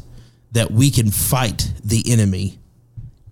that 0.51 0.71
we 0.71 0.91
can 0.91 1.11
fight 1.11 1.71
the 1.83 2.03
enemy 2.07 2.59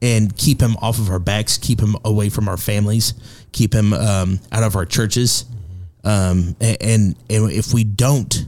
and 0.01 0.35
keep 0.35 0.61
him 0.61 0.75
off 0.81 0.99
of 0.99 1.09
our 1.09 1.19
backs, 1.19 1.57
keep 1.57 1.79
him 1.79 1.95
away 2.03 2.27
from 2.27 2.49
our 2.49 2.57
families, 2.57 3.13
keep 3.53 3.73
him 3.73 3.93
um, 3.93 4.39
out 4.51 4.63
of 4.63 4.75
our 4.75 4.85
churches. 4.85 5.45
Um, 6.03 6.55
and 6.59 7.15
and 7.29 7.51
if 7.51 7.73
we 7.73 7.83
don't, 7.83 8.47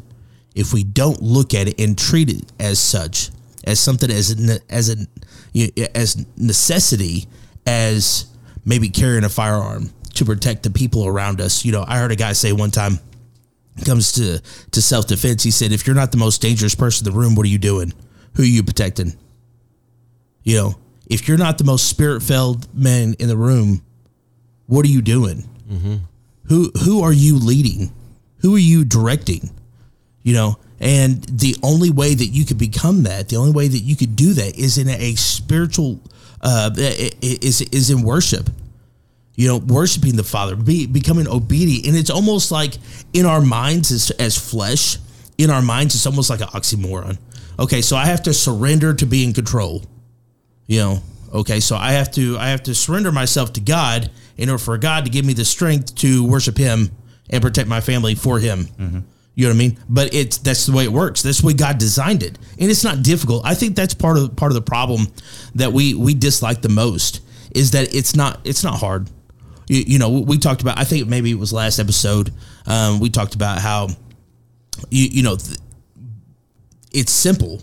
if 0.55 0.73
we 0.73 0.83
don't 0.83 1.21
look 1.21 1.53
at 1.53 1.67
it 1.67 1.79
and 1.79 1.97
treat 1.97 2.29
it 2.29 2.51
as 2.59 2.79
such, 2.79 3.29
as 3.63 3.79
something 3.79 4.11
as 4.11 4.59
as 4.69 4.89
a 4.89 5.97
as 5.97 6.25
necessity, 6.37 7.27
as 7.65 8.25
maybe 8.65 8.89
carrying 8.89 9.23
a 9.23 9.29
firearm 9.29 9.91
to 10.15 10.25
protect 10.25 10.63
the 10.63 10.69
people 10.69 11.05
around 11.07 11.39
us. 11.39 11.63
You 11.63 11.71
know, 11.71 11.85
I 11.87 11.97
heard 11.97 12.11
a 12.11 12.15
guy 12.15 12.33
say 12.33 12.51
one 12.51 12.71
time 12.71 12.99
comes 13.85 14.13
to 14.13 14.41
to 14.71 14.81
self 14.81 15.07
defense. 15.07 15.43
He 15.43 15.51
said, 15.51 15.71
"If 15.71 15.87
you're 15.87 15.95
not 15.95 16.11
the 16.11 16.17
most 16.17 16.41
dangerous 16.41 16.75
person 16.75 17.07
in 17.07 17.13
the 17.13 17.19
room, 17.19 17.35
what 17.35 17.45
are 17.45 17.49
you 17.49 17.57
doing? 17.57 17.93
Who 18.33 18.43
are 18.43 18.45
you 18.45 18.63
protecting? 18.63 19.13
You 20.43 20.57
know, 20.57 20.75
if 21.07 21.27
you're 21.27 21.37
not 21.37 21.57
the 21.57 21.63
most 21.63 21.87
spirit 21.87 22.21
filled 22.21 22.67
man 22.75 23.15
in 23.19 23.27
the 23.27 23.37
room, 23.37 23.81
what 24.67 24.85
are 24.85 24.89
you 24.89 25.01
doing? 25.01 25.47
Who 26.47 26.71
who 26.83 27.01
are 27.01 27.13
you 27.13 27.37
leading? 27.37 27.91
Who 28.39 28.55
are 28.55 28.59
you 28.59 28.85
directing? 28.85 29.49
You 30.23 30.33
know, 30.33 30.59
and 30.79 31.23
the 31.23 31.55
only 31.63 31.89
way 31.89 32.13
that 32.13 32.25
you 32.25 32.45
could 32.45 32.57
become 32.57 33.03
that, 33.03 33.29
the 33.29 33.37
only 33.37 33.51
way 33.51 33.67
that 33.67 33.79
you 33.79 33.95
could 33.95 34.15
do 34.15 34.33
that, 34.33 34.57
is 34.57 34.77
in 34.77 34.89
a 34.89 35.15
spiritual, 35.15 35.99
uh, 36.41 36.71
is 36.75 37.61
is 37.61 37.89
in 37.89 38.01
worship 38.01 38.49
you 39.35 39.47
know, 39.47 39.57
worshiping 39.57 40.15
the 40.15 40.23
Father, 40.23 40.55
be, 40.55 40.87
becoming 40.87 41.27
obedient. 41.27 41.87
And 41.87 41.95
it's 41.95 42.09
almost 42.09 42.51
like 42.51 42.77
in 43.13 43.25
our 43.25 43.41
minds 43.41 43.91
as, 43.91 44.11
as 44.11 44.37
flesh, 44.37 44.97
in 45.37 45.49
our 45.49 45.61
minds, 45.61 45.95
it's 45.95 46.05
almost 46.05 46.29
like 46.29 46.39
an 46.39 46.47
oxymoron. 46.47 47.17
Okay, 47.59 47.81
so 47.81 47.97
I 47.97 48.05
have 48.05 48.23
to 48.23 48.33
surrender 48.33 48.93
to 48.93 49.05
be 49.05 49.23
in 49.23 49.33
control. 49.33 49.83
You 50.67 50.79
know, 50.79 51.03
okay, 51.33 51.59
so 51.59 51.75
I 51.75 51.91
have 51.91 52.11
to 52.13 52.37
I 52.37 52.47
have 52.49 52.63
to 52.63 52.75
surrender 52.75 53.11
myself 53.11 53.53
to 53.53 53.61
God 53.61 54.09
in 54.37 54.49
order 54.49 54.61
for 54.63 54.77
God 54.77 55.05
to 55.05 55.11
give 55.11 55.25
me 55.25 55.33
the 55.33 55.45
strength 55.45 55.95
to 55.95 56.25
worship 56.27 56.57
Him 56.57 56.91
and 57.29 57.41
protect 57.41 57.67
my 57.67 57.81
family 57.81 58.15
for 58.15 58.39
Him. 58.39 58.67
You 59.37 59.45
know 59.45 59.49
what 59.49 59.55
I 59.55 59.57
mean? 59.57 59.77
But 59.89 60.13
it's 60.13 60.37
that's 60.37 60.65
the 60.65 60.71
way 60.71 60.85
it 60.85 60.91
works. 60.93 61.21
That's 61.21 61.41
the 61.41 61.47
way 61.47 61.53
God 61.53 61.77
designed 61.77 62.23
it, 62.23 62.37
and 62.57 62.71
it's 62.71 62.83
not 62.85 63.03
difficult. 63.03 63.45
I 63.45 63.53
think 63.53 63.75
that's 63.75 63.93
part 63.93 64.17
of 64.17 64.35
part 64.37 64.51
of 64.51 64.55
the 64.55 64.61
problem 64.61 65.07
that 65.55 65.73
we 65.73 65.93
we 65.93 66.13
dislike 66.13 66.61
the 66.61 66.69
most 66.69 67.19
is 67.53 67.71
that 67.71 67.93
it's 67.93 68.15
not 68.15 68.39
it's 68.45 68.63
not 68.63 68.79
hard. 68.79 69.09
You, 69.67 69.83
you 69.87 69.99
know, 69.99 70.09
we 70.09 70.37
talked 70.37 70.61
about. 70.61 70.79
I 70.79 70.85
think 70.85 71.07
maybe 71.09 71.31
it 71.31 71.39
was 71.39 71.51
last 71.51 71.79
episode. 71.79 72.31
Um, 72.65 72.99
we 73.01 73.09
talked 73.09 73.35
about 73.35 73.59
how 73.59 73.89
you 74.89 75.03
you 75.05 75.23
know 75.23 75.35
th- 75.35 75.59
it's 76.93 77.11
simple. 77.11 77.61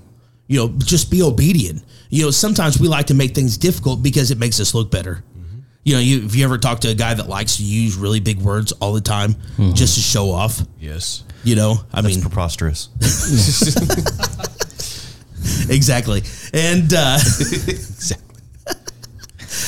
You 0.49 0.59
know, 0.59 0.69
just 0.79 1.11
be 1.11 1.23
obedient. 1.23 1.83
You 2.11 2.25
know, 2.25 2.31
sometimes 2.31 2.79
we 2.79 2.87
like 2.89 3.07
to 3.07 3.15
make 3.15 3.35
things 3.35 3.57
difficult 3.57 4.03
because 4.03 4.31
it 4.31 4.37
makes 4.39 4.61
us 4.61 4.75
look 4.75 4.91
better. 4.91 5.25
You 5.85 5.95
know, 5.95 6.01
you, 6.01 6.25
if 6.25 6.37
you 6.37 6.45
ever 6.45 6.59
talk 6.59 6.81
to 6.81 6.89
a 6.91 6.95
guy 6.95 7.13
that 7.15 7.29
likes 7.29 7.57
to 7.57 7.65
use 7.65 7.97
really 7.97 8.21
big 8.21 8.39
words 8.39 8.71
all 8.73 8.93
the 8.93 9.01
time 9.01 9.35
just 9.75 9.95
to 9.97 10.01
show 10.01 10.31
off, 10.31 10.61
Yes. 10.79 11.25
you 11.43 11.57
know, 11.57 11.75
I 11.93 12.03
That's 12.03 12.15
mean, 12.15 12.23
preposterous. 12.23 12.89
exactly. 15.69 16.23
And 16.55 16.93
uh, 16.95 17.19
exactly. 17.21 18.27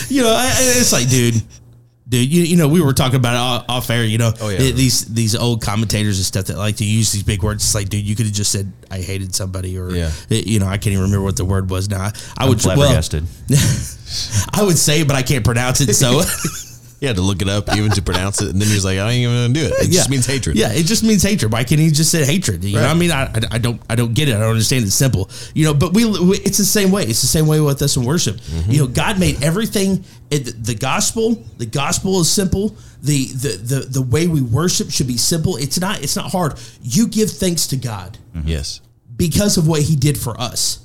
you 0.09 0.23
know, 0.23 0.31
I- 0.33 0.53
it's 0.57 0.93
like, 0.93 1.09
dude, 1.09 1.43
dude, 2.09 2.31
you, 2.33 2.43
you 2.43 2.57
know, 2.57 2.69
we 2.69 2.81
were 2.83 2.93
talking 2.93 3.17
about 3.17 3.35
it 3.35 3.39
off, 3.39 3.65
off 3.69 3.91
air. 3.91 4.05
You 4.05 4.19
know, 4.19 4.33
Oh, 4.41 4.49
yeah. 4.49 4.59
th- 4.59 4.75
these 4.75 5.05
these 5.07 5.35
old 5.35 5.63
commentators 5.63 6.19
and 6.19 6.27
stuff 6.27 6.47
that 6.47 6.57
like 6.59 6.77
to 6.77 6.85
use 6.85 7.13
these 7.13 7.23
big 7.23 7.43
words. 7.43 7.65
It's 7.65 7.75
like, 7.75 7.89
dude, 7.89 8.05
you 8.05 8.15
could 8.17 8.27
have 8.27 8.35
just 8.35 8.53
said 8.53 8.73
I 8.91 8.99
hated 8.99 9.35
somebody, 9.35 9.79
or 9.79 9.91
Yeah. 9.91 10.11
you 10.29 10.59
know, 10.61 10.67
I 10.67 10.77
can't 10.79 10.93
even 10.93 11.03
remember 11.05 11.25
what 11.25 11.37
the 11.37 11.45
word 11.45 11.71
was 11.71 11.89
now. 11.89 12.03
I, 12.03 12.13
I 12.39 12.49
would 12.49 12.63
well, 12.65 12.77
Flabbergasted. 12.77 13.25
I 14.53 14.63
would 14.63 14.79
say, 14.79 15.01
it, 15.01 15.07
but 15.09 15.17
I 15.17 15.23
can't 15.23 15.45
pronounce 15.45 15.81
it. 15.81 15.93
So 15.95 16.21
You 17.05 17.09
had 17.09 17.17
to 17.17 17.23
look 17.23 17.43
it 17.43 17.49
up 17.51 17.69
even 17.77 17.91
to 17.91 18.01
pronounce 18.01 18.41
it, 18.41 18.49
and 18.49 18.59
then 18.63 18.67
you're 18.71 18.81
like, 18.81 18.97
I 18.99 19.11
ain't 19.11 19.23
even 19.25 19.35
gonna 19.35 19.53
do 19.53 19.67
it. 19.75 19.89
It 19.89 19.91
just 19.93 20.09
means 20.09 20.25
hatred. 20.25 20.57
Yeah, 20.57 20.73
it 20.73 20.85
just 20.87 21.05
means 21.05 21.23
hatred. 21.23 21.53
Why 21.53 21.63
can't 21.65 21.79
he 21.81 21.91
just 21.91 22.11
say 22.11 22.25
hatred? 22.25 22.65
You 22.65 22.77
know, 22.77 22.79
Right. 22.81 22.87
what 22.87 22.97
I 22.97 22.99
mean, 22.99 23.11
I, 23.13 23.31
I, 23.51 23.59
don't, 23.59 23.79
I 23.91 23.95
don't 23.95 24.15
get 24.15 24.31
it. 24.31 24.37
I 24.37 24.39
don't 24.39 24.49
understand. 24.51 24.85
It's 24.87 24.95
simple, 24.95 25.29
you 25.55 25.67
know. 25.67 25.75
But 25.75 25.93
we, 25.93 26.07
we 26.07 26.39
it's 26.39 26.57
the 26.57 26.65
same 26.65 26.91
way. 26.91 27.03
It's 27.05 27.21
the 27.21 27.27
same 27.27 27.47
way 27.47 27.61
with 27.61 27.83
us 27.83 27.97
in 27.99 28.05
worship. 28.05 28.37
Mm-hmm. 28.37 28.71
You 28.71 28.79
know, 28.81 28.87
God 28.87 29.21
made 29.21 29.43
everything. 29.45 30.03
The 30.31 30.77
gospel, 30.81 31.35
the 31.59 31.67
gospel 31.67 32.21
is 32.21 32.31
simple. 32.33 32.75
The, 33.03 33.27
the 33.27 33.49
the 33.59 33.81
the 33.81 34.03
way 34.03 34.27
we 34.27 34.41
worship 34.41 34.91
should 34.91 35.07
be 35.07 35.19
simple. 35.19 35.57
It's 35.57 35.79
not. 35.79 36.03
It's 36.03 36.17
not 36.17 36.33
hard. 36.33 36.55
You 36.83 37.07
give 37.07 37.31
thanks 37.31 37.67
to 37.69 37.77
God 37.77 38.17
Yes. 38.47 38.81
because 39.15 39.59
of 39.59 39.69
what 39.69 39.83
He 39.83 39.95
did 39.95 40.17
for 40.19 40.41
us, 40.41 40.81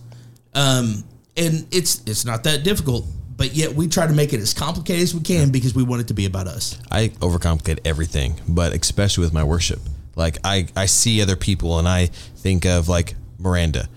um, 0.53 1.03
and 1.37 1.65
it's 1.71 2.01
it's 2.05 2.25
not 2.25 2.43
that 2.43 2.63
difficult. 2.63 3.05
But 3.39 3.55
yet 3.55 3.73
we 3.73 3.87
try 3.87 4.05
to 4.05 4.11
make 4.11 4.33
it 4.33 4.41
as 4.41 4.53
complicated 4.53 5.01
as 5.01 5.15
we 5.15 5.21
can 5.21 5.49
because 5.49 5.73
we 5.73 5.81
want 5.81 6.01
it 6.01 6.09
to 6.09 6.13
be 6.13 6.25
about 6.25 6.47
us. 6.47 6.77
I 6.91 7.07
overcomplicate 7.21 7.79
everything, 7.85 8.35
but 8.49 8.73
especially 8.73 9.23
with 9.23 9.33
my 9.33 9.45
worship. 9.45 9.79
Like 10.17 10.39
I, 10.43 10.67
I 10.75 10.87
see 10.87 11.21
other 11.21 11.37
people 11.37 11.79
and 11.79 11.87
I 11.87 12.07
think 12.07 12.65
of 12.65 12.89
like 12.89 13.15
Miranda. 13.37 13.87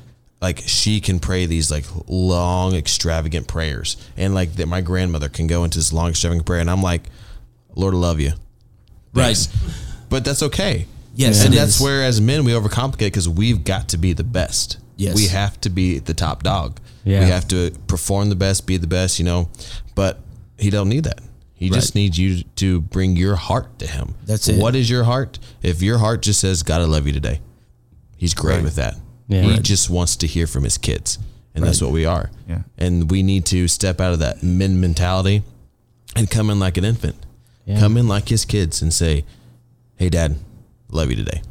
Like 0.41 0.63
she 0.67 1.01
can 1.01 1.19
pray 1.19 1.47
these 1.47 1.73
like 1.73 1.87
long, 2.07 2.77
extravagant 2.77 3.49
prayers. 3.49 3.97
And 4.17 4.33
like 4.33 4.55
that 4.55 4.67
my 4.69 4.81
grandmother 4.81 5.29
can 5.29 5.49
go 5.49 5.65
into 5.65 5.79
this 5.79 5.93
long, 5.93 6.11
extravagant 6.11 6.47
prayer 6.47 6.61
and 6.61 6.71
I'm 6.71 6.81
like, 6.83 7.03
Lord 7.75 7.95
I 7.95 7.97
love 7.97 8.21
you. 8.21 8.35
Thanks. 9.13 9.49
But 10.09 10.25
that's 10.25 10.45
okay. 10.45 10.87
Yes, 11.17 11.45
And 11.45 11.53
that's 11.53 11.77
is. 11.77 11.81
where 11.81 12.05
as 12.05 12.21
men 12.21 12.45
we 12.45 12.53
overcomplicate 12.53 12.99
because 12.99 13.29
we've 13.29 13.65
got 13.65 13.89
to 13.89 13.97
be 13.97 14.13
the 14.13 14.23
best. 14.25 14.79
Yes. 15.03 15.17
We 15.17 15.27
have 15.29 15.61
to 15.63 15.71
be 15.71 15.99
the 15.99 16.15
top 16.15 16.43
dog. 16.43 16.79
Yeah. 17.05 17.21
We 17.25 17.31
have 17.31 17.49
to 17.49 17.73
perform 17.89 18.29
the 18.29 18.37
best, 18.37 18.67
be 18.67 18.77
the 18.77 18.87
best, 18.87 19.19
you 19.19 19.25
know. 19.25 19.49
But 19.95 20.21
he 20.59 20.71
don't 20.71 20.89
need 20.89 21.05
that. 21.05 21.21
He 21.55 21.71
just 21.71 21.95
needs 21.95 22.19
you 22.19 22.43
to 22.57 22.81
bring 22.81 23.15
your 23.17 23.37
heart 23.37 23.79
to 23.79 23.87
him. 23.87 24.15
That's 24.25 24.49
it. 24.49 24.61
What 24.61 24.75
is 24.75 24.91
your 24.91 25.05
heart? 25.05 25.39
If 25.63 25.81
your 25.81 25.99
heart 25.99 26.23
just 26.23 26.41
says, 26.41 26.63
God, 26.65 26.81
I 26.81 26.85
love 26.87 27.07
you 27.07 27.13
today, 27.13 27.41
he's 28.17 28.35
great 28.35 28.65
with 28.65 28.75
that. 28.77 28.97
Yeah. 29.29 29.43
He 29.43 29.51
Right. 29.53 29.63
just 29.63 29.89
wants 29.89 30.17
to 30.17 30.27
hear 30.27 30.47
from 30.49 30.65
his 30.65 30.77
kids. 30.77 31.19
And 31.55 31.65
that's 31.65 31.81
what 31.83 31.93
we 31.93 32.05
are. 32.05 32.31
Yeah. 32.49 32.63
And 32.79 33.11
we 33.11 33.23
need 33.23 33.45
to 33.47 33.69
step 33.69 34.01
out 34.01 34.13
of 34.13 34.19
that 34.21 34.43
men 34.43 34.81
mentality 34.81 35.43
and 36.17 36.29
come 36.31 36.51
in 36.51 36.59
like 36.59 36.77
an 36.79 36.85
infant. 36.85 37.15
Yeah. 37.65 37.79
Come 37.79 37.97
in 37.97 38.09
like 38.09 38.29
his 38.29 38.45
kids 38.45 38.83
and 38.83 38.93
say, 38.93 39.25
Hey, 39.97 40.09
dad, 40.09 40.37
love 40.91 41.11
you 41.11 41.17
today. 41.17 41.43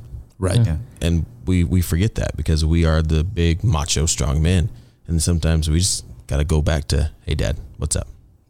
Right. 0.41 0.65
Yeah. 0.65 0.77
And 1.01 1.25
we, 1.45 1.63
we 1.63 1.81
forget 1.81 2.15
that 2.15 2.35
because 2.35 2.65
we 2.65 2.83
are 2.83 3.01
the 3.03 3.23
big 3.23 3.63
macho 3.63 4.07
strong 4.07 4.41
men. 4.41 4.69
And 5.07 5.21
sometimes 5.21 5.69
we 5.69 5.77
just 5.79 6.03
got 6.27 6.37
to 6.37 6.43
go 6.43 6.61
back 6.63 6.87
to, 6.89 7.11
Hey, 7.25 7.35
dad, 7.35 7.57
what's 7.77 7.95
up? 7.95 8.07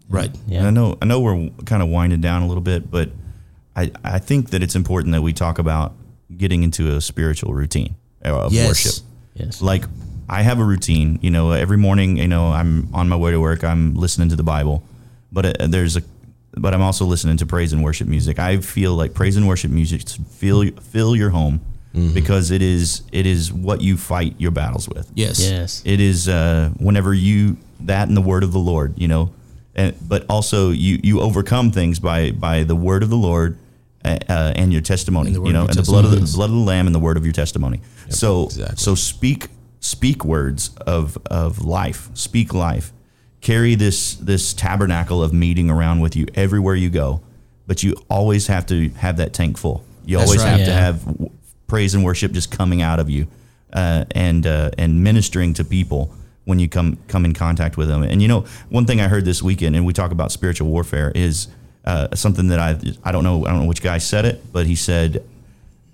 Right. 0.10 0.34
And 0.34 0.52
Yeah. 0.52 0.68
I 0.68 0.70
know 0.72 0.98
I 1.02 1.06
know 1.06 1.20
we're 1.20 1.50
kind 1.66 1.84
of 1.84 1.90
winding 1.90 2.22
down 2.22 2.44
a 2.44 2.48
little 2.48 2.64
bit, 2.64 2.90
but 2.90 3.10
I 3.76 3.92
I 4.04 4.20
think 4.20 4.52
that 4.52 4.64
it's 4.64 4.76
important 4.76 5.12
that 5.14 5.22
we 5.22 5.34
talk 5.34 5.60
about 5.60 5.94
getting 6.38 6.64
into 6.64 6.96
a 6.96 7.02
spiritual 7.02 7.54
routine 7.54 7.96
of 8.24 8.54
Yes. 8.54 8.68
worship. 8.70 9.04
Yes. 9.36 9.62
Like 9.62 9.84
I 10.30 10.44
have 10.44 10.60
a 10.60 10.64
routine, 10.64 11.20
you 11.22 11.30
know, 11.32 11.52
every 11.52 11.78
morning, 11.78 12.18
you 12.18 12.28
know, 12.28 12.48
I'm 12.52 12.88
on 12.94 13.10
my 13.10 13.18
way 13.18 13.32
to 13.32 13.40
work, 13.40 13.64
I'm 13.66 13.96
listening 13.96 14.30
to 14.30 14.36
the 14.38 14.44
Bible, 14.44 14.82
but 15.32 15.62
uh, 15.62 15.68
there's 15.68 15.98
a 15.98 16.04
but 16.58 16.74
I'm 16.74 16.82
also 16.82 17.06
listening 17.06 17.38
to 17.38 17.46
praise 17.46 17.72
and 17.74 17.82
worship 17.84 18.08
music. 18.08 18.38
I 18.40 18.58
feel 18.58 18.94
like 18.96 19.14
praise 19.14 19.36
and 19.38 19.48
worship 19.48 19.72
music 19.72 20.08
fill 20.10 20.66
fill 20.92 21.16
your 21.16 21.30
home 21.32 21.60
because 21.94 22.52
it 22.52 22.62
is 22.62 23.04
it 23.12 23.26
is 23.26 23.52
what 23.52 23.82
you 23.82 23.98
fight 23.98 24.36
your 24.38 24.52
battles 24.52 24.88
with. 24.88 25.12
Yes. 25.14 25.40
Yes. 25.42 25.82
It 25.86 26.00
is 26.00 26.28
uh, 26.30 26.70
whenever 26.80 27.14
you 27.14 27.58
that 27.82 28.08
and 28.08 28.16
the 28.16 28.22
word 28.22 28.44
of 28.44 28.52
the 28.54 28.60
Lord, 28.60 28.94
you 28.98 29.08
know, 29.08 29.32
and, 29.76 29.96
but 30.08 30.26
also 30.30 30.70
you 30.72 31.00
you 31.04 31.20
overcome 31.22 31.72
things 31.72 32.00
by 32.00 32.32
by 32.32 32.64
the 32.64 32.76
word 32.76 33.04
of 33.04 33.10
the 33.10 33.18
Lord 33.18 33.58
uh, 34.06 34.18
uh, 34.30 34.54
and 34.56 34.72
your 34.72 34.82
testimony, 34.82 35.28
And 35.34 35.36
the 35.36 35.44
you 35.48 35.54
know, 35.54 35.66
and 35.66 35.74
the 35.74 35.84
blood 35.84 36.06
of 36.06 36.12
the 36.12 36.20
testimony. 36.22 36.38
blood 36.48 36.50
of 36.58 36.66
the 36.66 36.72
lamb 36.72 36.86
and 36.88 36.96
the 36.96 37.00
word 37.00 37.18
of 37.18 37.26
your 37.26 37.34
testimony. 37.34 37.82
so 38.10 38.46
exactly. 38.46 38.78
so 38.78 38.96
speak 38.96 39.48
speak 39.80 40.24
words 40.24 40.70
of 40.88 41.18
of 41.26 41.64
life, 41.64 42.10
speak 42.14 42.54
life. 42.54 42.94
Carry 43.42 43.76
this 43.76 44.16
this 44.16 44.54
tabernacle 44.54 45.22
of 45.24 45.34
meeting 45.34 45.70
around 45.70 46.00
with 46.00 46.16
you 46.16 46.28
everywhere 46.36 46.76
you 46.76 46.90
go, 46.92 47.22
but 47.68 47.82
you 47.84 47.96
always 48.10 48.48
have 48.48 48.66
to 48.68 48.90
have 48.92 49.18
that 49.18 49.34
tank 49.34 49.58
full. 49.58 49.84
You 50.06 50.18
That's 50.18 50.30
always 50.30 50.44
right. 50.44 50.58
have 50.60 50.66
to 50.68 50.74
have 50.74 51.06
w- 51.06 51.32
praise 51.72 51.96
and 51.96 52.04
worship 52.04 52.34
just 52.34 52.52
coming 52.52 52.82
out 52.82 53.00
of 53.00 53.10
you, 53.10 53.26
uh, 53.72 54.04
and 54.12 54.46
uh, 54.46 54.70
and 54.78 55.02
ministering 55.02 55.54
to 55.54 55.64
people 55.64 56.14
when 56.44 56.60
you 56.60 56.68
come 56.68 56.98
come 57.08 57.24
in 57.24 57.34
contact 57.34 57.78
with 57.78 57.88
them. 57.88 58.04
And 58.04 58.22
you 58.22 58.28
know, 58.28 58.42
one 58.70 58.86
thing 58.86 59.00
I 59.00 59.08
heard 59.08 59.24
this 59.24 59.42
weekend, 59.42 59.76
and 59.78 59.86
we 59.86 59.94
talk 59.94 60.12
about 60.12 60.32
spiritual 60.34 60.68
warfare, 60.68 61.12
is 61.16 61.48
uh, 61.86 62.14
something 62.14 62.50
that 62.50 62.60
I 62.60 62.78
I 63.08 63.12
don't 63.14 63.24
know 63.24 63.46
I 63.46 63.50
don't 63.52 63.62
know 63.62 63.68
which 63.70 63.82
guy 63.82 64.00
said 64.00 64.26
it, 64.26 64.44
but 64.52 64.68
he 64.68 64.76
said 64.76 65.24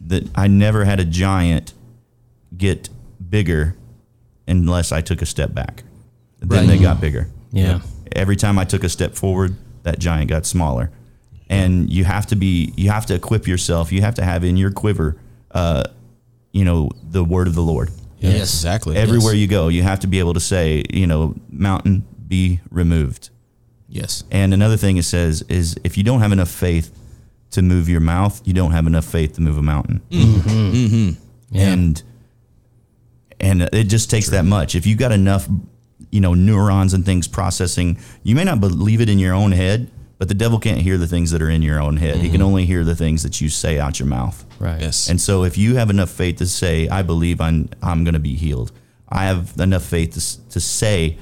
that 0.07 0.23
I 0.35 0.47
never 0.47 0.83
had 0.83 0.99
a 0.99 1.05
giant 1.05 1.73
get 2.57 2.89
bigger 3.29 3.75
unless 4.47 4.91
I 4.91 5.01
took 5.01 5.21
a 5.21 5.25
step 5.25 5.53
back. 5.53 5.83
Then 6.39 6.49
Right. 6.49 6.67
they 6.67 6.77
got 6.79 6.99
bigger. 6.99 7.27
Yeah. 7.51 7.81
Every 8.15 8.35
time 8.35 8.57
I 8.57 8.65
took 8.65 8.83
a 8.83 8.89
step 8.89 9.15
forward, 9.15 9.55
that 9.83 9.99
giant 9.99 10.29
got 10.29 10.45
smaller. 10.45 10.89
And 11.49 11.89
you 11.89 12.03
have 12.05 12.25
to 12.27 12.35
be, 12.35 12.73
you 12.77 12.89
have 12.89 13.05
to 13.07 13.13
equip 13.15 13.47
yourself. 13.47 13.91
You 13.91 14.01
have 14.01 14.15
to 14.15 14.23
have 14.23 14.43
in 14.43 14.55
your 14.57 14.71
quiver, 14.71 15.15
uh, 15.51 15.83
you 16.51 16.65
know, 16.65 16.89
the 17.09 17.23
word 17.23 17.47
of 17.47 17.55
the 17.55 17.61
Lord. 17.61 17.89
Yes, 18.19 18.33
Yes. 18.33 18.41
exactly. 18.55 18.95
Everywhere 18.97 19.33
you 19.33 19.47
go, 19.47 19.67
you 19.67 19.83
have 19.83 19.99
to 20.01 20.07
be 20.07 20.19
able 20.19 20.33
to 20.33 20.39
say, 20.39 20.83
you 20.91 21.05
know, 21.07 21.35
mountain 21.49 22.05
be 22.27 22.59
removed. 22.71 23.29
Yes. 23.87 24.23
And 24.31 24.53
another 24.53 24.75
thing 24.77 24.97
it 24.97 25.03
says 25.03 25.43
is 25.43 25.75
if 25.83 25.97
you 25.97 26.03
don't 26.03 26.19
have 26.21 26.31
enough 26.31 26.49
faith 26.49 26.91
to 27.51 27.61
move 27.61 27.87
your 27.87 28.01
mouth, 28.01 28.41
you 28.45 28.53
don't 28.53 28.71
have 28.71 28.87
enough 28.87 29.05
faith 29.05 29.33
to 29.35 29.41
move 29.41 29.57
a 29.57 29.61
mountain. 29.61 30.01
Yeah. 31.49 31.67
And 31.69 32.03
and 33.39 33.61
it 33.71 33.85
just 33.85 34.09
takes 34.09 34.29
that 34.31 34.43
much. 34.45 34.75
If 34.75 34.85
you've 34.87 34.97
got 34.97 35.11
enough, 35.11 35.47
you 36.11 36.19
know, 36.19 36.33
neurons 36.33 36.93
and 36.93 37.05
things 37.05 37.27
processing, 37.27 37.99
you 38.23 38.35
may 38.35 38.43
not 38.43 38.59
believe 38.59 38.99
it 38.99 39.09
in 39.09 39.19
your 39.19 39.33
own 39.33 39.51
head, 39.51 39.89
but 40.17 40.27
the 40.27 40.33
devil 40.33 40.59
can't 40.59 40.81
hear 40.81 40.97
the 40.97 41.07
things 41.07 41.31
that 41.31 41.41
are 41.41 41.49
in 41.49 41.61
your 41.61 41.79
own 41.79 41.97
head. 41.97 42.17
He 42.17 42.29
can 42.29 42.41
only 42.41 42.65
hear 42.65 42.83
the 42.83 42.95
things 42.95 43.23
that 43.23 43.39
you 43.39 43.49
say 43.49 43.79
out 43.79 43.99
your 43.99 44.07
mouth. 44.07 44.45
Right. 44.59 44.81
Yes. 44.81 45.09
And 45.09 45.21
so 45.21 45.43
if 45.43 45.57
you 45.57 45.75
have 45.75 45.89
enough 45.89 46.09
faith 46.09 46.37
to 46.37 46.47
say, 46.47 46.87
I 46.89 47.03
believe 47.03 47.39
I'm, 47.39 47.69
I'm 47.81 48.03
going 48.03 48.15
to 48.15 48.19
be 48.19 48.35
healed, 48.35 48.71
I 49.07 49.25
have 49.25 49.59
enough 49.59 49.83
faith 49.83 50.13
to, 50.13 50.49
to 50.49 50.59
say, 50.59 51.17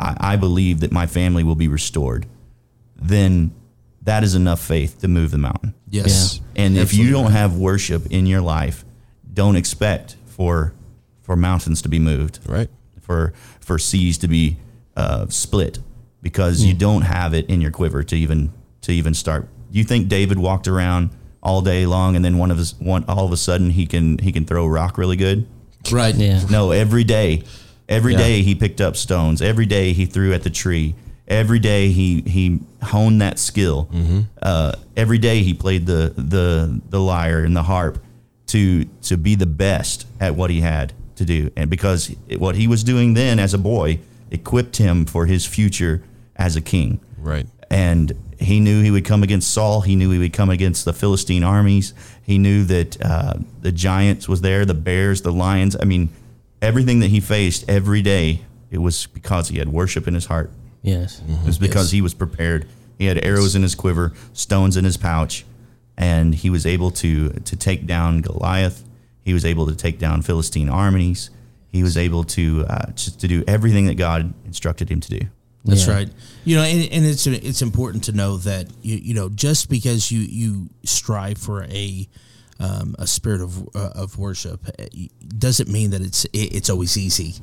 I, 0.00 0.16
I 0.18 0.36
believe 0.36 0.80
that 0.80 0.92
my 0.92 1.06
family 1.06 1.44
will 1.44 1.56
be 1.56 1.68
restored, 1.68 2.26
then 2.96 3.54
that 4.02 4.24
is 4.24 4.34
enough 4.34 4.60
faith 4.60 5.00
to 5.00 5.08
move 5.08 5.30
the 5.30 5.38
mountain. 5.38 5.74
Yes. 5.90 6.40
And 6.56 6.76
if 6.76 6.94
you 6.94 7.10
don't 7.10 7.32
have 7.32 7.56
worship 7.56 8.06
in 8.06 8.26
your 8.26 8.40
life, 8.40 8.84
don't 9.32 9.56
expect 9.56 10.16
for 10.26 10.72
for 11.20 11.36
mountains 11.36 11.82
to 11.82 11.90
be 11.90 11.98
moved, 11.98 12.40
right. 12.46 12.70
for 13.00 13.34
for 13.60 13.78
seas 13.78 14.16
to 14.18 14.28
be 14.28 14.56
uh, 14.96 15.26
split, 15.28 15.78
because 16.28 16.62
you 16.62 16.74
don't 16.74 17.02
have 17.02 17.32
it 17.32 17.48
in 17.48 17.60
your 17.62 17.70
quiver 17.70 18.02
to 18.02 18.16
even 18.16 18.52
to 18.82 18.92
even 18.92 19.14
start. 19.14 19.48
You 19.70 19.82
think 19.84 20.08
David 20.08 20.38
walked 20.38 20.68
around 20.68 21.10
all 21.42 21.62
day 21.62 21.86
long, 21.86 22.16
and 22.16 22.24
then 22.24 22.36
one 22.36 22.50
of 22.50 22.58
his 22.58 22.74
one 22.78 23.04
all 23.08 23.24
of 23.24 23.32
a 23.32 23.36
sudden 23.36 23.70
he 23.70 23.86
can 23.86 24.18
he 24.18 24.30
can 24.30 24.44
throw 24.44 24.64
a 24.64 24.68
rock 24.68 24.98
really 24.98 25.16
good? 25.16 25.46
Right. 25.90 26.14
Yeah. 26.14 26.44
No, 26.50 26.70
every 26.72 27.04
day, 27.04 27.44
every 27.88 28.12
Yeah. 28.12 28.18
day 28.18 28.42
he 28.42 28.54
picked 28.54 28.80
up 28.80 28.96
stones. 28.96 29.40
Every 29.40 29.64
day 29.66 29.92
he 29.94 30.04
threw 30.06 30.32
at 30.34 30.42
the 30.42 30.50
tree. 30.50 30.94
Every 31.26 31.58
day 31.58 31.88
he 31.90 32.20
he 32.26 32.60
honed 32.82 33.20
that 33.22 33.38
skill. 33.38 33.88
Uh, 34.42 34.72
every 34.96 35.18
day 35.18 35.42
he 35.42 35.54
played 35.54 35.86
the 35.86 36.12
the 36.16 36.80
the 36.90 37.00
lyre 37.00 37.42
and 37.42 37.56
the 37.56 37.62
harp 37.62 37.98
to 38.48 38.84
to 39.02 39.16
be 39.16 39.34
the 39.34 39.46
best 39.46 40.06
at 40.20 40.34
what 40.36 40.50
he 40.50 40.60
had 40.60 40.92
to 41.16 41.24
do. 41.24 41.50
And 41.56 41.68
because 41.70 42.14
it- 42.28 42.38
what 42.40 42.54
he 42.56 42.66
was 42.66 42.84
doing 42.84 43.14
then 43.14 43.38
as 43.38 43.54
a 43.54 43.58
boy 43.58 43.98
equipped 44.30 44.76
him 44.76 45.04
for 45.06 45.24
his 45.26 45.46
future 45.46 46.02
as 46.38 46.56
a 46.56 46.60
king 46.60 47.00
Right. 47.18 47.46
and 47.70 48.12
he 48.38 48.60
knew 48.60 48.82
he 48.82 48.90
would 48.92 49.04
come 49.04 49.24
against 49.24 49.50
Saul. 49.52 49.80
He 49.80 49.96
knew 49.96 50.10
he 50.12 50.18
would 50.20 50.32
come 50.32 50.48
against 50.48 50.84
the 50.84 50.92
Philistine 50.92 51.42
armies. 51.42 51.92
He 52.22 52.38
knew 52.38 52.62
that 52.64 52.96
uh, 53.02 53.34
the 53.62 53.72
giants 53.72 54.28
was 54.28 54.42
there, 54.42 54.64
the 54.64 54.74
bears, 54.74 55.22
the 55.22 55.32
lions. 55.32 55.76
I 55.80 55.84
mean, 55.84 56.10
everything 56.62 57.00
that 57.00 57.08
he 57.10 57.18
faced 57.18 57.68
every 57.68 58.00
day, 58.00 58.42
it 58.70 58.78
was 58.78 59.06
because 59.06 59.48
he 59.48 59.58
had 59.58 59.68
worship 59.70 60.06
in 60.06 60.14
his 60.14 60.26
heart. 60.26 60.52
Yes. 60.82 61.20
It 61.28 61.44
was 61.44 61.58
because 61.58 61.86
Yes. 61.86 61.90
he 61.92 62.00
was 62.00 62.14
prepared. 62.14 62.68
He 62.96 63.06
had 63.06 63.18
arrows 63.24 63.56
in 63.56 63.62
his 63.62 63.74
quiver, 63.74 64.12
stones 64.32 64.76
in 64.76 64.84
his 64.84 64.96
pouch, 64.96 65.44
and 65.96 66.32
he 66.34 66.48
was 66.50 66.64
able 66.64 66.92
to 66.92 67.30
to 67.30 67.56
take 67.56 67.86
down 67.86 68.20
Goliath. 68.20 68.84
He 69.24 69.32
was 69.34 69.44
able 69.44 69.66
to 69.66 69.74
take 69.74 69.98
down 69.98 70.22
Philistine 70.22 70.68
armies. 70.68 71.30
He 71.72 71.82
was 71.82 71.96
able 71.96 72.22
to 72.24 72.64
uh, 72.68 72.90
just 72.92 73.20
to 73.20 73.26
do 73.28 73.42
everything 73.48 73.86
that 73.86 73.96
God 73.96 74.32
instructed 74.46 74.88
him 74.90 75.00
to 75.00 75.10
do. 75.18 75.26
That's 75.64 75.86
Yeah. 75.86 75.94
right. 75.94 76.08
You 76.44 76.56
know, 76.56 76.62
and, 76.62 76.90
and 76.92 77.04
it's 77.04 77.26
it's 77.26 77.62
important 77.62 78.04
to 78.04 78.12
know 78.12 78.38
that 78.38 78.68
you 78.82 78.96
you 78.96 79.14
know 79.14 79.28
just 79.28 79.68
because 79.68 80.10
you 80.10 80.20
you 80.20 80.68
strive 80.84 81.36
for 81.38 81.64
a 81.64 82.08
um, 82.60 82.96
a 82.98 83.06
spirit 83.06 83.40
of 83.40 83.68
uh, 83.74 83.90
of 83.94 84.18
worship 84.18 84.60
uh, 84.78 84.84
doesn't 85.38 85.68
mean 85.68 85.90
that 85.90 86.00
it's 86.00 86.24
it, 86.26 86.54
it's 86.54 86.70
always 86.70 86.96
easy. 86.96 87.34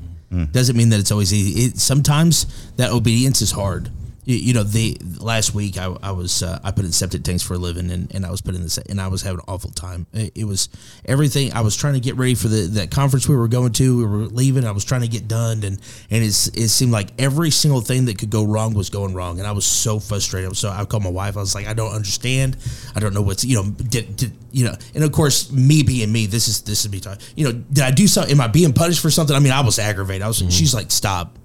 Doesn't 0.51 0.75
mean 0.75 0.89
that 0.89 0.99
it's 0.99 1.11
always 1.11 1.33
easy. 1.33 1.61
It, 1.65 1.77
sometimes 1.77 2.45
that 2.75 2.91
obedience 2.91 3.41
is 3.41 3.51
hard. 3.51 3.89
You, 4.25 4.35
you 4.35 4.53
know, 4.53 4.63
the 4.63 4.97
last 5.19 5.53
week 5.53 5.77
I, 5.77 5.95
I 6.01 6.11
was 6.11 6.41
uh, 6.41 6.59
I 6.63 6.71
put 6.71 6.83
in 6.83 6.91
septic 6.91 7.23
tanks 7.23 7.43
for 7.43 7.53
a 7.53 7.57
living, 7.57 7.91
and, 7.91 8.13
and 8.13 8.25
I 8.25 8.31
was 8.31 8.41
putting 8.41 8.61
this, 8.61 8.77
and 8.77 8.99
I 8.99 9.07
was 9.07 9.21
having 9.21 9.39
an 9.39 9.45
awful 9.47 9.69
time. 9.69 10.07
It, 10.13 10.31
it 10.35 10.43
was 10.45 10.67
everything. 11.05 11.53
I 11.53 11.61
was 11.61 11.75
trying 11.75 11.93
to 11.93 11.99
get 11.99 12.15
ready 12.15 12.35
for 12.35 12.47
the 12.47 12.61
that 12.67 12.91
conference 12.91 13.29
we 13.29 13.35
were 13.35 13.47
going 13.47 13.71
to. 13.73 13.97
We 13.97 14.05
were 14.05 14.25
leaving. 14.25 14.65
I 14.65 14.71
was 14.71 14.83
trying 14.83 15.01
to 15.01 15.07
get 15.07 15.27
done, 15.27 15.63
and 15.63 15.79
and 16.09 16.23
it's, 16.23 16.47
it 16.49 16.69
seemed 16.69 16.91
like 16.91 17.09
every 17.19 17.51
single 17.51 17.81
thing 17.81 18.05
that 18.05 18.17
could 18.17 18.31
go 18.31 18.43
wrong 18.43 18.73
was 18.73 18.89
going 18.89 19.13
wrong, 19.13 19.37
and 19.37 19.47
I 19.47 19.51
was 19.51 19.65
so 19.65 19.99
frustrated. 19.99 20.57
So 20.57 20.69
I 20.69 20.85
called 20.85 21.03
my 21.03 21.11
wife. 21.11 21.37
I 21.37 21.41
was 21.41 21.53
like, 21.53 21.67
I 21.67 21.73
don't 21.73 21.93
understand. 21.93 22.57
I 22.95 22.99
don't 22.99 23.13
know 23.13 23.21
what's 23.21 23.45
you 23.45 23.55
know 23.55 23.69
did, 23.69 24.15
did 24.15 24.31
you 24.51 24.65
know, 24.65 24.75
and 24.95 25.03
of 25.03 25.11
course 25.11 25.51
me 25.51 25.83
being 25.83 26.11
me, 26.11 26.25
this 26.25 26.47
is 26.47 26.63
this 26.63 26.83
is 26.83 26.91
me 26.91 26.99
talking. 26.99 27.23
You 27.35 27.45
know, 27.45 27.51
did 27.51 27.83
I 27.83 27.91
do 27.91 28.07
something? 28.07 28.31
Am 28.31 28.41
I 28.41 28.47
being 28.47 28.73
punished 28.73 29.01
for 29.01 29.11
something? 29.11 29.35
I 29.35 29.39
mean, 29.39 29.53
I 29.53 29.61
was 29.61 29.77
aggravated. 29.77 30.23
I 30.23 30.27
was. 30.27 30.43
She's 30.49 30.73
like, 30.73 30.89
stop, 30.91 31.37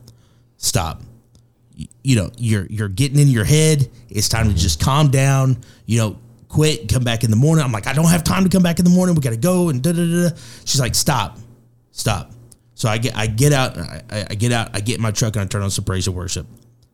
stop 0.57 1.03
you 2.03 2.17
know 2.17 2.31
you're 2.37 2.67
you're 2.67 2.89
getting 2.89 3.19
in 3.19 3.29
your 3.29 3.45
head. 3.45 3.89
It's 4.09 4.29
time 4.29 4.49
to 4.49 4.55
just 4.55 4.81
calm 4.81 5.11
down 5.11 5.59
you 5.87 5.99
know 5.99 6.19
quit 6.49 6.89
come 6.93 7.05
back 7.05 7.25
in 7.25 7.31
the 7.31 7.37
morning. 7.37 7.65
I'm 7.65 7.73
like 7.73 7.87
i 7.87 7.93
don't 7.93 8.11
have 8.11 8.25
time 8.25 8.45
to 8.45 8.51
come 8.51 8.63
back 8.63 8.79
in 8.79 8.85
the 8.85 8.91
morning. 8.91 9.15
We 9.15 9.21
gotta 9.23 9.37
go 9.37 9.69
and 9.69 9.83
da 9.83 9.93
da 9.93 10.05
da 10.05 10.37
she's 10.65 10.81
like 10.81 10.95
stop 10.95 11.39
stop. 11.93 12.33
So 12.75 12.89
i 12.89 12.99
get 12.99 13.17
i 13.17 13.27
get 13.27 13.53
out 13.53 13.79
I, 13.79 14.27
I 14.31 14.35
get 14.35 14.53
out 14.53 14.71
i 14.75 14.81
get 14.81 14.97
in 14.97 15.03
my 15.03 15.11
truck 15.11 15.37
and 15.37 15.45
i 15.45 15.47
turn 15.47 15.63
on 15.63 15.71
some 15.71 15.85
praise 15.85 16.07
and 16.07 16.17
worship 16.17 16.47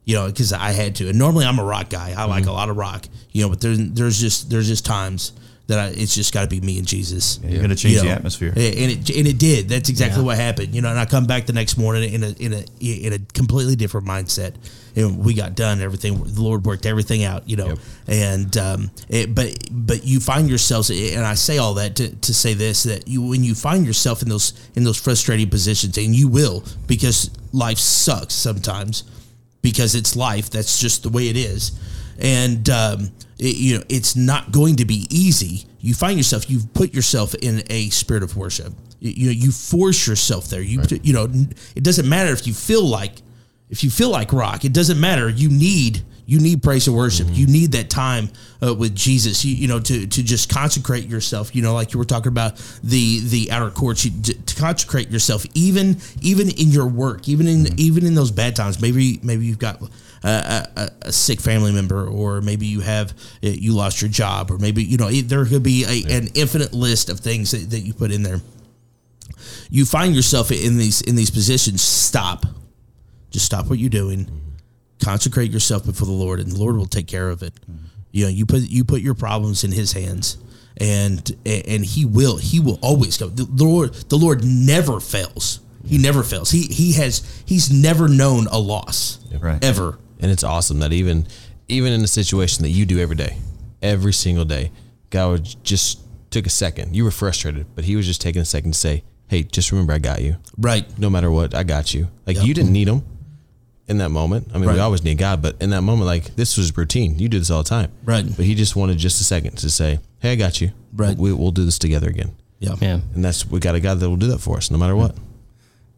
you 0.04 0.14
know 0.14 0.26
because 0.26 0.52
i 0.52 0.72
had 0.72 0.96
to. 0.96 1.08
And 1.08 1.18
normally 1.18 1.46
i'm 1.46 1.58
a 1.58 1.64
rock 1.64 1.88
guy. 1.90 2.14
I 2.16 2.24
like 2.24 2.42
mm-hmm. 2.42 2.50
a 2.50 2.54
lot 2.54 2.68
of 2.68 2.76
rock 2.76 3.06
you 3.32 3.42
know 3.42 3.48
but 3.48 3.60
there's 3.60 3.78
there's 3.78 4.20
just 4.20 4.50
there's 4.50 4.68
just 4.68 4.84
times 4.84 5.32
that 5.68 5.78
I, 5.80 5.86
it's 5.88 6.14
just 6.14 6.32
got 6.32 6.42
to 6.42 6.48
be 6.48 6.60
me 6.60 6.78
and 6.78 6.86
Jesus. 6.86 7.40
You're 7.42 7.58
going 7.58 7.70
to 7.70 7.74
change 7.76 7.94
You 7.94 8.00
the 8.02 8.06
know, 8.06 8.12
atmosphere. 8.12 8.50
and 8.50 8.58
it 8.58 9.10
and 9.10 9.26
it 9.26 9.36
did. 9.38 9.68
That's 9.68 9.88
exactly 9.88 10.20
Yeah. 10.20 10.26
what 10.26 10.36
happened. 10.36 10.74
You 10.74 10.80
know, 10.82 10.90
and 10.90 10.98
I 10.98 11.06
come 11.06 11.26
back 11.26 11.46
the 11.46 11.52
next 11.52 11.76
morning 11.76 12.12
in 12.12 12.22
a 12.22 12.28
in 12.38 12.52
a 12.52 12.64
in 12.80 13.12
a 13.12 13.18
completely 13.34 13.74
different 13.74 14.06
mindset, 14.06 14.54
and 14.94 15.18
we 15.18 15.34
got 15.34 15.56
done 15.56 15.80
everything. 15.80 16.22
The 16.22 16.40
Lord 16.40 16.64
worked 16.64 16.86
everything 16.86 17.24
out. 17.24 17.48
You 17.48 17.56
know, 17.56 17.66
Yep. 17.68 17.78
and 18.06 18.56
um, 18.56 18.90
it, 19.08 19.34
but 19.34 19.54
but 19.72 20.04
you 20.04 20.20
find 20.20 20.48
yourselves, 20.48 20.88
and 20.90 21.24
I 21.26 21.34
say 21.34 21.58
all 21.58 21.74
that 21.74 21.96
to, 21.96 22.14
to 22.14 22.32
say 22.34 22.54
this 22.54 22.84
that 22.84 23.08
you 23.08 23.22
when 23.22 23.42
you 23.42 23.54
find 23.56 23.84
yourself 23.84 24.22
in 24.22 24.28
those 24.28 24.52
in 24.76 24.84
those 24.84 24.96
frustrating 24.98 25.50
positions, 25.50 25.98
and 25.98 26.14
you 26.14 26.28
will 26.28 26.62
because 26.86 27.30
life 27.52 27.78
sucks 27.78 28.34
sometimes 28.34 29.02
because 29.62 29.96
it's 29.96 30.14
life. 30.14 30.48
That's 30.48 30.78
just 30.78 31.02
the 31.02 31.08
way 31.08 31.28
it 31.28 31.36
is, 31.36 31.72
and 32.20 32.70
um, 32.70 33.10
it, 33.38 33.56
you 33.56 33.78
know 33.78 33.84
it's 33.88 34.16
not 34.16 34.52
going 34.52 34.76
to 34.76 34.84
be 34.84 35.06
easy. 35.10 35.66
You 35.80 35.94
find 35.94 36.16
yourself, 36.16 36.50
you've 36.50 36.72
put 36.74 36.94
yourself 36.94 37.34
in 37.34 37.62
a 37.70 37.90
spirit 37.90 38.22
of 38.22 38.36
worship. 38.36 38.72
You, 38.98 39.10
you 39.10 39.26
know, 39.26 39.32
you 39.32 39.52
force 39.52 40.06
yourself 40.06 40.48
there. 40.48 40.62
You 40.62 40.82
you 41.02 41.12
know, 41.12 41.28
it 41.74 41.84
doesn't 41.84 42.08
matter 42.08 42.32
if 42.32 42.46
you 42.46 42.54
feel 42.54 42.84
like 42.84 43.12
if 43.70 43.84
you 43.84 43.90
feel 43.90 44.10
like 44.10 44.32
rock. 44.32 44.64
It 44.64 44.72
doesn't 44.72 44.98
matter. 44.98 45.28
You 45.28 45.48
need 45.48 46.02
you 46.28 46.40
need 46.40 46.62
praise 46.62 46.88
and 46.88 46.96
worship. 46.96 47.28
You 47.30 47.46
need 47.46 47.72
that 47.72 47.88
time 47.88 48.30
uh, 48.60 48.74
with 48.74 48.94
Jesus. 48.96 49.44
You, 49.44 49.54
you 49.54 49.68
know 49.68 49.78
to 49.78 50.06
to 50.06 50.22
just 50.22 50.52
consecrate 50.52 51.06
yourself. 51.06 51.54
You 51.54 51.62
know, 51.62 51.72
like 51.72 51.92
you 51.92 51.98
were 51.98 52.04
talking 52.04 52.28
about 52.28 52.56
the 52.82 53.20
the 53.20 53.52
outer 53.52 53.70
courts. 53.70 54.04
You, 54.04 54.10
to, 54.22 54.34
to 54.34 54.56
consecrate 54.56 55.10
yourself, 55.10 55.46
even 55.54 55.98
even 56.20 56.50
in 56.50 56.70
your 56.70 56.86
work, 56.86 57.28
even 57.28 57.46
in 57.46 57.78
even 57.78 58.04
in 58.04 58.14
those 58.14 58.32
bad 58.32 58.56
times. 58.56 58.80
Maybe 58.80 59.20
maybe 59.22 59.46
you've 59.46 59.58
got. 59.60 59.80
A, 60.26 60.66
a, 60.76 60.90
a 61.02 61.12
sick 61.12 61.40
family 61.40 61.72
member, 61.72 62.06
or 62.06 62.40
maybe 62.40 62.66
you 62.66 62.80
have 62.80 63.12
uh, 63.44 63.48
you 63.48 63.72
lost 63.72 64.02
your 64.02 64.10
job, 64.10 64.50
or 64.50 64.58
maybe 64.58 64.82
you 64.82 64.96
know 64.96 65.08
there 65.10 65.44
could 65.44 65.62
be 65.62 65.84
a, 65.84 66.16
an 66.16 66.28
infinite 66.34 66.72
list 66.72 67.08
of 67.08 67.20
things 67.20 67.52
that, 67.52 67.70
that 67.70 67.80
you 67.80 67.94
put 67.94 68.10
in 68.10 68.22
there. 68.22 68.40
You 69.70 69.84
find 69.84 70.14
yourself 70.14 70.50
in 70.50 70.78
these 70.78 71.00
in 71.00 71.14
these 71.16 71.30
positions. 71.30 71.82
Stop, 71.82 72.44
just 73.30 73.46
stop 73.46 73.68
what 73.68 73.78
you're 73.78 73.90
doing 73.90 74.28
consecrate 75.04 75.52
yourself 75.52 75.84
before 75.84 76.06
the 76.06 76.12
Lord, 76.12 76.40
and 76.40 76.50
the 76.50 76.58
Lord 76.58 76.76
will 76.76 76.86
take 76.86 77.06
care 77.06 77.28
of 77.28 77.42
it. 77.42 77.54
You 78.10 78.24
know, 78.24 78.30
you 78.30 78.46
put 78.46 78.62
you 78.62 78.84
put 78.84 79.02
your 79.02 79.14
problems 79.14 79.62
in 79.62 79.72
His 79.72 79.92
hands, 79.92 80.38
and 80.78 81.30
and 81.44 81.84
He 81.84 82.04
will 82.04 82.38
He 82.38 82.60
will 82.60 82.78
always 82.82 83.16
go. 83.16 83.28
The 83.28 83.64
Lord 83.64 83.94
the 83.94 84.16
Lord 84.16 84.44
never 84.44 85.00
fails. 85.00 85.60
He 85.86 85.98
never 85.98 86.22
fails. 86.22 86.50
He 86.50 86.62
he 86.62 86.94
has 86.94 87.42
He's 87.44 87.70
never 87.70 88.08
known 88.08 88.46
a 88.48 88.58
loss 88.58 89.18
Right. 89.38 89.62
ever. 89.62 89.98
And 90.20 90.30
it's 90.30 90.44
awesome 90.44 90.78
that 90.80 90.92
even 90.92 91.26
even 91.68 91.92
in 91.92 92.02
a 92.02 92.06
situation 92.08 92.62
that 92.62 92.70
you 92.70 92.86
do 92.86 92.98
every 92.98 93.16
day, 93.16 93.38
every 93.82 94.12
single 94.12 94.44
day, 94.44 94.70
God 95.10 95.30
would 95.30 95.64
just 95.64 96.00
took 96.30 96.46
a 96.46 96.50
second. 96.50 96.94
You 96.94 97.04
were 97.04 97.10
frustrated, 97.10 97.66
but 97.74 97.84
he 97.84 97.96
was 97.96 98.06
just 98.06 98.20
taking 98.20 98.42
a 98.42 98.44
second 98.44 98.72
to 98.72 98.78
say, 98.78 99.02
Hey, 99.28 99.42
just 99.42 99.72
remember 99.72 99.92
I 99.92 99.98
got 99.98 100.22
you. 100.22 100.36
Right. 100.56 100.86
No 100.98 101.10
matter 101.10 101.30
what, 101.30 101.54
I 101.54 101.62
got 101.64 101.92
you. 101.94 102.08
Like 102.26 102.36
Yep. 102.36 102.46
you 102.46 102.54
didn't 102.54 102.72
need 102.72 102.88
him 102.88 103.02
in 103.88 103.98
that 103.98 104.10
moment. 104.10 104.48
I 104.54 104.58
mean, 104.58 104.68
Right. 104.68 104.74
we 104.74 104.80
always 104.80 105.02
need 105.04 105.18
God, 105.18 105.42
but 105.42 105.56
in 105.60 105.70
that 105.70 105.82
moment, 105.82 106.06
like 106.06 106.36
this 106.36 106.56
was 106.56 106.76
routine. 106.76 107.18
You 107.18 107.28
do 107.28 107.38
this 107.38 107.50
all 107.50 107.62
the 107.62 107.68
time. 107.68 107.90
Right. 108.04 108.24
But 108.36 108.44
he 108.44 108.54
just 108.54 108.76
wanted 108.76 108.98
just 108.98 109.20
a 109.20 109.24
second 109.24 109.56
to 109.58 109.70
say, 109.70 109.98
Hey, 110.20 110.32
I 110.32 110.36
got 110.36 110.60
you. 110.60 110.70
Right. 110.94 111.16
We, 111.16 111.32
we'll 111.32 111.50
do 111.50 111.64
this 111.64 111.78
together 111.78 112.08
again. 112.08 112.32
Yeah. 112.58 112.74
Yeah. 112.80 113.00
And 113.14 113.24
that's, 113.24 113.44
we 113.48 113.58
got 113.60 113.74
a 113.74 113.80
God 113.80 114.00
that 114.00 114.08
will 114.08 114.16
do 114.16 114.28
that 114.28 114.38
for 114.38 114.56
us 114.56 114.70
no 114.70 114.78
matter 114.78 114.96
what. 114.96 115.14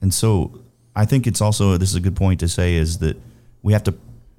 And 0.00 0.12
so 0.12 0.60
I 0.96 1.04
think 1.04 1.26
it's 1.26 1.40
also 1.40 1.76
this 1.76 1.90
is 1.90 1.94
a 1.96 2.00
good 2.00 2.16
point 2.16 2.40
to 2.40 2.48
say 2.48 2.74
is 2.74 2.98
that 2.98 3.16
we 3.62 3.72
have 3.74 3.84
to 3.84 3.94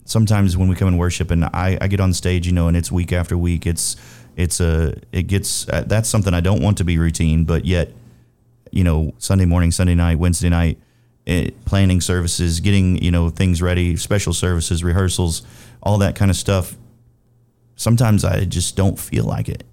sometimes 0.09 0.57
when 0.57 0.67
we 0.67 0.75
come 0.75 0.87
and 0.87 0.97
worship 0.99 1.31
and 1.31 1.45
I, 1.45 1.77
I 1.79 1.87
get 1.87 1.99
on 1.99 2.13
stage, 2.13 2.47
you 2.47 2.53
know, 2.53 2.67
and 2.67 2.75
it's 2.75 2.91
week 2.91 3.13
after 3.13 3.37
week, 3.37 3.65
it's 3.65 3.95
it's 4.35 4.59
a 4.59 4.95
it 5.11 5.23
gets 5.23 5.67
uh, 5.69 5.83
that's 5.85 6.09
something 6.09 6.33
I 6.33 6.41
don't 6.41 6.61
want 6.61 6.77
to 6.79 6.83
be 6.83 6.97
routine, 6.97 7.45
but 7.45 7.65
yet 7.65 7.91
you 8.71 8.83
know 8.83 9.13
Sunday 9.17 9.45
morning, 9.45 9.71
Sunday 9.71 9.95
night, 9.95 10.17
Wednesday 10.19 10.49
night, 10.49 10.77
eh, 11.27 11.51
planning 11.65 12.01
services, 12.01 12.59
getting 12.59 13.01
you 13.03 13.11
know 13.11 13.29
things 13.29 13.61
ready, 13.61 13.95
special 13.95 14.33
services, 14.33 14.83
rehearsals, 14.83 15.43
all 15.81 15.97
that 15.99 16.15
kind 16.15 16.31
of 16.31 16.37
stuff. 16.37 16.75
Sometimes 17.75 18.25
I 18.25 18.45
just 18.45 18.75
don't 18.75 18.99
feel 18.99 19.23
like 19.23 19.47
it 19.47 19.63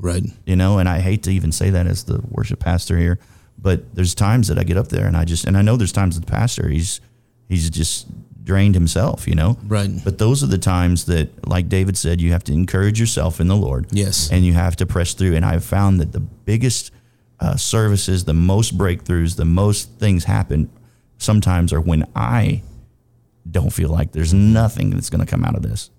Right. 0.00 0.22
you 0.46 0.54
know 0.54 0.78
and 0.78 0.88
i 0.88 1.00
hate 1.00 1.24
to 1.24 1.32
even 1.32 1.50
say 1.50 1.70
that 1.70 1.88
as 1.88 2.04
the 2.04 2.22
worship 2.30 2.60
pastor 2.60 2.96
here 2.96 3.18
but 3.60 3.92
there's 3.96 4.14
times 4.14 4.46
that 4.46 4.56
i 4.56 4.62
get 4.62 4.76
up 4.76 4.86
there 4.90 5.08
and 5.08 5.16
i 5.16 5.24
just 5.24 5.44
and 5.44 5.56
i 5.56 5.62
know 5.62 5.76
there's 5.76 5.90
times 5.90 6.14
that 6.14 6.24
the 6.24 6.30
pastor 6.30 6.68
he's 6.68 7.00
he's 7.48 7.68
just 7.68 8.06
drained 8.48 8.74
himself 8.74 9.28
you 9.28 9.34
know 9.34 9.58
Right. 9.66 9.90
but 10.02 10.16
those 10.16 10.42
are 10.42 10.46
the 10.46 10.56
times 10.58 11.04
that 11.04 11.46
like 11.46 11.68
david 11.68 11.98
said 11.98 12.18
you 12.18 12.32
have 12.32 12.42
to 12.44 12.52
encourage 12.54 12.98
yourself 12.98 13.40
in 13.42 13.46
the 13.48 13.54
lord 13.56 13.86
Yes. 13.92 14.30
and 14.32 14.42
you 14.42 14.54
have 14.54 14.74
to 14.76 14.86
press 14.86 15.12
through 15.12 15.36
and 15.36 15.44
i've 15.44 15.64
found 15.64 16.00
that 16.00 16.12
the 16.12 16.20
biggest 16.20 16.90
uh, 17.40 17.56
services 17.56 18.24
the 18.24 18.32
most 18.52 18.76
breakthroughs 18.78 19.36
the 19.36 19.44
most 19.44 19.90
things 19.98 20.24
happen 20.24 20.70
sometimes 21.18 21.72
are 21.74 21.80
when 21.90 22.06
i 22.16 22.62
don't 23.50 23.70
feel 23.70 23.90
like 23.90 24.12
there's 24.12 24.32
nothing 24.32 24.88
that's 24.90 25.10
going 25.10 25.24
to 25.24 25.30
come 25.30 25.44
out 25.44 25.54
of 25.54 25.62
this 25.62 25.90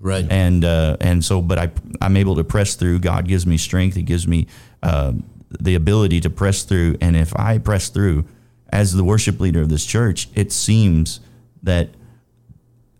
Right. 0.00 0.26
and 0.30 0.62
uh, 0.62 0.98
and 1.00 1.24
so 1.24 1.40
but 1.40 1.58
I 1.58 1.70
I'm 2.02 2.16
able 2.18 2.34
to 2.36 2.44
press 2.44 2.74
through. 2.74 2.98
God 2.98 3.26
gives 3.26 3.46
me 3.46 3.56
strength. 3.56 3.96
He 3.96 4.02
gives 4.02 4.28
me 4.28 4.46
uh, 4.82 5.12
the 5.60 5.74
ability 5.76 6.20
to 6.20 6.28
press 6.30 6.64
through. 6.64 6.98
And 7.00 7.16
if 7.16 7.34
I 7.36 7.56
press 7.56 7.88
through 7.88 8.26
as 8.68 8.92
the 8.92 9.04
worship 9.04 9.40
leader 9.40 9.62
of 9.62 9.70
this 9.70 9.86
church, 9.86 10.28
it 10.34 10.52
seems 10.52 11.20
that 11.64 11.90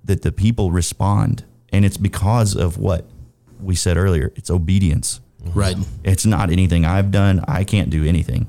that 0.04 0.20
the 0.22 0.32
people 0.32 0.70
respond, 0.72 1.44
and 1.72 1.84
it's 1.84 1.96
because 1.96 2.54
of 2.54 2.76
what 2.76 3.06
we 3.60 3.74
said 3.74 3.96
earlier. 3.96 4.32
It's 4.36 4.50
obedience. 4.50 5.20
right. 5.54 5.76
It's 6.02 6.26
not 6.26 6.50
anything 6.50 6.84
I've 6.84 7.10
done. 7.10 7.42
I 7.48 7.64
can't 7.64 7.88
do 7.90 8.04
anything. 8.04 8.46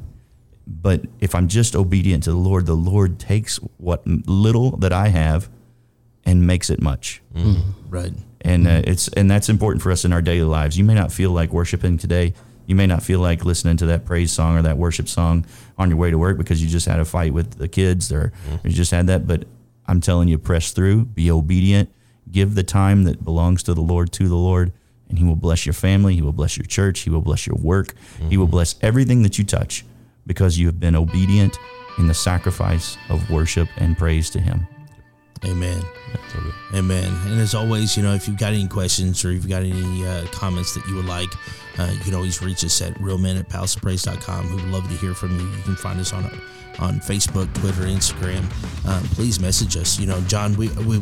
But 0.68 1.06
if 1.20 1.36
I'm 1.36 1.48
just 1.48 1.76
obedient 1.76 2.24
to 2.24 2.32
the 2.32 2.38
Lord, 2.38 2.66
the 2.66 2.74
Lord 2.76 3.20
takes 3.20 3.58
what 3.78 4.06
little 4.08 4.78
that 4.78 4.92
I 4.92 5.10
have 5.10 5.48
and 6.26 6.46
makes 6.48 6.70
it 6.72 6.82
much 6.82 7.22
Right. 7.90 8.14
and 8.42 8.68
uh, 8.68 8.82
it's 8.84 9.08
and 9.10 9.30
that's 9.30 9.48
important 9.48 9.84
for 9.84 9.92
us 9.92 10.04
in 10.06 10.12
our 10.12 10.22
daily 10.24 10.42
lives. 10.48 10.78
You 10.78 10.84
may 10.84 10.96
not 10.96 11.12
feel 11.12 11.30
like 11.32 11.54
worshiping 11.54 11.98
today. 12.00 12.34
You 12.66 12.76
may 12.76 12.88
not 12.88 13.04
feel 13.04 13.20
like 13.20 13.46
listening 13.46 13.78
to 13.78 13.86
that 13.88 14.06
praise 14.06 14.32
song 14.32 14.58
or 14.58 14.64
that 14.64 14.78
worship 14.78 15.08
song 15.08 15.46
on 15.78 15.90
your 15.90 16.00
way 16.00 16.10
to 16.10 16.18
work 16.18 16.36
because 16.38 16.64
you 16.64 16.68
just 16.70 16.88
had 16.88 17.00
a 17.00 17.06
fight 17.06 17.32
with 17.32 17.60
the 17.60 17.68
kids 17.68 18.12
or 18.12 18.34
you 18.64 18.72
just 18.72 18.90
had 18.90 19.06
that. 19.08 19.28
But 19.28 19.46
I'm 19.88 20.02
telling 20.02 20.28
you, 20.28 20.38
press 20.38 20.72
through, 20.72 21.06
be 21.06 21.30
obedient, 21.30 21.94
give 22.32 22.56
the 22.56 22.64
time 22.64 23.04
that 23.04 23.24
belongs 23.24 23.64
to 23.64 23.74
the 23.74 23.82
Lord 23.82 24.12
to 24.14 24.28
the 24.28 24.36
Lord, 24.36 24.74
and 25.10 25.20
He 25.20 25.24
will 25.24 25.36
bless 25.36 25.66
your 25.66 25.74
family. 25.74 26.16
He 26.16 26.22
will 26.22 26.34
bless 26.34 26.58
your 26.58 26.66
church. 26.66 27.02
He 27.02 27.10
will 27.10 27.22
bless 27.22 27.46
your 27.46 27.58
work. 27.58 27.94
He 28.30 28.38
will 28.38 28.48
bless 28.48 28.76
everything 28.82 29.22
that 29.24 29.38
you 29.38 29.44
touch 29.44 29.86
because 30.26 30.58
you 30.58 30.66
have 30.68 30.80
been 30.80 30.96
obedient 30.96 31.60
in 31.98 32.08
the 32.08 32.14
sacrifice 32.14 32.98
of 33.10 33.30
worship 33.30 33.70
and 33.78 33.98
praise 33.98 34.30
to 34.32 34.40
Him. 34.40 34.68
Amen. 35.44 35.82
Amen. 36.74 37.14
And 37.28 37.40
as 37.40 37.54
always, 37.54 37.96
you 37.96 38.02
know, 38.02 38.14
if 38.16 38.28
you've 38.28 38.38
got 38.38 38.54
any 38.54 38.68
questions 38.68 39.24
or 39.24 39.32
you've 39.32 39.48
got 39.48 39.62
any 39.62 40.06
uh, 40.06 40.26
comments 40.28 40.74
that 40.74 40.88
you 40.88 40.96
would 40.96 41.06
like, 41.06 41.30
uh, 41.80 41.90
you 41.94 42.00
can 42.00 42.14
always 42.16 42.42
reach 42.42 42.64
us 42.64 42.82
at 42.82 42.94
realmen 42.96 43.38
at 43.40 43.50
palaceofpraise.com. 43.50 44.50
We 44.50 44.56
would 44.56 44.66
love 44.72 44.88
to 44.90 44.96
hear 44.98 45.14
from 45.14 45.40
you. 45.40 45.46
You 45.48 45.64
can 45.64 45.76
find 45.76 46.00
us 46.00 46.14
on 46.14 46.24
on 46.80 47.00
Facebook, 47.00 47.54
Twitter, 47.56 47.84
Instagram. 47.84 48.44
Um, 48.88 49.02
please 49.16 49.40
message 49.40 49.78
us. 49.78 49.98
You 50.00 50.08
know, 50.08 50.20
John, 50.22 50.56
we, 50.58 50.68
we 50.70 51.02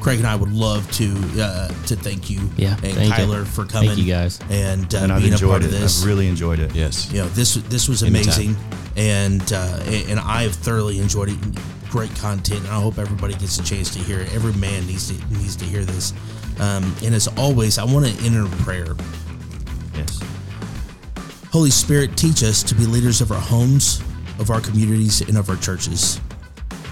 Craig 0.00 0.18
and 0.18 0.26
I 0.26 0.34
would 0.34 0.52
love 0.52 0.90
to 0.92 1.14
uh, 1.40 1.68
to 1.86 1.94
thank 1.94 2.28
you 2.28 2.40
Yeah, 2.56 2.74
and 2.82 2.94
thank 2.94 3.16
you. 3.18 3.44
For 3.44 3.64
coming. 3.64 3.90
Thank 3.90 4.00
you, 4.00 4.06
guys. 4.12 4.40
And, 4.50 4.92
uh, 4.92 4.98
And 4.98 5.22
being 5.22 5.32
a 5.34 5.38
part 5.38 5.62
it. 5.62 5.66
of 5.66 5.70
this 5.70 6.02
I've 6.02 6.08
really 6.08 6.26
enjoyed 6.26 6.58
it. 6.58 6.74
Yes. 6.74 7.10
you 7.12 7.20
know 7.20 7.28
this 7.28 7.54
this 7.54 7.88
was 7.88 8.02
Anytime. 8.02 8.22
amazing 8.24 8.56
and 8.96 9.52
uh, 9.52 9.78
and 10.10 10.18
I 10.18 10.42
have 10.42 10.54
thoroughly 10.54 10.98
enjoyed 10.98 11.28
it 11.30 11.38
great 11.90 12.14
content 12.16 12.60
and 12.60 12.68
I 12.70 12.80
hope 12.80 12.98
everybody 12.98 13.34
gets 13.34 13.58
a 13.58 13.62
chance 13.64 13.90
to 13.90 13.98
hear 14.00 14.18
it 14.20 14.34
every 14.34 14.52
man 14.54 14.86
needs 14.86 15.08
to 15.08 15.14
needs 15.34 15.54
to 15.56 15.64
hear 15.64 15.84
this 15.84 16.12
um, 16.58 16.94
and 17.04 17.14
as 17.14 17.28
always 17.38 17.78
I 17.78 17.84
want 17.84 18.06
to 18.06 18.24
enter 18.24 18.46
prayer 18.64 18.94
Yes. 19.94 20.20
Holy 21.50 21.70
Spirit 21.70 22.16
teach 22.16 22.42
us 22.42 22.62
to 22.62 22.74
be 22.74 22.86
leaders 22.86 23.20
of 23.20 23.30
our 23.30 23.40
homes 23.40 24.02
of 24.38 24.50
our 24.50 24.60
communities 24.60 25.20
and 25.22 25.38
of 25.38 25.48
our 25.48 25.56
churches. 25.56 26.20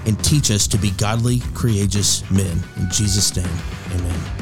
And 0.07 0.23
teach 0.25 0.51
us 0.51 0.67
to 0.69 0.79
be 0.79 0.93
godly 0.93 1.41
courageous 1.55 2.29
men. 2.31 2.59
In 2.77 2.91
Jesus 2.91 3.37
name 3.37 3.47
amen 3.93 4.40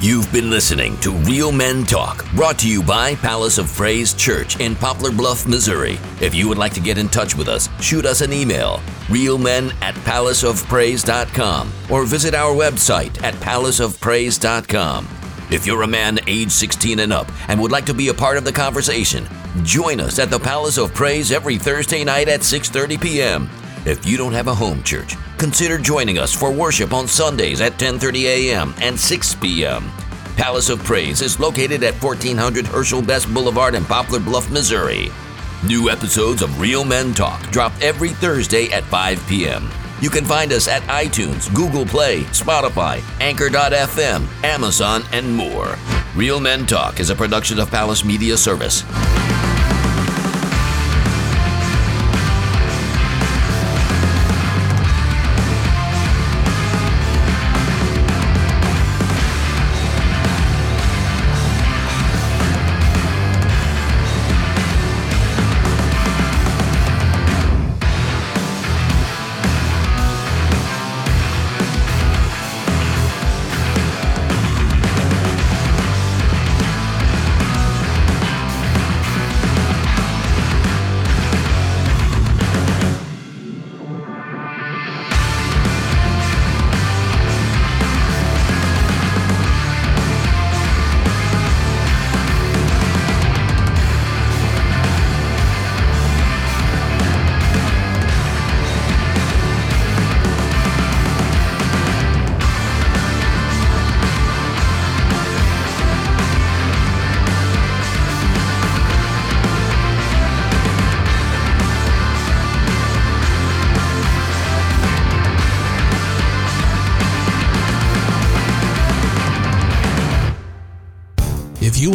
You've 0.00 0.32
been 0.32 0.48
listening 0.48 0.96
to 0.98 1.10
Real 1.10 1.50
Men 1.50 1.82
Talk, 1.82 2.24
brought 2.36 2.56
to 2.60 2.68
you 2.68 2.84
by 2.84 3.16
Palace 3.16 3.58
of 3.58 3.66
Praise 3.74 4.14
Church 4.14 4.60
in 4.60 4.76
Poplar 4.76 5.10
Bluff, 5.10 5.48
Missouri. 5.48 5.98
If 6.20 6.36
you 6.36 6.48
would 6.48 6.56
like 6.56 6.72
to 6.74 6.80
get 6.80 6.98
in 6.98 7.08
touch 7.08 7.34
with 7.34 7.48
us, 7.48 7.68
shoot 7.80 8.06
us 8.06 8.20
an 8.20 8.32
email, 8.32 8.80
realmen 9.08 9.74
at 9.82 9.96
palaceofpraise.com, 9.96 11.72
or 11.90 12.04
visit 12.04 12.32
our 12.32 12.54
website 12.54 13.20
at 13.24 13.34
palaceofpraise.com. 13.34 15.08
If 15.50 15.66
you're 15.66 15.82
a 15.82 15.88
man 15.88 16.20
age 16.28 16.52
16 16.52 17.00
and 17.00 17.12
up 17.12 17.28
and 17.48 17.60
would 17.60 17.72
like 17.72 17.86
to 17.86 17.94
be 17.94 18.06
a 18.06 18.14
part 18.14 18.36
of 18.36 18.44
the 18.44 18.52
conversation, 18.52 19.26
join 19.64 19.98
us 19.98 20.20
at 20.20 20.30
the 20.30 20.38
Palace 20.38 20.78
of 20.78 20.94
Praise 20.94 21.32
every 21.32 21.58
Thursday 21.58 22.04
night 22.04 22.28
at 22.28 22.42
6:30 22.42 23.02
p.m. 23.02 23.50
If 23.84 24.06
you 24.06 24.16
don't 24.16 24.32
have 24.32 24.46
a 24.46 24.54
home 24.54 24.84
church, 24.84 25.16
consider 25.38 25.78
joining 25.78 26.18
us 26.18 26.34
for 26.34 26.52
worship 26.52 26.92
on 26.92 27.06
Sundays 27.06 27.60
at 27.60 27.78
10:30 27.78 28.24
a.m. 28.24 28.74
and 28.80 28.98
6 28.98 29.34
p.m. 29.36 29.90
Palace 30.36 30.68
of 30.68 30.82
Praise 30.84 31.22
is 31.22 31.40
located 31.40 31.82
at 31.82 32.00
1400 32.02 32.66
Herschel 32.66 33.02
Best 33.02 33.32
Boulevard 33.32 33.74
in 33.74 33.84
Poplar 33.84 34.20
Bluff, 34.20 34.50
Missouri. 34.50 35.10
New 35.66 35.90
episodes 35.90 36.42
of 36.42 36.60
Real 36.60 36.84
Men 36.84 37.12
Talk 37.12 37.40
drop 37.50 37.72
every 37.80 38.10
Thursday 38.10 38.70
at 38.70 38.84
5 38.84 39.26
p.m. 39.28 39.68
You 40.00 40.10
can 40.10 40.24
find 40.24 40.52
us 40.52 40.68
at 40.68 40.82
iTunes, 40.82 41.52
Google 41.52 41.84
Play, 41.84 42.22
Spotify, 42.26 43.02
Anchor.fm, 43.20 44.28
Amazon, 44.44 45.02
and 45.12 45.34
more. 45.34 45.76
Real 46.14 46.38
Men 46.38 46.66
Talk 46.66 47.00
is 47.00 47.10
a 47.10 47.16
production 47.16 47.58
of 47.58 47.70
Palace 47.70 48.04
Media 48.04 48.36
Service. 48.36 48.84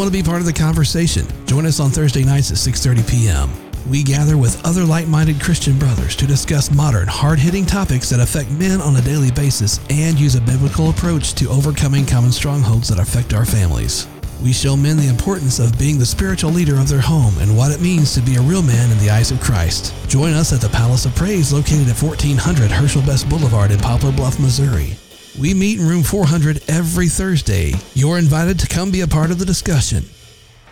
Want 0.04 0.14
to 0.14 0.22
be 0.22 0.28
part 0.28 0.42
of 0.42 0.46
the 0.46 0.52
conversation, 0.52 1.26
join 1.46 1.66
us 1.66 1.80
on 1.80 1.90
Thursday 1.90 2.26
nights 2.26 2.52
at 2.52 2.58
6:30 2.58 3.10
p.m. 3.10 3.50
We 3.90 4.04
gather 4.04 4.36
with 4.36 4.60
other 4.66 4.84
like-minded 4.84 5.40
Christian 5.40 5.80
brothers 5.80 6.14
to 6.18 6.28
discuss 6.28 6.72
modern, 6.72 7.08
hard-hitting 7.08 7.66
topics 7.66 8.10
that 8.10 8.20
affect 8.20 8.52
men 8.52 8.82
on 8.82 8.98
a 8.98 9.02
daily 9.02 9.32
basis 9.32 9.80
and 9.90 10.20
use 10.20 10.36
a 10.36 10.42
biblical 10.42 10.90
approach 10.90 11.36
to 11.36 11.48
overcoming 11.48 12.06
common 12.06 12.34
strongholds 12.34 12.90
that 12.90 13.00
affect 13.00 13.34
our 13.34 13.46
families. 13.46 14.06
We 14.44 14.52
show 14.52 14.76
men 14.76 14.98
the 14.98 15.08
importance 15.08 15.60
of 15.60 15.80
being 15.80 15.98
the 15.98 16.06
spiritual 16.06 16.52
leader 16.52 16.76
of 16.76 16.90
their 16.90 17.00
home 17.00 17.38
and 17.40 17.56
what 17.56 17.72
it 17.72 17.80
means 17.80 18.14
to 18.14 18.22
be 18.22 18.36
a 18.36 18.42
real 18.42 18.62
man 18.62 18.92
in 18.92 19.00
the 19.00 19.10
eyes 19.10 19.32
of 19.32 19.40
Christ. 19.40 19.94
Join 20.10 20.34
us 20.34 20.52
at 20.52 20.60
the 20.60 20.76
Palace 20.76 21.06
of 21.06 21.16
Praise 21.16 21.54
located 21.54 21.88
at 21.88 22.02
1400 22.04 22.72
Herschel 22.72 23.04
Best 23.04 23.30
Boulevard 23.30 23.72
in 23.72 23.80
Poplar 23.80 24.12
Bluff, 24.12 24.38
Missouri. 24.38 24.98
We 25.40 25.56
meet 25.56 25.80
in 25.80 25.88
room 25.88 26.04
400 26.04 26.62
every 26.68 27.10
Thursday. 27.10 27.74
You're 27.96 28.20
invited 28.20 28.60
to 28.60 28.68
come 28.68 28.92
be 28.92 29.02
a 29.02 29.08
part 29.08 29.32
of 29.32 29.40
the 29.40 29.46
discussion. 29.46 30.06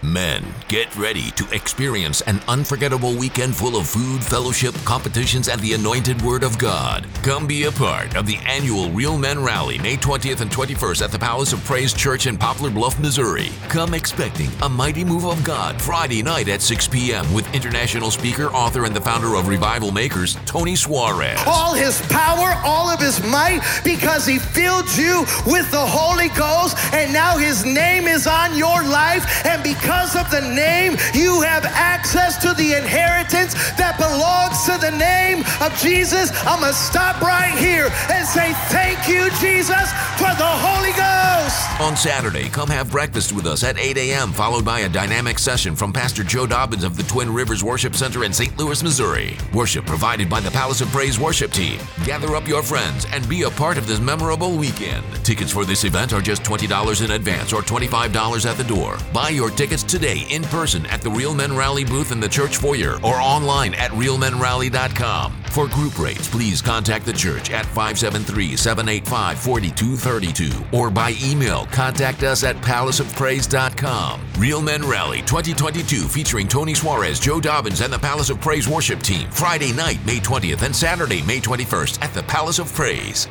Men, 0.03 0.43
get 0.67 0.95
ready 0.95 1.29
to 1.31 1.47
experience 1.51 2.21
an 2.21 2.41
unforgettable 2.47 3.13
weekend 3.13 3.55
full 3.55 3.75
of 3.77 3.85
food, 3.85 4.23
fellowship, 4.23 4.73
competitions, 4.83 5.47
and 5.47 5.61
the 5.61 5.73
anointed 5.73 6.19
Word 6.23 6.43
of 6.43 6.57
God. 6.57 7.05
Come 7.21 7.45
be 7.45 7.65
a 7.65 7.71
part 7.71 8.15
of 8.15 8.25
the 8.25 8.37
annual 8.47 8.89
Real 8.89 9.15
Men 9.15 9.43
Rally, 9.43 9.77
May 9.77 9.97
20th 9.97 10.41
and 10.41 10.49
21st 10.49 11.03
at 11.03 11.11
the 11.11 11.19
Palace 11.19 11.53
of 11.53 11.63
Praise 11.65 11.93
Church 11.93 12.25
in 12.25 12.35
Poplar 12.35 12.71
Bluff, 12.71 12.99
Missouri. 12.99 13.49
Come 13.69 13.93
expecting 13.93 14.49
a 14.63 14.69
mighty 14.69 15.05
move 15.05 15.25
of 15.25 15.43
God 15.43 15.79
Friday 15.79 16.23
night 16.23 16.49
at 16.49 16.63
6 16.63 16.87
p.m. 16.87 17.31
with 17.31 17.53
international 17.53 18.09
speaker, 18.09 18.47
author, 18.47 18.85
and 18.85 18.95
the 18.95 19.01
founder 19.01 19.35
of 19.35 19.47
Revival 19.47 19.91
Makers, 19.91 20.35
Tony 20.47 20.75
Suarez. 20.75 21.39
all 21.45 21.75
his 21.75 22.01
power, 22.07 22.59
all 22.65 22.89
of 22.89 22.99
his 22.99 23.23
might, 23.27 23.61
because 23.83 24.25
he 24.25 24.39
filled 24.39 24.91
you 24.97 25.25
with 25.45 25.69
the 25.69 25.85
Holy 25.85 26.29
Ghost, 26.29 26.75
and 26.91 27.13
now 27.13 27.37
his 27.37 27.63
name 27.65 28.07
is 28.07 28.25
on 28.25 28.57
your 28.57 28.81
life, 28.81 29.45
and 29.45 29.61
because 29.61 29.90
of 29.91 30.31
the 30.31 30.41
name, 30.41 30.95
you 31.13 31.41
have 31.41 31.65
access 31.65 32.37
to 32.41 32.53
the 32.53 32.73
inheritance 32.73 33.53
that 33.75 33.97
belongs 33.97 34.63
to 34.65 34.77
the 34.79 34.95
name 34.97 35.43
of 35.61 35.75
Jesus. 35.77 36.31
I'm 36.45 36.61
gonna 36.61 36.73
stop 36.73 37.21
right 37.21 37.53
here 37.57 37.91
and 38.09 38.25
say 38.25 38.53
thank 38.69 39.07
you, 39.07 39.29
Jesus, 39.39 39.91
for 40.15 40.31
the 40.39 40.47
Holy 40.47 40.91
Ghost. 40.93 41.81
On 41.81 41.97
Saturday, 41.97 42.47
come 42.49 42.69
have 42.69 42.91
breakfast 42.91 43.33
with 43.33 43.45
us 43.45 43.63
at 43.63 43.77
8 43.77 43.97
a.m., 43.97 44.31
followed 44.31 44.63
by 44.63 44.81
a 44.81 44.89
dynamic 44.89 45.39
session 45.39 45.75
from 45.75 45.91
Pastor 45.91 46.23
Joe 46.23 46.45
Dobbins 46.45 46.83
of 46.83 46.95
the 46.95 47.03
Twin 47.03 47.33
Rivers 47.33 47.63
Worship 47.63 47.95
Center 47.95 48.23
in 48.23 48.31
St. 48.31 48.55
Louis, 48.57 48.83
Missouri. 48.83 49.37
Worship 49.53 49.85
provided 49.85 50.29
by 50.29 50.39
the 50.39 50.51
Palace 50.51 50.81
of 50.81 50.89
Praise 50.89 51.19
worship 51.19 51.51
team. 51.51 51.79
Gather 52.05 52.35
up 52.35 52.47
your 52.47 52.63
friends 52.63 53.05
and 53.11 53.27
be 53.27 53.43
a 53.43 53.49
part 53.49 53.77
of 53.77 53.87
this 53.87 53.99
memorable 53.99 54.55
weekend. 54.57 55.03
Tickets 55.23 55.51
for 55.51 55.65
this 55.65 55.83
event 55.83 56.13
are 56.13 56.21
just 56.21 56.43
$20 56.43 57.03
in 57.03 57.11
advance 57.11 57.51
or 57.51 57.61
$25 57.61 58.49
at 58.49 58.57
the 58.57 58.63
door. 58.63 58.97
Buy 59.13 59.29
your 59.29 59.49
tickets 59.49 59.80
today 59.83 60.25
in 60.29 60.43
person 60.43 60.85
at 60.87 61.01
the 61.01 61.09
Real 61.09 61.33
Men 61.33 61.55
Rally 61.55 61.83
booth 61.83 62.11
in 62.11 62.19
the 62.19 62.29
church 62.29 62.57
foyer 62.57 62.95
or 63.03 63.15
online 63.15 63.73
at 63.75 63.91
realmenrally.com. 63.91 65.33
For 65.51 65.67
group 65.67 65.99
rates, 65.99 66.29
please 66.29 66.61
contact 66.61 67.05
the 67.05 67.13
church 67.13 67.51
at 67.51 67.65
573 67.65 68.55
785 68.55 69.39
4232 69.39 70.77
or 70.77 70.89
by 70.89 71.15
email 71.21 71.65
contact 71.65 72.23
us 72.23 72.43
at 72.43 72.55
palaceofpraise.com. 72.57 74.21
Real 74.37 74.61
Men 74.61 74.87
Rally 74.87 75.19
2022 75.19 76.07
featuring 76.07 76.47
Tony 76.47 76.73
Suarez, 76.73 77.19
Joe 77.19 77.41
Dobbins, 77.41 77.81
and 77.81 77.91
the 77.91 77.99
Palace 77.99 78.29
of 78.29 78.39
Praise 78.39 78.67
worship 78.67 79.01
team. 79.01 79.29
Friday 79.31 79.73
night, 79.73 80.03
May 80.05 80.17
20th 80.17 80.63
and 80.63 80.75
Saturday, 80.75 81.21
May 81.23 81.39
21st 81.39 82.01
at 82.01 82.13
the 82.13 82.23
Palace 82.23 82.59
of 82.59 82.73
Praise. 82.73 83.27